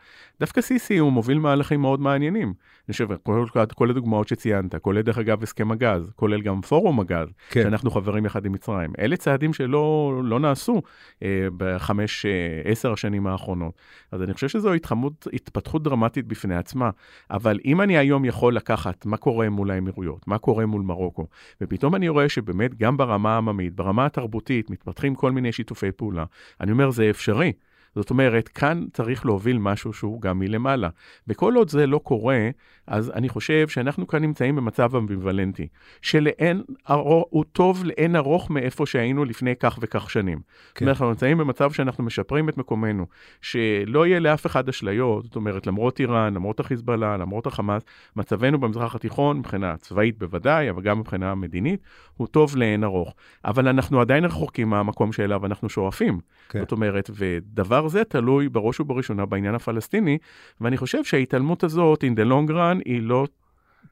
דווקא 0.41 0.61
סיסי 0.61 0.99
הוא 0.99 1.13
מוביל 1.13 1.39
מהלכים 1.39 1.81
מאוד 1.81 2.01
מעניינים. 2.01 2.55
אני 2.89 2.93
חושב, 2.93 3.09
כל, 3.23 3.47
כל 3.75 3.91
הדוגמאות 3.91 4.29
שציינת, 4.29 4.75
כולל 4.75 5.03
דרך 5.03 5.19
אגב 5.19 5.43
הסכם 5.43 5.71
הגז, 5.71 6.11
כולל 6.17 6.41
גם 6.41 6.61
פורום 6.61 7.01
הגז, 7.01 7.29
כן. 7.51 7.63
שאנחנו 7.63 7.91
חברים 7.91 8.27
יחד 8.27 8.47
עם 8.47 8.53
מצרים. 8.53 8.93
אלה 8.99 9.17
צעדים 9.17 9.53
שלא 9.53 10.21
לא 10.25 10.41
נעשו 10.41 10.83
אה, 11.23 11.49
בחמש, 11.57 12.27
אה, 12.27 12.71
עשר 12.71 12.93
השנים 12.93 13.27
האחרונות. 13.27 13.75
אז 14.13 14.23
אני 14.23 14.35
חושב 14.35 14.49
שזו 14.49 14.75
התחמות, 14.81 15.27
התפתחות 15.33 15.83
דרמטית 15.83 16.27
בפני 16.27 16.57
עצמה, 16.57 16.91
אבל 17.31 17.59
אם 17.65 17.81
אני 17.81 17.99
היום 17.99 18.25
יכול 18.25 18.57
לקחת 18.57 19.07
מה 19.07 19.17
קורה 19.17 19.49
מול 19.49 19.71
האמירויות, 19.71 20.29
מה 20.29 20.39
קורה 20.39 20.67
מול 20.67 20.83
מרוקו, 20.83 21.27
ופתאום 21.61 21.95
אני 21.95 22.09
רואה 22.09 22.29
שבאמת 22.29 22.75
גם 22.75 22.97
ברמה 22.97 23.35
העממית, 23.35 23.75
ברמה 23.75 24.07
התרבותית, 24.07 24.71
מתפתחים 24.71 25.15
כל 25.15 25.33
מיני 25.33 25.53
שיתופי 25.53 25.93
פעולה, 25.93 26.25
אני 26.61 26.73
אומר, 26.73 26.91
זה 26.91 27.11
אפשרי. 27.11 27.53
זאת 27.95 28.11
אומרת, 28.11 28.49
כאן 28.49 28.85
צריך 28.93 29.27
להוביל 29.27 29.59
משהו 29.59 29.93
שהוא 29.93 30.23
גם 30.23 30.39
מלמעלה. 30.39 30.89
וכל 31.29 31.55
עוד 31.55 31.71
זה 31.71 31.87
לא 31.87 31.99
קורה, 31.99 32.49
אז 32.87 33.13
אני 33.15 33.29
חושב 33.29 33.69
שאנחנו 33.69 34.07
כאן 34.07 34.23
נמצאים 34.23 34.57
במצב 34.57 34.97
אמביוולנטי, 34.97 35.69
שלאין, 36.03 36.63
ארוך, 36.91 37.27
הוא 37.31 37.45
טוב 37.53 37.85
לאין 37.85 38.17
ארוך 38.17 38.51
מאיפה 38.51 38.87
שהיינו 38.87 39.25
לפני 39.25 39.57
כך 39.57 39.79
וכך 39.81 40.11
שנים. 40.11 40.39
כן. 40.39 40.45
זאת 40.75 40.81
אומרת, 40.81 40.97
אנחנו 40.97 41.09
נמצאים 41.09 41.39
במצב 41.39 41.73
שאנחנו 41.73 42.05
משפרים 42.05 42.49
את 42.49 42.57
מקומנו, 42.57 43.07
שלא 43.41 44.07
יהיה 44.07 44.21
לאף 44.21 44.47
אחד 44.47 44.69
אשליות, 44.69 45.25
זאת 45.25 45.37
אומרת, 45.37 45.67
למרות 45.67 46.01
איראן, 46.01 46.35
למרות 46.35 46.61
החיזבאללה, 46.61 47.17
למרות 47.17 47.47
החמאס, 47.47 47.83
מצבנו 48.17 48.61
במזרח 48.61 48.95
התיכון, 48.95 49.39
מבחינה 49.39 49.77
צבאית 49.77 50.19
בוודאי, 50.19 50.71
אבל 50.71 50.83
גם 50.83 50.99
מבחינה 50.99 51.35
מדינית, 51.35 51.81
הוא 52.17 52.27
טוב 52.27 52.57
לאין 52.57 52.85
ארוך. 52.85 53.15
אבל 53.45 53.69
אנחנו 53.69 54.01
עדיין 54.01 54.25
רחוקים 54.25 54.69
מהמקום 54.69 55.13
שאליו 55.13 55.47
אנחנו 55.47 55.69
שואפים. 55.69 56.21
כן. 56.49 56.59
זאת 56.61 56.73
אומרת, 56.73 57.11
ודבר 57.15 57.80
זה 57.89 58.05
תלוי 58.05 58.49
בראש 58.49 58.81
ובראשונה 58.81 59.27
בעניין 59.27 59.55
הפלסטיני, 59.55 60.19
ואני 60.61 60.77
חושב 60.77 61.05
שההתעלמות 61.05 61.65
הזאת, 61.65 62.05
in 62.05 62.17
the 62.17 62.31
long 62.31 62.51
run, 62.51 62.83
היא 62.85 63.03
לא 63.03 63.27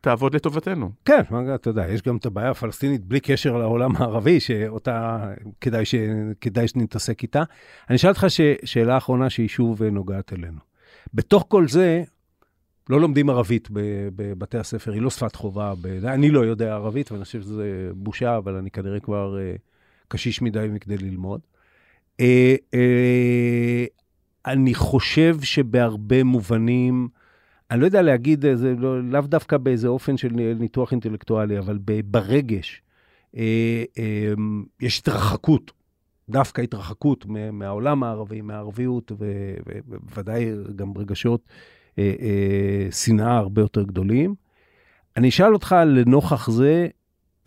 תעבוד 0.01 0.35
לטובתנו. 0.35 0.91
כן, 1.05 1.23
אתה 1.55 1.71
יודע, 1.71 1.89
יש 1.89 2.03
גם 2.03 2.17
את 2.17 2.27
הבעיה 2.27 2.51
הפלסטינית 2.51 3.05
בלי 3.05 3.21
קשר 3.21 3.57
לעולם 3.57 3.97
הערבי, 3.97 4.41
שאותה 4.41 5.29
כדאי, 5.61 5.85
ש... 5.85 5.95
כדאי 6.41 6.69
שנתעסק 6.69 7.23
איתה. 7.23 7.43
אני 7.89 7.97
אשאל 7.97 8.11
אותך 8.11 8.25
ש... 8.29 8.41
שאלה 8.65 8.97
אחרונה 8.97 9.31
שהיא 9.31 9.49
שוב 9.49 9.83
נוגעת 9.83 10.33
אלינו. 10.33 10.59
בתוך 11.15 11.45
כל 11.49 11.69
זה, 11.69 12.03
לא 12.89 13.01
לומדים 13.01 13.31
ערבית 13.31 13.69
בבתי 14.17 14.59
הספר, 14.59 14.93
היא 14.93 15.03
לא 15.03 15.11
שפת 15.11 15.35
חובה. 15.35 15.75
ב... 15.81 15.87
אני 16.05 16.31
לא 16.31 16.41
יודע 16.41 16.75
ערבית, 16.75 17.13
ואני 17.13 17.25
חושב 17.25 17.43
שזה 17.43 17.91
בושה, 17.95 18.37
אבל 18.37 18.55
אני 18.55 18.71
כנראה 18.71 19.01
כבר 19.01 19.39
אה, 19.39 19.55
קשיש 20.09 20.43
מדי 20.43 20.69
מכדי 20.73 20.97
ללמוד. 20.97 21.41
אה, 22.21 22.55
אה, 22.75 23.85
אני 24.47 24.75
חושב 24.75 25.37
שבהרבה 25.43 26.25
מובנים, 26.25 27.09
אני 27.71 27.81
לא 27.81 27.85
יודע 27.85 28.03
להגיד, 28.03 28.45
זה 28.55 28.75
לא, 28.79 29.03
לאו 29.03 29.21
דווקא 29.21 29.57
באיזה 29.57 29.89
אופן 29.89 30.17
של 30.17 30.29
ניתוח 30.59 30.93
אינטלקטואלי, 30.93 31.59
אבל 31.59 31.79
ברגש, 32.05 32.83
יש 34.81 34.99
התרחקות, 34.99 35.73
דווקא 36.29 36.61
התרחקות 36.63 37.27
מהעולם 37.53 38.03
הערבי, 38.03 38.41
מהערביות, 38.41 39.13
ובוודאי 39.19 40.51
גם 40.77 40.93
רגשות 40.97 41.41
אה, 41.99 42.13
אה, 42.21 42.93
שנאה 42.93 43.37
הרבה 43.37 43.63
יותר 43.63 43.83
גדולים. 43.83 44.35
אני 45.17 45.29
אשאל 45.29 45.55
אותך 45.55 45.77
לנוכח 45.87 46.51
זה, 46.51 46.89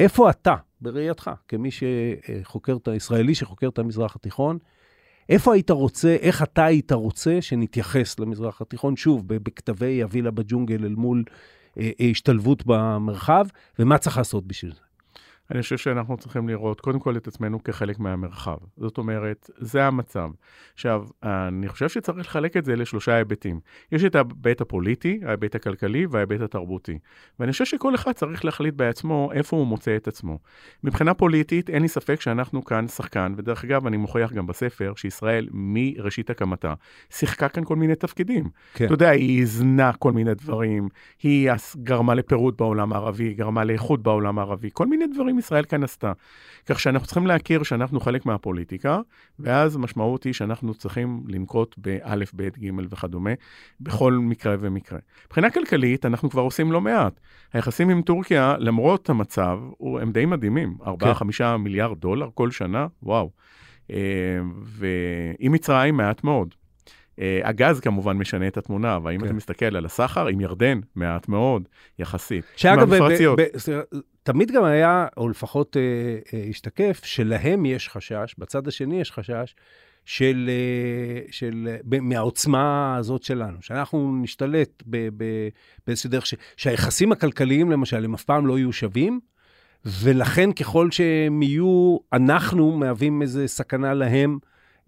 איפה 0.01 0.29
אתה, 0.29 0.55
בראייתך, 0.81 1.31
כמי 1.47 1.69
שחוקר 1.71 2.75
את 2.75 2.87
הישראלי 2.87 3.35
שחוקר 3.35 3.69
את 3.69 3.79
המזרח 3.79 4.15
התיכון, 4.15 4.57
איפה 5.29 5.53
היית 5.53 5.69
רוצה, 5.69 6.15
איך 6.19 6.43
אתה 6.43 6.65
היית 6.65 6.91
רוצה 6.91 7.41
שנתייחס 7.41 8.19
למזרח 8.19 8.61
התיכון, 8.61 8.95
שוב, 8.95 9.27
בכתבי 9.27 10.03
הווילה 10.03 10.31
בג'ונגל 10.31 10.85
אל 10.85 10.95
מול 10.95 11.23
אה, 11.77 11.91
השתלבות 11.99 12.63
במרחב, 12.65 13.45
ומה 13.79 13.97
צריך 13.97 14.17
לעשות 14.17 14.47
בשביל 14.47 14.73
זה? 14.73 14.81
אני 15.51 15.61
חושב 15.61 15.77
שאנחנו 15.77 16.17
צריכים 16.17 16.49
לראות 16.49 16.81
קודם 16.81 16.99
כל 16.99 17.17
את 17.17 17.27
עצמנו 17.27 17.63
כחלק 17.63 17.99
מהמרחב. 17.99 18.57
זאת 18.77 18.97
אומרת, 18.97 19.49
זה 19.57 19.85
המצב. 19.85 20.29
עכשיו, 20.73 21.05
אני 21.23 21.67
חושב 21.67 21.89
שצריך 21.89 22.17
לחלק 22.17 22.57
את 22.57 22.65
זה 22.65 22.75
לשלושה 22.75 23.15
היבטים. 23.15 23.59
יש 23.91 24.03
את 24.03 24.15
ההיבט 24.15 24.61
הפוליטי, 24.61 25.19
ההיבט 25.25 25.55
הכלכלי 25.55 26.05
וההיבט 26.05 26.41
התרבותי. 26.41 26.97
ואני 27.39 27.51
חושב 27.51 27.65
שכל 27.65 27.95
אחד 27.95 28.11
צריך 28.11 28.45
להחליט 28.45 28.73
בעצמו 28.73 29.29
איפה 29.33 29.57
הוא 29.57 29.67
מוצא 29.67 29.95
את 29.95 30.07
עצמו. 30.07 30.39
מבחינה 30.83 31.13
פוליטית, 31.13 31.69
אין 31.69 31.81
לי 31.81 31.87
ספק 31.87 32.21
שאנחנו 32.21 32.65
כאן 32.65 32.87
שחקן, 32.87 33.33
ודרך 33.37 33.63
אגב, 33.63 33.87
אני 33.87 33.97
מוכיח 33.97 34.33
גם 34.33 34.47
בספר, 34.47 34.93
שישראל 34.95 35.47
מראשית 35.51 36.29
הקמתה 36.29 36.73
שיחקה 37.09 37.49
כאן 37.49 37.63
כל 37.65 37.75
מיני 37.75 37.95
תפקידים. 37.95 38.49
כן. 38.73 38.85
אתה 38.85 38.93
יודע, 38.93 39.09
היא 39.09 39.41
הזנה 39.41 39.93
כל 39.93 40.11
מיני 40.11 40.33
דברים, 40.33 40.89
היא 41.23 41.51
גרמה 41.77 42.13
לפירוד 42.13 42.57
בעולם 42.57 42.93
הערבי, 42.93 43.33
גרמה 43.33 43.63
לאיכות 43.63 44.03
בעולם 44.03 44.39
הערבי, 44.39 44.69
כל 44.73 44.87
מיני 44.87 45.07
דברים 45.07 45.40
ישראל 45.41 45.65
כאן 45.65 45.83
עשתה. 45.83 46.11
כך 46.65 46.79
שאנחנו 46.79 47.05
צריכים 47.05 47.27
להכיר 47.27 47.63
שאנחנו 47.63 47.99
חלק 47.99 48.25
מהפוליטיקה, 48.25 48.99
ואז 49.39 49.75
המשמעות 49.75 50.23
היא 50.23 50.33
שאנחנו 50.33 50.73
צריכים 50.73 51.23
לנקוט 51.27 51.75
באלף, 51.77 52.33
בית, 52.33 52.57
גימל 52.57 52.87
וכדומה, 52.89 53.31
בכל 53.79 54.13
מקרה 54.13 54.55
ומקרה. 54.59 54.99
מבחינה 55.25 55.49
כלכלית, 55.51 56.05
אנחנו 56.05 56.29
כבר 56.29 56.41
עושים 56.41 56.71
לא 56.71 56.81
מעט. 56.81 57.19
היחסים 57.53 57.89
עם 57.89 58.01
טורקיה, 58.01 58.55
למרות 58.59 59.09
המצב, 59.09 59.59
הם 60.01 60.11
די 60.11 60.25
מדהימים. 60.25 60.77
4-5 60.81 60.85
כן. 61.37 61.55
מיליארד 61.55 61.97
דולר 61.97 62.29
כל 62.33 62.51
שנה, 62.51 62.87
וואו. 63.03 63.31
אה, 63.91 63.97
ועם 64.63 65.51
מצרים 65.51 65.97
מעט 65.97 66.23
מאוד. 66.23 66.55
אה, 67.19 67.39
הגז 67.43 67.79
כמובן 67.79 68.17
משנה 68.17 68.47
את 68.47 68.57
התמונה, 68.57 68.95
אבל 68.95 69.11
אם 69.11 69.19
כן. 69.19 69.25
אתה 69.25 69.33
מסתכל 69.33 69.75
על 69.75 69.85
הסחר, 69.85 70.27
עם 70.27 70.41
ירדן, 70.41 70.79
מעט 70.95 71.27
מאוד, 71.27 71.63
יחסית. 71.99 72.45
שאגב, 72.55 72.93
תמיד 74.23 74.51
גם 74.51 74.63
היה, 74.63 75.07
או 75.17 75.29
לפחות 75.29 75.77
אה, 75.77 75.81
אה, 76.33 76.45
השתקף, 76.49 77.01
שלהם 77.03 77.65
יש 77.65 77.89
חשש, 77.89 78.35
בצד 78.37 78.67
השני 78.67 79.01
יש 79.01 79.11
חשש, 79.11 79.55
של, 80.05 80.49
אה, 80.49 81.21
של, 81.31 81.75
ב, 81.83 81.99
מהעוצמה 81.99 82.95
הזאת 82.97 83.23
שלנו, 83.23 83.57
שאנחנו 83.61 84.19
נשתלט 84.21 84.83
באיזושהי 85.87 86.09
דרך, 86.09 86.25
ש, 86.25 86.33
שהיחסים 86.57 87.11
הכלכליים, 87.11 87.71
למשל, 87.71 88.05
הם 88.05 88.13
אף 88.13 88.23
פעם 88.23 88.47
לא 88.47 88.57
יהיו 88.57 88.73
שווים, 88.73 89.19
ולכן 89.85 90.51
ככל 90.51 90.91
שהם 90.91 91.43
יהיו, 91.43 91.97
אנחנו 92.13 92.71
מהווים 92.71 93.21
איזו 93.21 93.47
סכנה 93.47 93.93
להם. 93.93 94.39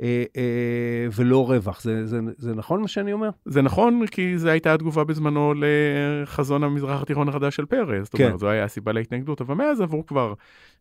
אה, 0.03 0.23
אה, 0.37 1.07
ולא 1.15 1.49
רווח. 1.49 1.81
זה, 1.81 2.05
זה, 2.05 2.19
זה 2.37 2.55
נכון 2.55 2.81
מה 2.81 2.87
שאני 2.87 3.13
אומר? 3.13 3.29
זה 3.45 3.61
נכון, 3.61 4.07
כי 4.07 4.37
זו 4.37 4.49
הייתה 4.49 4.73
התגובה 4.73 5.03
בזמנו 5.03 5.53
לחזון 5.57 6.63
המזרח 6.63 7.01
התיכון 7.01 7.29
החדש 7.29 7.55
של 7.55 7.65
פרס. 7.65 8.03
זאת 8.03 8.15
כן. 8.15 8.23
אומרת, 8.23 8.39
זו 8.39 8.49
הייתה 8.49 8.65
הסיבה 8.65 8.91
להתנגדות, 8.91 9.41
אבל 9.41 9.55
מאז 9.55 9.81
עברו 9.81 10.05
כבר 10.05 10.33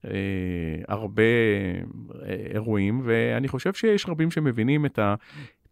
אה, 0.05 0.11
הרבה 0.89 1.23
אה, 1.23 2.35
אירועים, 2.55 3.01
ואני 3.05 3.49
חושב 3.49 3.73
שיש 3.73 4.09
רבים 4.09 4.31
שמבינים 4.31 4.87
את 4.87 4.99
ה... 4.99 5.14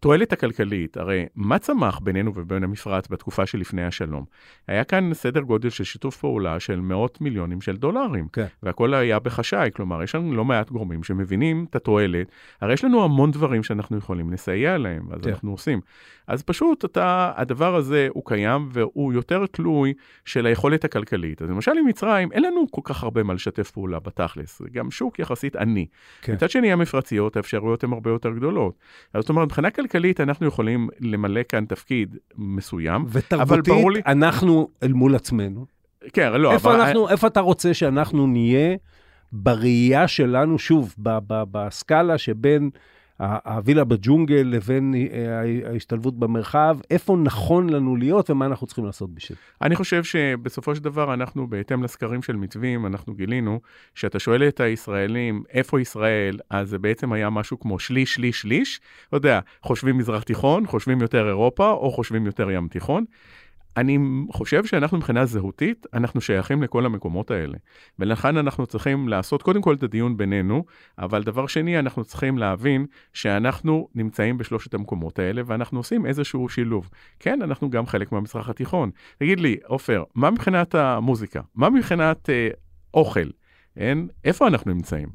התועלת 0.01 0.33
הכלכלית, 0.33 0.97
הרי 0.97 1.25
מה 1.35 1.59
צמח 1.59 1.99
בינינו 1.99 2.31
ובין 2.35 2.63
המפרץ 2.63 3.07
בתקופה 3.07 3.45
שלפני 3.45 3.83
השלום? 3.85 4.25
היה 4.67 4.83
כאן 4.83 5.13
סדר 5.13 5.39
גודל 5.39 5.69
של 5.69 5.83
שיתוף 5.83 6.17
פעולה 6.17 6.59
של 6.59 6.79
מאות 6.79 7.21
מיליונים 7.21 7.61
של 7.61 7.77
דולרים, 7.77 8.27
כן. 8.33 8.45
והכל 8.63 8.93
היה 8.93 9.19
בחשאי, 9.19 9.69
כלומר, 9.75 10.03
יש 10.03 10.15
לנו 10.15 10.33
לא 10.33 10.45
מעט 10.45 10.69
גורמים 10.69 11.03
שמבינים 11.03 11.65
את 11.69 11.75
התועלת, 11.75 12.27
הרי 12.61 12.73
יש 12.73 12.83
לנו 12.83 13.03
המון 13.03 13.31
דברים 13.31 13.63
שאנחנו 13.63 13.97
יכולים 13.97 14.31
לסייע 14.33 14.77
להם, 14.77 15.07
אז 15.11 15.21
כן. 15.21 15.29
אנחנו 15.29 15.51
עושים. 15.51 15.81
אז 16.27 16.43
פשוט 16.43 16.85
אתה, 16.85 17.31
הדבר 17.35 17.75
הזה 17.75 18.07
הוא 18.11 18.23
קיים 18.25 18.69
והוא 18.71 19.13
יותר 19.13 19.45
תלוי 19.45 19.93
של 20.25 20.45
היכולת 20.45 20.85
הכלכלית. 20.85 21.41
אז 21.41 21.49
למשל 21.49 21.71
עם 21.79 21.85
מצרים, 21.85 22.31
אין 22.31 22.43
לנו 22.43 22.65
כל 22.71 22.81
כך 22.83 23.03
הרבה 23.03 23.23
מה 23.23 23.33
לשתף 23.33 23.71
פעולה 23.71 23.99
בתכלס, 23.99 24.61
גם 24.71 24.91
שוק 24.91 25.19
יחסית 25.19 25.55
עני. 25.55 25.85
כן. 26.21 26.33
מצד 26.33 26.49
שני, 26.49 26.71
המפרציות, 26.71 27.37
האפשרויות 27.37 27.83
הן 27.83 27.93
הרבה 27.93 28.09
יותר 28.09 28.29
גדולות. 28.29 28.77
זאת 29.17 29.29
אומרת, 29.29 29.45
מבחינה 29.45 29.71
כלכלית 29.71 29.90
אנחנו 30.19 30.47
יכולים 30.47 30.89
למלא 30.99 31.41
כאן 31.49 31.65
תפקיד 31.65 32.17
מסוים, 32.37 33.05
ותרבותית, 33.07 33.73
לי... 33.93 34.01
אנחנו 34.05 34.67
אל 34.83 34.93
מול 34.93 35.15
עצמנו. 35.15 35.65
כן, 36.13 36.33
לא, 36.33 36.51
איפה, 36.51 36.73
אבל... 36.73 36.81
אנחנו, 36.81 37.09
איפה 37.09 37.27
אתה 37.27 37.39
רוצה 37.39 37.73
שאנחנו 37.73 38.27
נהיה 38.27 38.75
בראייה 39.31 40.07
שלנו, 40.07 40.59
שוב, 40.59 40.95
בסקאלה 41.51 42.17
שבין... 42.17 42.69
הווילה 43.45 43.83
בג'ונגל 43.83 44.43
לבין 44.45 44.93
אה, 44.95 45.69
ההשתלבות 45.71 46.19
במרחב, 46.19 46.77
איפה 46.89 47.17
נכון 47.23 47.69
לנו 47.69 47.95
להיות 47.95 48.29
ומה 48.29 48.45
אנחנו 48.45 48.67
צריכים 48.67 48.85
לעשות 48.85 49.13
בשביל. 49.13 49.37
אני 49.61 49.75
חושב 49.75 50.03
שבסופו 50.03 50.75
של 50.75 50.83
דבר 50.83 51.13
אנחנו, 51.13 51.47
בהתאם 51.47 51.83
לסקרים 51.83 52.21
של 52.21 52.35
מתווים, 52.35 52.85
אנחנו 52.85 53.13
גילינו 53.13 53.59
שאתה 53.95 54.19
שואל 54.19 54.47
את 54.47 54.59
הישראלים, 54.59 55.43
איפה 55.49 55.81
ישראל, 55.81 56.39
אז 56.49 56.69
זה 56.69 56.79
בעצם 56.79 57.13
היה 57.13 57.29
משהו 57.29 57.59
כמו 57.59 57.79
שליש, 57.79 58.13
שליש, 58.13 58.41
שליש. 58.41 58.81
אתה 59.07 59.17
יודע, 59.17 59.39
חושבים 59.61 59.97
מזרח 59.97 60.23
תיכון, 60.23 60.67
חושבים 60.67 61.01
יותר 61.01 61.27
אירופה, 61.27 61.71
או 61.71 61.91
חושבים 61.91 62.25
יותר 62.25 62.51
ים 62.51 62.67
תיכון. 62.67 63.05
אני 63.77 63.97
חושב 64.31 64.65
שאנחנו 64.65 64.97
מבחינה 64.97 65.25
זהותית, 65.25 65.85
אנחנו 65.93 66.21
שייכים 66.21 66.63
לכל 66.63 66.85
המקומות 66.85 67.31
האלה. 67.31 67.57
ולכן 67.99 68.37
אנחנו 68.37 68.65
צריכים 68.67 69.09
לעשות 69.09 69.41
קודם 69.41 69.61
כל 69.61 69.75
את 69.75 69.83
הדיון 69.83 70.17
בינינו, 70.17 70.65
אבל 70.97 71.23
דבר 71.23 71.47
שני, 71.47 71.79
אנחנו 71.79 72.03
צריכים 72.03 72.37
להבין 72.37 72.85
שאנחנו 73.13 73.87
נמצאים 73.95 74.37
בשלושת 74.37 74.73
המקומות 74.73 75.19
האלה, 75.19 75.41
ואנחנו 75.45 75.79
עושים 75.79 76.05
איזשהו 76.05 76.49
שילוב. 76.49 76.89
כן, 77.19 77.41
אנחנו 77.41 77.69
גם 77.69 77.85
חלק 77.85 78.11
מהמזרח 78.11 78.49
התיכון. 78.49 78.91
תגיד 79.19 79.39
לי, 79.39 79.57
עופר, 79.65 80.03
מה 80.15 80.31
מבחינת 80.31 80.75
המוזיקה? 80.75 81.41
מה 81.55 81.69
מבחינת 81.69 82.29
אה, 82.29 82.49
אוכל? 82.93 83.29
אין, 83.77 84.07
איפה 84.25 84.47
אנחנו 84.47 84.73
נמצאים? 84.73 85.09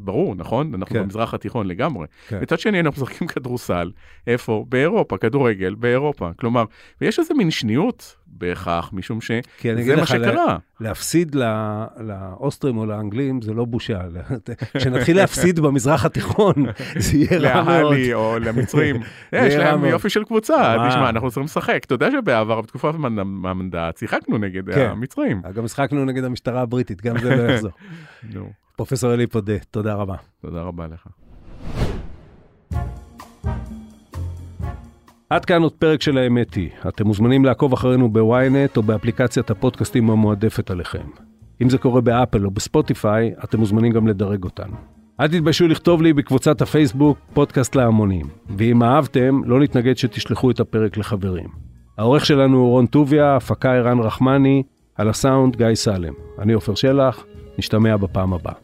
ברור, 0.00 0.34
נכון? 0.34 0.74
אנחנו 0.74 0.94
כן. 0.94 1.02
במזרח 1.02 1.34
התיכון 1.34 1.66
לגמרי. 1.66 2.06
כן. 2.28 2.38
מצד 2.42 2.58
שני, 2.58 2.80
אנחנו 2.80 3.02
משחקים 3.02 3.28
כדורסל, 3.28 3.92
איפה? 4.26 4.64
באירופה, 4.68 5.18
כדורגל 5.18 5.74
באירופה. 5.74 6.30
כלומר, 6.36 6.64
ויש 7.00 7.18
איזה 7.18 7.34
מין 7.34 7.50
שניות 7.50 8.16
בהכרח, 8.32 8.90
משום 8.92 9.20
שזה 9.20 9.40
מה 9.96 10.06
שקרה. 10.06 10.56
להפסיד 10.80 11.34
ל- 11.34 11.84
לאוסטרים 12.00 12.76
או 12.78 12.86
לאנגלים 12.86 13.42
זה 13.42 13.52
לא 13.54 13.64
בושה. 13.64 14.00
כשנתחיל 14.78 15.16
להפסיד 15.16 15.60
במזרח 15.60 16.04
התיכון, 16.04 16.54
זה 16.98 17.16
יהיה 17.16 17.38
רע 17.54 17.62
מאוד. 17.62 17.92
להלי 17.92 18.14
או 18.14 18.38
למצרים. 18.38 18.96
זה 19.32 19.38
יש 19.38 19.54
להם. 19.54 19.84
יופי 19.84 20.10
של 20.10 20.24
קבוצה. 20.24 20.74
תשמע, 20.88 21.08
אנחנו 21.08 21.28
צריכים 21.28 21.44
לשחק. 21.44 21.80
אתה 21.84 21.94
יודע 21.94 22.10
שבעבר, 22.10 22.60
בתקופת 22.60 22.94
המנ- 22.94 23.18
המנדט, 23.48 23.96
שיחקנו 23.96 24.38
נגד 24.38 24.74
כן. 24.74 24.88
המצרים. 24.90 25.42
גם 25.54 25.64
משחקנו 25.64 26.04
נגד 26.04 26.24
המשטרה 26.24 26.60
הבריטית, 26.60 27.02
גם 27.02 27.18
זה 27.18 27.36
לא 27.36 27.52
יחזור. 27.52 27.70
פרופסור 28.76 29.14
אלי 29.14 29.26
פודה, 29.26 29.58
תודה 29.70 29.94
רבה. 29.94 30.14
תודה 30.42 30.62
רבה 30.62 30.86
לך. 30.86 31.06
עד 35.32 35.44
כאן 35.44 35.62
עוד 35.62 35.72
פרק 35.72 36.02
של 36.02 36.18
האמת 36.18 36.54
היא. 36.54 36.70
אתם 36.88 37.06
מוזמנים 37.06 37.44
לעקוב 37.44 37.72
אחרינו 37.72 38.12
בוויינט 38.12 38.76
או 38.76 38.82
באפליקציית 38.82 39.50
הפודקאסטים 39.50 40.10
המועדפת 40.10 40.70
עליכם. 40.70 41.04
אם 41.62 41.70
זה 41.70 41.78
קורה 41.78 42.00
באפל 42.00 42.44
או 42.44 42.50
בספוטיפיי, 42.50 43.32
אתם 43.44 43.58
מוזמנים 43.58 43.92
גם 43.92 44.06
לדרג 44.06 44.44
אותנו. 44.44 44.74
אל 45.20 45.28
תתביישו 45.28 45.68
לכתוב 45.68 46.02
לי 46.02 46.12
בקבוצת 46.12 46.62
הפייסבוק 46.62 47.18
פודקאסט 47.34 47.74
להמונים. 47.74 48.26
ואם 48.56 48.82
אהבתם, 48.82 49.40
לא 49.44 49.60
נתנגד 49.60 49.96
שתשלחו 49.96 50.50
את 50.50 50.60
הפרק 50.60 50.96
לחברים. 50.96 51.48
העורך 51.98 52.26
שלנו 52.26 52.58
הוא 52.58 52.70
רון 52.70 52.86
טוביה, 52.86 53.36
הפקה 53.36 53.72
ערן 53.72 53.98
רחמני, 53.98 54.62
על 54.96 55.08
הסאונד 55.08 55.56
גיא 55.56 55.74
סלם. 55.74 56.14
אני 56.38 56.52
עופר 56.52 56.74
שלח, 56.74 57.24
נשתמע 57.58 57.96
בפעם 57.96 58.32
הבאה. 58.32 58.61